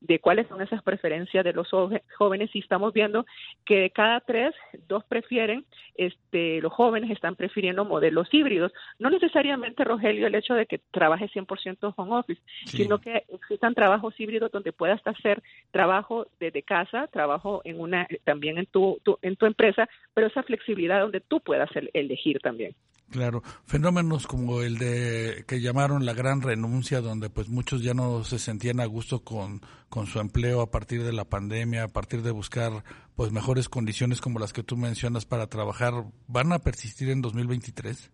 de 0.00 0.18
cuáles 0.18 0.46
son 0.48 0.60
esas 0.60 0.82
preferencias 0.82 1.44
de 1.44 1.52
los 1.52 1.68
jóvenes 2.16 2.50
y 2.54 2.58
estamos 2.58 2.92
viendo 2.92 3.24
que 3.64 3.80
de 3.80 3.90
cada 3.90 4.20
tres, 4.20 4.54
dos 4.86 5.04
prefieren, 5.04 5.64
este, 5.94 6.60
los 6.60 6.72
jóvenes 6.72 7.10
están 7.10 7.36
prefiriendo 7.36 7.84
modelos 7.84 8.28
híbridos. 8.32 8.72
No 8.98 9.10
necesariamente, 9.10 9.84
Rogelio, 9.84 10.26
el 10.26 10.34
hecho 10.34 10.54
de 10.54 10.66
que 10.66 10.80
trabaje 10.90 11.28
100% 11.28 11.94
home 11.96 12.16
office, 12.16 12.40
sí. 12.66 12.78
sino 12.78 12.98
que 12.98 13.24
existan 13.28 13.74
trabajos 13.74 14.18
híbridos 14.18 14.50
donde 14.50 14.72
puedas 14.72 15.00
hacer 15.06 15.42
trabajo 15.70 16.26
desde 16.38 16.62
casa, 16.62 17.06
trabajo 17.06 17.62
en 17.64 17.80
una 17.80 18.06
también 18.24 18.58
en 18.58 18.66
tu, 18.66 19.00
tu, 19.02 19.18
en 19.22 19.36
tu 19.36 19.46
empresa, 19.46 19.88
pero 20.14 20.26
esa 20.26 20.42
flexibilidad 20.42 21.00
donde 21.00 21.20
tú 21.20 21.40
puedas 21.40 21.70
elegir 21.92 22.40
también. 22.40 22.74
Claro, 23.10 23.42
fenómenos 23.66 24.28
como 24.28 24.62
el 24.62 24.78
de 24.78 25.44
que 25.48 25.60
llamaron 25.60 26.06
la 26.06 26.14
gran 26.14 26.42
renuncia, 26.42 27.00
donde 27.00 27.28
pues 27.28 27.48
muchos 27.48 27.82
ya 27.82 27.92
no 27.92 28.22
se 28.22 28.38
sentían 28.38 28.78
a 28.78 28.86
gusto 28.86 29.24
con, 29.24 29.60
con 29.88 30.06
su 30.06 30.20
empleo 30.20 30.60
a 30.62 30.70
partir 30.70 31.02
de 31.02 31.12
la 31.12 31.24
pandemia, 31.24 31.84
a 31.84 31.88
partir 31.88 32.22
de 32.22 32.30
buscar 32.30 32.84
pues 33.16 33.32
mejores 33.32 33.68
condiciones 33.68 34.20
como 34.20 34.38
las 34.38 34.52
que 34.52 34.62
tú 34.62 34.76
mencionas 34.76 35.26
para 35.26 35.48
trabajar, 35.48 35.92
¿van 36.28 36.52
a 36.52 36.60
persistir 36.60 37.10
en 37.10 37.20
2023? 37.20 38.12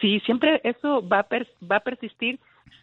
Sí, 0.00 0.20
siempre 0.20 0.60
eso 0.62 1.06
va 1.08 1.20
a, 1.20 1.22
per, 1.24 1.48
va 1.70 1.76
a 1.76 1.80
persistir 1.80 2.38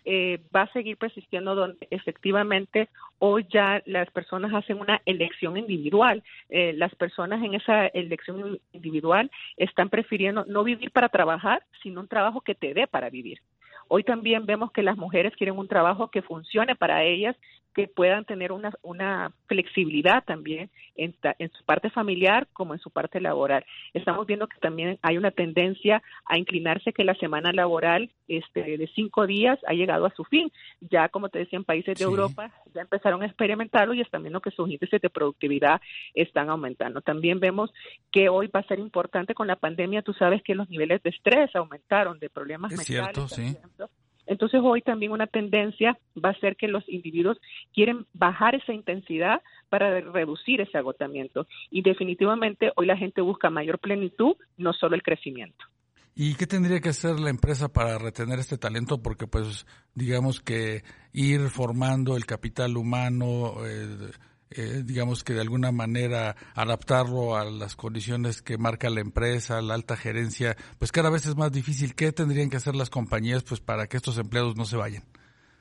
eh, 0.05 0.39
va 0.55 0.63
a 0.63 0.73
seguir 0.73 0.97
persistiendo 0.97 1.55
donde 1.55 1.87
efectivamente 1.89 2.89
hoy 3.19 3.45
ya 3.49 3.81
las 3.85 4.09
personas 4.11 4.53
hacen 4.53 4.79
una 4.79 5.01
elección 5.05 5.57
individual. 5.57 6.23
Eh, 6.49 6.73
las 6.73 6.93
personas 6.95 7.43
en 7.43 7.55
esa 7.55 7.87
elección 7.87 8.59
individual 8.71 9.29
están 9.57 9.89
prefiriendo 9.89 10.45
no 10.45 10.63
vivir 10.63 10.91
para 10.91 11.09
trabajar, 11.09 11.63
sino 11.83 12.01
un 12.01 12.07
trabajo 12.07 12.41
que 12.41 12.55
te 12.55 12.73
dé 12.73 12.87
para 12.87 13.09
vivir. 13.09 13.39
Hoy 13.89 14.03
también 14.03 14.45
vemos 14.45 14.71
que 14.71 14.83
las 14.83 14.97
mujeres 14.97 15.35
quieren 15.35 15.57
un 15.57 15.67
trabajo 15.67 16.09
que 16.09 16.21
funcione 16.21 16.75
para 16.75 17.03
ellas, 17.03 17.35
que 17.77 17.87
puedan 17.87 18.25
tener 18.25 18.51
una, 18.51 18.73
una 18.81 19.31
flexibilidad 19.45 20.23
también 20.25 20.71
en, 20.95 21.15
en, 21.37 21.51
su 21.51 21.63
parte 21.63 21.91
familiar 21.91 22.47
como 22.51 22.73
en 22.73 22.79
su 22.79 22.89
parte 22.89 23.21
laboral. 23.21 23.63
Estamos 23.93 24.25
viendo 24.25 24.47
que 24.47 24.57
también 24.57 24.97
hay 25.03 25.19
una 25.19 25.29
tendencia 25.29 26.01
a 26.25 26.39
inclinarse 26.39 26.91
que 26.91 27.03
la 27.03 27.13
semana 27.13 27.51
laboral 27.53 28.09
este, 28.27 28.79
de 28.79 28.89
cinco 28.95 29.27
días 29.27 29.59
ha 29.67 29.73
llegado 29.73 30.07
a 30.07 30.15
su 30.15 30.23
fin. 30.23 30.51
Ya, 30.89 31.07
como 31.09 31.29
te 31.29 31.37
decía, 31.37 31.57
en 31.57 31.65
países 31.65 31.99
de 31.99 32.03
sí. 32.03 32.03
Europa 32.03 32.51
ya 32.73 32.81
empezaron 32.81 33.21
a 33.21 33.27
experimentarlo 33.27 33.93
y 33.93 34.01
están 34.01 34.23
viendo 34.23 34.41
que 34.41 34.49
sus 34.49 34.67
índices 34.67 34.99
de 34.99 35.11
productividad 35.11 35.79
están 36.15 36.49
aumentando. 36.49 37.01
También 37.01 37.39
vemos 37.39 37.71
que 38.11 38.27
hoy 38.27 38.47
va 38.47 38.61
a 38.61 38.67
ser 38.67 38.79
importante 38.79 39.35
con 39.35 39.45
la 39.45 39.55
pandemia, 39.55 40.01
tú 40.01 40.13
sabes 40.13 40.41
que 40.41 40.55
los 40.55 40.67
niveles 40.67 41.03
de 41.03 41.11
estrés 41.11 41.55
aumentaron, 41.55 42.17
de 42.17 42.31
problemas 42.31 42.71
es 42.71 42.89
mentales. 42.89 43.13
Cierto, 43.13 43.27
sí. 43.27 43.55
Ejemplo. 43.55 43.87
Entonces 44.27 44.61
hoy 44.63 44.81
también 44.81 45.11
una 45.11 45.27
tendencia 45.27 45.97
va 46.23 46.29
a 46.29 46.39
ser 46.39 46.55
que 46.55 46.67
los 46.67 46.87
individuos 46.87 47.37
quieren 47.73 48.05
bajar 48.13 48.55
esa 48.55 48.73
intensidad 48.73 49.41
para 49.69 49.99
reducir 50.01 50.61
ese 50.61 50.77
agotamiento. 50.77 51.47
Y 51.71 51.81
definitivamente 51.81 52.71
hoy 52.75 52.85
la 52.85 52.97
gente 52.97 53.21
busca 53.21 53.49
mayor 53.49 53.79
plenitud, 53.79 54.35
no 54.57 54.73
solo 54.73 54.95
el 54.95 55.03
crecimiento. 55.03 55.65
¿Y 56.19 56.33
qué 56.33 56.47
tendría 56.47 56.79
que 56.79 56.89
hacer 56.89 57.19
la 57.19 57.29
empresa 57.29 57.67
para 57.67 57.99
retener 57.99 58.39
este 58.39 58.57
talento? 58.57 59.03
Porque 59.03 59.27
pues 59.27 59.67
digamos 59.93 60.41
que 60.41 60.83
ir 61.13 61.41
formando 61.49 62.17
el 62.17 62.25
capital 62.25 62.75
humano, 62.75 63.53
eh, 63.67 64.09
eh, 64.49 64.83
digamos 64.85 65.23
que 65.23 65.33
de 65.33 65.41
alguna 65.41 65.71
manera 65.71 66.35
adaptarlo 66.55 67.35
a 67.35 67.45
las 67.45 67.75
condiciones 67.75 68.41
que 68.41 68.57
marca 68.57 68.89
la 68.89 69.01
empresa, 69.01 69.61
la 69.61 69.73
alta 69.73 69.97
gerencia, 69.97 70.55
pues 70.79 70.91
cada 70.91 71.09
vez 71.09 71.25
es 71.25 71.35
más 71.35 71.51
difícil. 71.51 71.95
¿Qué 71.95 72.11
tendrían 72.11 72.49
que 72.49 72.57
hacer 72.57 72.75
las 72.75 72.89
compañías 72.89 73.43
pues 73.43 73.59
para 73.59 73.87
que 73.87 73.97
estos 73.97 74.17
empleados 74.17 74.55
no 74.55 74.65
se 74.65 74.77
vayan? 74.77 75.03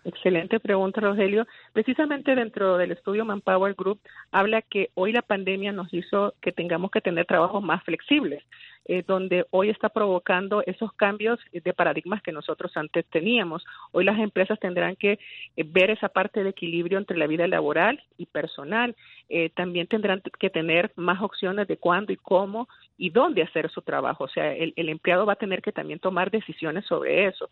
Excelente 0.06 0.60
pregunta, 0.60 1.00
Rogelio. 1.00 1.46
Precisamente 1.72 2.36
dentro 2.36 2.76
del 2.76 2.92
estudio 2.92 3.24
Manpower 3.24 3.74
Group 3.74 3.98
habla 4.30 4.62
que 4.62 4.90
hoy 4.94 5.12
la 5.12 5.22
pandemia 5.22 5.72
nos 5.72 5.92
hizo 5.92 6.34
que 6.40 6.52
tengamos 6.52 6.92
que 6.92 7.00
tener 7.00 7.26
trabajos 7.26 7.60
más 7.60 7.82
flexibles. 7.82 8.44
Eh, 8.88 9.02
donde 9.04 9.46
hoy 9.50 9.68
está 9.70 9.88
provocando 9.88 10.62
esos 10.64 10.92
cambios 10.92 11.40
de 11.50 11.72
paradigmas 11.72 12.22
que 12.22 12.30
nosotros 12.30 12.70
antes 12.76 13.04
teníamos. 13.06 13.64
Hoy 13.90 14.04
las 14.04 14.16
empresas 14.16 14.60
tendrán 14.60 14.94
que 14.94 15.18
eh, 15.56 15.64
ver 15.66 15.90
esa 15.90 16.08
parte 16.08 16.44
de 16.44 16.50
equilibrio 16.50 16.96
entre 16.96 17.18
la 17.18 17.26
vida 17.26 17.48
laboral 17.48 18.00
y 18.16 18.26
personal. 18.26 18.94
Eh, 19.28 19.50
también 19.50 19.88
tendrán 19.88 20.22
que 20.38 20.50
tener 20.50 20.92
más 20.94 21.20
opciones 21.20 21.66
de 21.66 21.78
cuándo 21.78 22.12
y 22.12 22.16
cómo 22.16 22.68
y 22.96 23.10
dónde 23.10 23.42
hacer 23.42 23.68
su 23.70 23.82
trabajo. 23.82 24.22
O 24.22 24.28
sea, 24.28 24.54
el, 24.54 24.72
el 24.76 24.88
empleado 24.88 25.26
va 25.26 25.32
a 25.32 25.36
tener 25.36 25.62
que 25.62 25.72
también 25.72 25.98
tomar 25.98 26.30
decisiones 26.30 26.84
sobre 26.86 27.26
eso. 27.26 27.50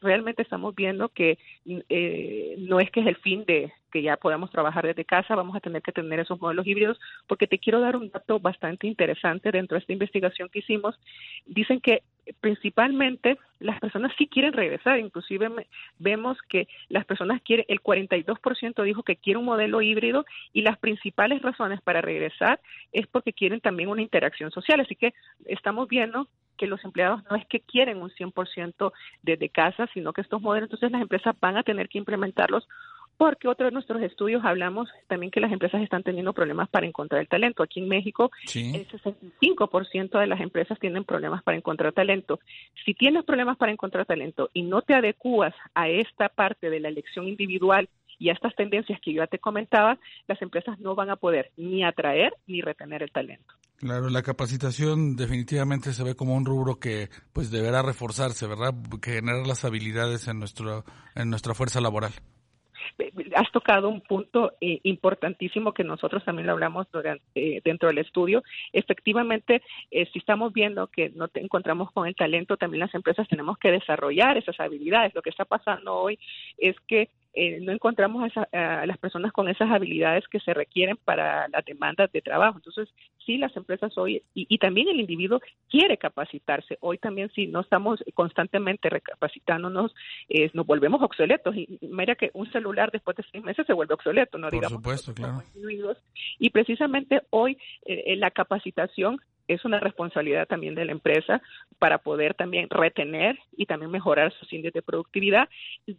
realmente 0.00 0.40
estamos 0.40 0.74
viendo 0.74 1.10
que 1.10 1.38
no 1.66 2.80
es 2.80 2.90
que 2.90 3.00
es 3.00 3.06
el 3.06 3.16
fin 3.16 3.44
de, 3.44 3.72
que 3.94 4.02
ya 4.02 4.16
podamos 4.16 4.50
trabajar 4.50 4.84
desde 4.84 5.04
casa, 5.04 5.36
vamos 5.36 5.54
a 5.54 5.60
tener 5.60 5.80
que 5.80 5.92
tener 5.92 6.18
esos 6.18 6.40
modelos 6.40 6.66
híbridos, 6.66 6.98
porque 7.28 7.46
te 7.46 7.60
quiero 7.60 7.80
dar 7.80 7.94
un 7.94 8.10
dato 8.10 8.40
bastante 8.40 8.88
interesante 8.88 9.52
dentro 9.52 9.76
de 9.76 9.82
esta 9.82 9.92
investigación 9.92 10.48
que 10.48 10.58
hicimos. 10.58 10.98
Dicen 11.46 11.80
que 11.80 12.02
principalmente 12.40 13.38
las 13.60 13.78
personas 13.78 14.10
sí 14.18 14.26
quieren 14.26 14.52
regresar, 14.52 14.98
inclusive 14.98 15.48
vemos 16.00 16.36
que 16.48 16.66
las 16.88 17.04
personas 17.04 17.40
quieren, 17.42 17.66
el 17.68 17.80
42% 17.80 18.82
dijo 18.82 19.04
que 19.04 19.14
quiere 19.14 19.38
un 19.38 19.44
modelo 19.44 19.80
híbrido 19.80 20.24
y 20.52 20.62
las 20.62 20.76
principales 20.76 21.40
razones 21.40 21.80
para 21.80 22.00
regresar 22.00 22.58
es 22.90 23.06
porque 23.06 23.32
quieren 23.32 23.60
también 23.60 23.90
una 23.90 24.02
interacción 24.02 24.50
social, 24.50 24.80
así 24.80 24.96
que 24.96 25.14
estamos 25.44 25.86
viendo 25.86 26.26
que 26.56 26.66
los 26.66 26.84
empleados 26.84 27.22
no 27.30 27.36
es 27.36 27.46
que 27.46 27.60
quieren 27.60 28.02
un 28.02 28.10
100% 28.10 28.92
desde 29.22 29.48
casa, 29.50 29.88
sino 29.94 30.12
que 30.12 30.20
estos 30.20 30.42
modelos, 30.42 30.66
entonces 30.66 30.90
las 30.90 31.02
empresas 31.02 31.36
van 31.40 31.56
a 31.56 31.62
tener 31.62 31.88
que 31.88 31.98
implementarlos 31.98 32.66
porque 33.16 33.48
otro 33.48 33.66
de 33.66 33.72
nuestros 33.72 34.02
estudios 34.02 34.44
hablamos 34.44 34.88
también 35.08 35.30
que 35.30 35.40
las 35.40 35.52
empresas 35.52 35.82
están 35.82 36.02
teniendo 36.02 36.32
problemas 36.32 36.68
para 36.68 36.86
encontrar 36.86 37.20
el 37.20 37.28
talento. 37.28 37.62
Aquí 37.62 37.80
en 37.80 37.88
México, 37.88 38.30
el 38.54 38.88
65% 38.88 40.18
de 40.18 40.26
las 40.26 40.40
empresas 40.40 40.78
tienen 40.78 41.04
problemas 41.04 41.42
para 41.42 41.56
encontrar 41.56 41.92
talento. 41.92 42.40
Si 42.84 42.94
tienes 42.94 43.24
problemas 43.24 43.56
para 43.56 43.72
encontrar 43.72 44.06
talento 44.06 44.50
y 44.52 44.62
no 44.62 44.82
te 44.82 44.94
adecuas 44.94 45.54
a 45.74 45.88
esta 45.88 46.28
parte 46.28 46.70
de 46.70 46.80
la 46.80 46.88
elección 46.88 47.28
individual 47.28 47.88
y 48.18 48.28
a 48.28 48.32
estas 48.32 48.54
tendencias 48.54 49.00
que 49.00 49.12
yo 49.12 49.22
ya 49.22 49.26
te 49.26 49.38
comentaba, 49.38 49.98
las 50.26 50.40
empresas 50.40 50.78
no 50.78 50.94
van 50.94 51.10
a 51.10 51.16
poder 51.16 51.50
ni 51.56 51.84
atraer 51.84 52.32
ni 52.46 52.60
retener 52.60 53.02
el 53.02 53.10
talento. 53.10 53.54
Claro, 53.76 54.08
la 54.08 54.22
capacitación 54.22 55.16
definitivamente 55.16 55.92
se 55.92 56.04
ve 56.04 56.14
como 56.14 56.36
un 56.36 56.46
rubro 56.46 56.78
que 56.78 57.10
pues 57.32 57.50
deberá 57.50 57.82
reforzarse, 57.82 58.46
¿verdad? 58.46 58.72
Que 59.02 59.14
generar 59.14 59.46
las 59.46 59.64
habilidades 59.64 60.28
en 60.28 60.38
nuestro 60.38 60.84
en 61.14 61.28
nuestra 61.28 61.54
fuerza 61.54 61.80
laboral 61.80 62.12
has 63.34 63.50
tocado 63.52 63.88
un 63.88 64.00
punto 64.00 64.52
eh, 64.60 64.80
importantísimo 64.82 65.72
que 65.72 65.84
nosotros 65.84 66.24
también 66.24 66.46
lo 66.46 66.52
hablamos 66.52 66.86
durante, 66.92 67.24
eh, 67.34 67.60
dentro 67.64 67.88
del 67.88 67.98
estudio. 67.98 68.42
Efectivamente, 68.72 69.62
eh, 69.90 70.06
si 70.12 70.18
estamos 70.18 70.52
viendo 70.52 70.86
que 70.88 71.10
no 71.10 71.28
te 71.28 71.40
encontramos 71.40 71.90
con 71.92 72.06
el 72.06 72.14
talento, 72.14 72.56
también 72.56 72.80
las 72.80 72.94
empresas 72.94 73.28
tenemos 73.28 73.58
que 73.58 73.70
desarrollar 73.70 74.36
esas 74.36 74.58
habilidades. 74.60 75.14
Lo 75.14 75.22
que 75.22 75.30
está 75.30 75.44
pasando 75.44 75.94
hoy 75.94 76.18
es 76.58 76.76
que 76.86 77.08
eh, 77.36 77.58
no 77.60 77.72
encontramos 77.72 78.30
a, 78.52 78.86
las 78.86 78.96
personas 78.98 79.32
con 79.32 79.48
esas 79.48 79.68
habilidades 79.68 80.26
que 80.28 80.38
se 80.38 80.54
requieren 80.54 80.96
para 81.04 81.48
las 81.48 81.64
demandas 81.64 82.10
de 82.12 82.22
trabajo. 82.22 82.58
Entonces, 82.58 82.88
sí, 83.24 83.38
las 83.38 83.56
empresas 83.56 83.96
hoy 83.96 84.22
y, 84.34 84.58
también 84.58 84.88
el 84.88 85.00
individuo 85.00 85.40
quiere 85.68 85.98
capacitarse. 85.98 86.78
Hoy 86.80 86.98
también, 86.98 87.30
si 87.34 87.46
no 87.46 87.60
estamos 87.60 88.02
constantemente 88.14 88.88
recapacitándonos, 88.88 89.94
eh, 90.28 90.50
nos 90.54 90.66
volvemos 90.66 91.02
obsoletos. 91.02 91.54
Y 91.56 91.78
mira 91.82 92.14
que 92.14 92.30
un 92.34 92.50
celular 92.50 92.90
después 92.90 93.16
de 93.16 93.24
seis 93.30 93.44
meses 93.44 93.66
se 93.66 93.72
vuelve 93.72 93.94
obsoleto, 93.94 94.38
¿no? 94.38 94.48
Por 94.48 94.68
supuesto, 94.68 95.14
claro. 95.14 95.42
Y 96.38 96.50
precisamente 96.50 97.22
hoy 97.30 97.58
eh, 97.84 98.16
la 98.16 98.30
capacitación 98.30 99.20
es 99.48 99.64
una 99.64 99.80
responsabilidad 99.80 100.46
también 100.46 100.74
de 100.74 100.84
la 100.84 100.92
empresa 100.92 101.42
para 101.78 101.98
poder 101.98 102.34
también 102.34 102.68
retener 102.70 103.38
y 103.56 103.66
también 103.66 103.90
mejorar 103.90 104.32
sus 104.38 104.52
índices 104.52 104.74
de 104.74 104.82
productividad, 104.82 105.48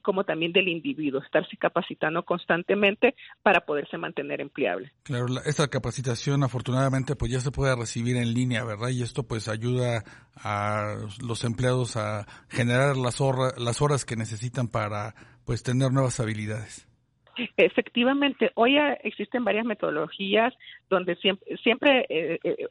como 0.02 0.24
también 0.24 0.52
del 0.52 0.68
individuo, 0.68 1.22
estarse 1.22 1.56
capacitando 1.58 2.24
constantemente 2.24 3.16
para 3.44 3.62
poderse 3.62 3.98
mantener 3.98 4.42
empleable. 4.42 4.92
Claro, 5.04 5.28
esta 5.46 5.68
capacitación 5.68 6.44
afortunadamente 6.44 7.15
pues 7.16 7.32
ya 7.32 7.40
se 7.40 7.52
puede 7.52 7.76
recibir 7.76 8.18
en 8.18 8.34
línea, 8.34 8.64
¿verdad? 8.64 8.90
Y 8.90 9.02
esto 9.04 9.24
pues 9.24 9.48
ayuda 9.48 10.04
a 10.36 10.96
los 11.26 11.44
empleados 11.44 11.98
a 11.98 12.26
generar 12.50 12.98
las, 12.98 13.22
horas, 13.22 13.54
las 13.58 13.82
horas 13.82 14.06
que 14.06 14.16
necesitan 14.16 14.68
para 14.68 15.16
pues 15.46 15.64
tener 15.64 15.92
nuevas 15.92 16.20
habilidades. 16.20 16.88
Efectivamente, 17.58 18.52
hoy 18.56 18.78
existen 19.04 19.44
varias 19.44 19.66
metodologías 19.66 20.54
donde 20.90 21.16
siempre, 21.16 21.58
siempre 21.58 22.06
eh, 22.10 22.40
eh, 22.44 22.68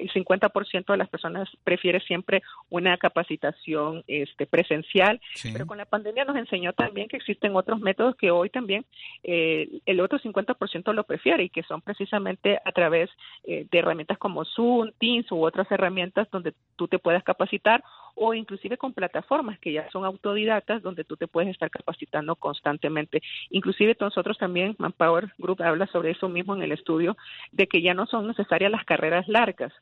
el 0.00 0.12
50% 0.12 0.86
de 0.86 0.96
las 0.96 1.08
personas 1.08 1.48
prefiere 1.64 2.00
siempre 2.00 2.42
una 2.70 2.96
capacitación 2.98 4.04
este, 4.06 4.46
presencial, 4.46 5.20
pero 5.52 5.66
con 5.66 5.78
la 5.78 5.86
pandemia 5.86 6.24
nos 6.24 6.36
enseñó 6.36 6.72
también 6.72 7.08
que 7.08 7.16
existen 7.16 7.56
otros 7.56 7.80
métodos 7.80 8.16
que 8.16 8.30
hoy 8.30 8.50
también 8.50 8.84
eh, 9.22 9.80
el 9.86 10.00
otro 10.00 10.18
50% 10.18 10.92
lo 10.92 11.04
prefiere 11.04 11.44
y 11.44 11.50
que 11.50 11.62
son 11.62 11.80
precisamente 11.80 12.58
a 12.64 12.72
través 12.72 13.10
de 13.44 13.68
herramientas 13.72 14.18
como 14.18 14.44
Zoom, 14.44 14.90
Teams 14.98 15.30
u 15.30 15.44
otras 15.44 15.70
herramientas 15.70 16.28
donde 16.30 16.54
tú 16.76 16.88
te 16.88 16.98
puedas 16.98 17.22
capacitar 17.22 17.82
o 18.14 18.34
inclusive 18.34 18.78
con 18.78 18.92
plataformas 18.92 19.58
que 19.58 19.72
ya 19.72 19.90
son 19.90 20.04
autodidactas 20.04 20.82
donde 20.82 21.04
tú 21.04 21.16
te 21.16 21.26
puedes 21.26 21.50
estar 21.50 21.70
capacitando 21.70 22.36
constantemente. 22.36 23.22
Inclusive 23.50 23.96
nosotros 24.00 24.38
también, 24.38 24.76
Manpower 24.78 25.32
Group 25.38 25.62
habla 25.62 25.86
sobre 25.88 26.12
eso 26.12 26.28
mismo 26.28 26.54
en 26.54 26.62
el 26.62 26.72
estudio, 26.72 27.16
de 27.54 27.68
que 27.68 27.80
ya 27.80 27.94
no 27.94 28.06
son 28.06 28.26
necesarias 28.26 28.70
las 28.70 28.84
carreras 28.84 29.28
largas. 29.28 29.72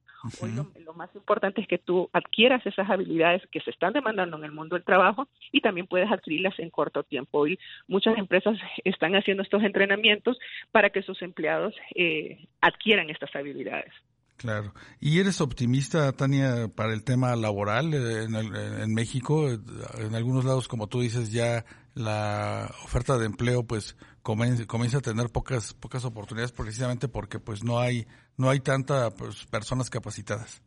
Hoy 0.41 0.53
lo, 0.53 0.93
más 0.93 1.13
importante 1.15 1.63
es 1.63 1.67
que 1.67 1.79
tú 1.79 2.09
adquieras 2.13 2.65
esas 2.67 2.89
habilidades 2.89 3.43
que 3.51 3.61
se 3.61 3.71
están 3.71 3.93
demandando 3.93 4.37
en 4.37 4.45
el 4.45 4.53
mundo 4.53 4.77
del 4.77 4.85
trabajo 4.85 5.27
y 5.51 5.63
también 5.63 5.87
puedes 5.87 6.11
adquirirlas 6.11 6.59
en 6.59 6.71
corto 6.71 7.03
tiempo. 7.03 7.39
Hoy 7.39 7.59
muchas 7.89 8.17
empresas 8.19 8.59
están 8.85 9.17
haciendo 9.17 9.43
estos 9.43 9.63
entrenamientos 9.63 10.39
para 10.71 10.91
que 10.91 11.03
sus 11.03 11.23
empleados 11.23 11.75
eh, 11.95 12.47
adquieran 12.61 13.11
estas 13.11 13.35
habilidades. 13.35 13.93
Claro. 14.43 14.75
¿Y 14.99 15.21
eres 15.21 15.41
optimista, 15.41 16.11
Tania, 16.11 16.67
para 16.67 16.93
el 16.95 17.05
tema 17.05 17.37
laboral 17.37 17.95
eh, 17.95 18.25
en, 18.25 18.35
en, 18.35 18.93
México? 18.93 19.49
En 19.49 20.17
algunos 20.17 20.45
lados, 20.45 20.67
como 20.67 20.89
tú 20.89 21.01
dices, 21.01 21.31
ya 21.31 21.65
la 21.95 22.75
oferta 22.83 23.19
de 23.19 23.27
empleo 23.27 23.65
pues 23.65 23.97
comienza, 24.23 24.67
comienza 24.67 24.99
a 24.99 25.01
tener 25.01 25.31
pocas 25.31 25.75
pocas 25.75 26.05
oportunidades 26.05 26.51
precisamente 26.51 27.07
porque 27.07 27.39
pues 27.39 27.63
no 27.63 27.79
hay 27.79 28.09
no 28.37 28.51
hay 28.51 28.59
tantas 28.59 29.13
pues, 29.15 29.47
personas 29.47 29.91
capacitadas. 29.91 30.61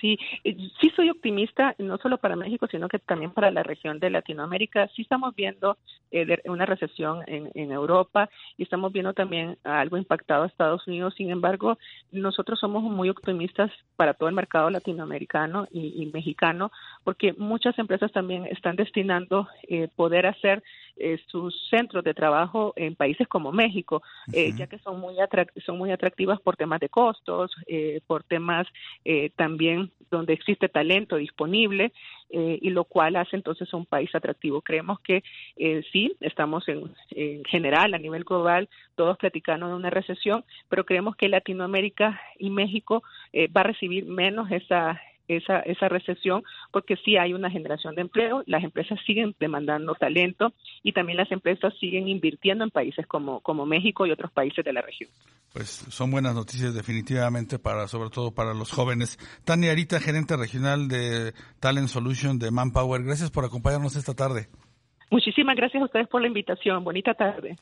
Sí, 0.00 0.18
eh, 0.44 0.56
sí 0.80 0.90
soy 0.94 1.10
optimista, 1.10 1.74
no 1.78 1.98
solo 1.98 2.18
para 2.18 2.36
México, 2.36 2.66
sino 2.70 2.88
que 2.88 2.98
también 2.98 3.32
para 3.32 3.50
la 3.50 3.62
región 3.62 3.98
de 3.98 4.10
Latinoamérica. 4.10 4.88
Sí 4.94 5.02
estamos 5.02 5.34
viendo 5.34 5.76
eh, 6.10 6.38
una 6.46 6.66
recesión 6.66 7.22
en, 7.26 7.48
Europa 7.72 8.30
y 8.56 8.62
estamos 8.62 8.92
viendo 8.92 9.12
también 9.12 9.58
algo 9.62 9.98
impactado 9.98 10.44
a 10.44 10.46
Estados 10.46 10.86
Unidos. 10.86 11.14
Sin 11.16 11.30
embargo, 11.30 11.78
nosotros 12.12 12.58
somos 12.58 12.82
muy 12.82 13.10
optimistas 13.10 13.70
para 13.96 14.14
todo 14.14 14.28
el 14.28 14.34
mercado 14.34 14.70
latinoamericano 14.70 15.66
y, 15.70 16.06
mexicano, 16.12 16.70
porque 17.04 17.34
muchas 17.34 17.78
empresas 17.78 18.10
también 18.12 18.46
están 18.46 18.76
destinando 18.76 19.48
eh, 19.68 19.88
poder 19.94 20.26
hacer 20.26 20.62
eh, 21.00 21.18
sus 21.26 21.68
centros 21.68 22.02
de 22.02 22.14
trabajo 22.14 22.72
en 22.76 22.96
países 22.96 23.28
como 23.28 23.52
México, 23.52 24.02
eh, 24.32 24.52
ya 24.56 24.66
que 24.66 24.78
son 24.78 25.00
muy, 25.00 25.14
son 25.64 25.78
muy 25.78 25.92
atractivas 25.92 26.40
por 26.40 26.56
temas 26.56 26.80
de 26.80 26.88
costos, 26.88 27.52
eh, 27.66 28.00
por 28.06 28.24
temas 28.24 28.66
también 29.36 29.90
donde 30.10 30.32
existe 30.32 30.68
talento 30.68 31.16
disponible 31.16 31.92
y 32.30 32.70
lo 32.70 32.84
cual 32.84 33.16
hace 33.16 33.36
entonces 33.36 33.72
un 33.72 33.86
país 33.86 34.14
atractivo. 34.14 34.60
Creemos 34.60 35.00
que 35.00 35.22
sí, 35.92 36.14
estamos 36.20 36.68
en, 36.68 36.90
en 37.10 37.44
general 37.44 37.94
a 37.94 37.98
nivel 37.98 38.24
global 38.24 38.68
todos 38.96 39.16
platicando 39.16 39.68
de 39.68 39.74
una 39.74 39.90
recesión, 39.90 40.44
pero 40.68 40.84
creemos 40.84 41.16
que 41.16 41.28
Latinoamérica 41.28 42.20
y 42.38 42.50
México 42.50 43.02
va 43.34 43.60
a 43.62 43.64
recibir 43.64 44.04
menos 44.04 44.50
esa 44.50 45.00
esa, 45.28 45.60
esa 45.60 45.88
recesión 45.88 46.42
porque 46.72 46.96
sí 47.04 47.16
hay 47.16 47.32
una 47.32 47.50
generación 47.50 47.94
de 47.94 48.02
empleo, 48.02 48.42
las 48.46 48.64
empresas 48.64 48.98
siguen 49.06 49.34
demandando 49.38 49.94
talento 49.94 50.52
y 50.82 50.92
también 50.92 51.18
las 51.18 51.30
empresas 51.30 51.72
siguen 51.78 52.08
invirtiendo 52.08 52.64
en 52.64 52.70
países 52.70 53.06
como, 53.06 53.40
como 53.40 53.66
México 53.66 54.06
y 54.06 54.10
otros 54.10 54.32
países 54.32 54.64
de 54.64 54.72
la 54.72 54.82
región. 54.82 55.10
Pues 55.52 55.68
son 55.68 56.10
buenas 56.10 56.34
noticias 56.34 56.74
definitivamente 56.74 57.58
para, 57.58 57.88
sobre 57.88 58.10
todo 58.10 58.32
para 58.32 58.52
los 58.52 58.70
jóvenes. 58.70 59.18
Tania 59.44 59.72
Arita, 59.72 60.00
gerente 60.00 60.36
regional 60.36 60.88
de 60.88 61.32
Talent 61.60 61.88
Solution 61.88 62.38
de 62.38 62.50
Manpower, 62.50 63.02
gracias 63.02 63.30
por 63.30 63.44
acompañarnos 63.44 63.96
esta 63.96 64.14
tarde. 64.14 64.48
Muchísimas 65.10 65.56
gracias 65.56 65.82
a 65.82 65.86
ustedes 65.86 66.08
por 66.08 66.20
la 66.20 66.28
invitación. 66.28 66.84
Bonita 66.84 67.14
tarde. 67.14 67.56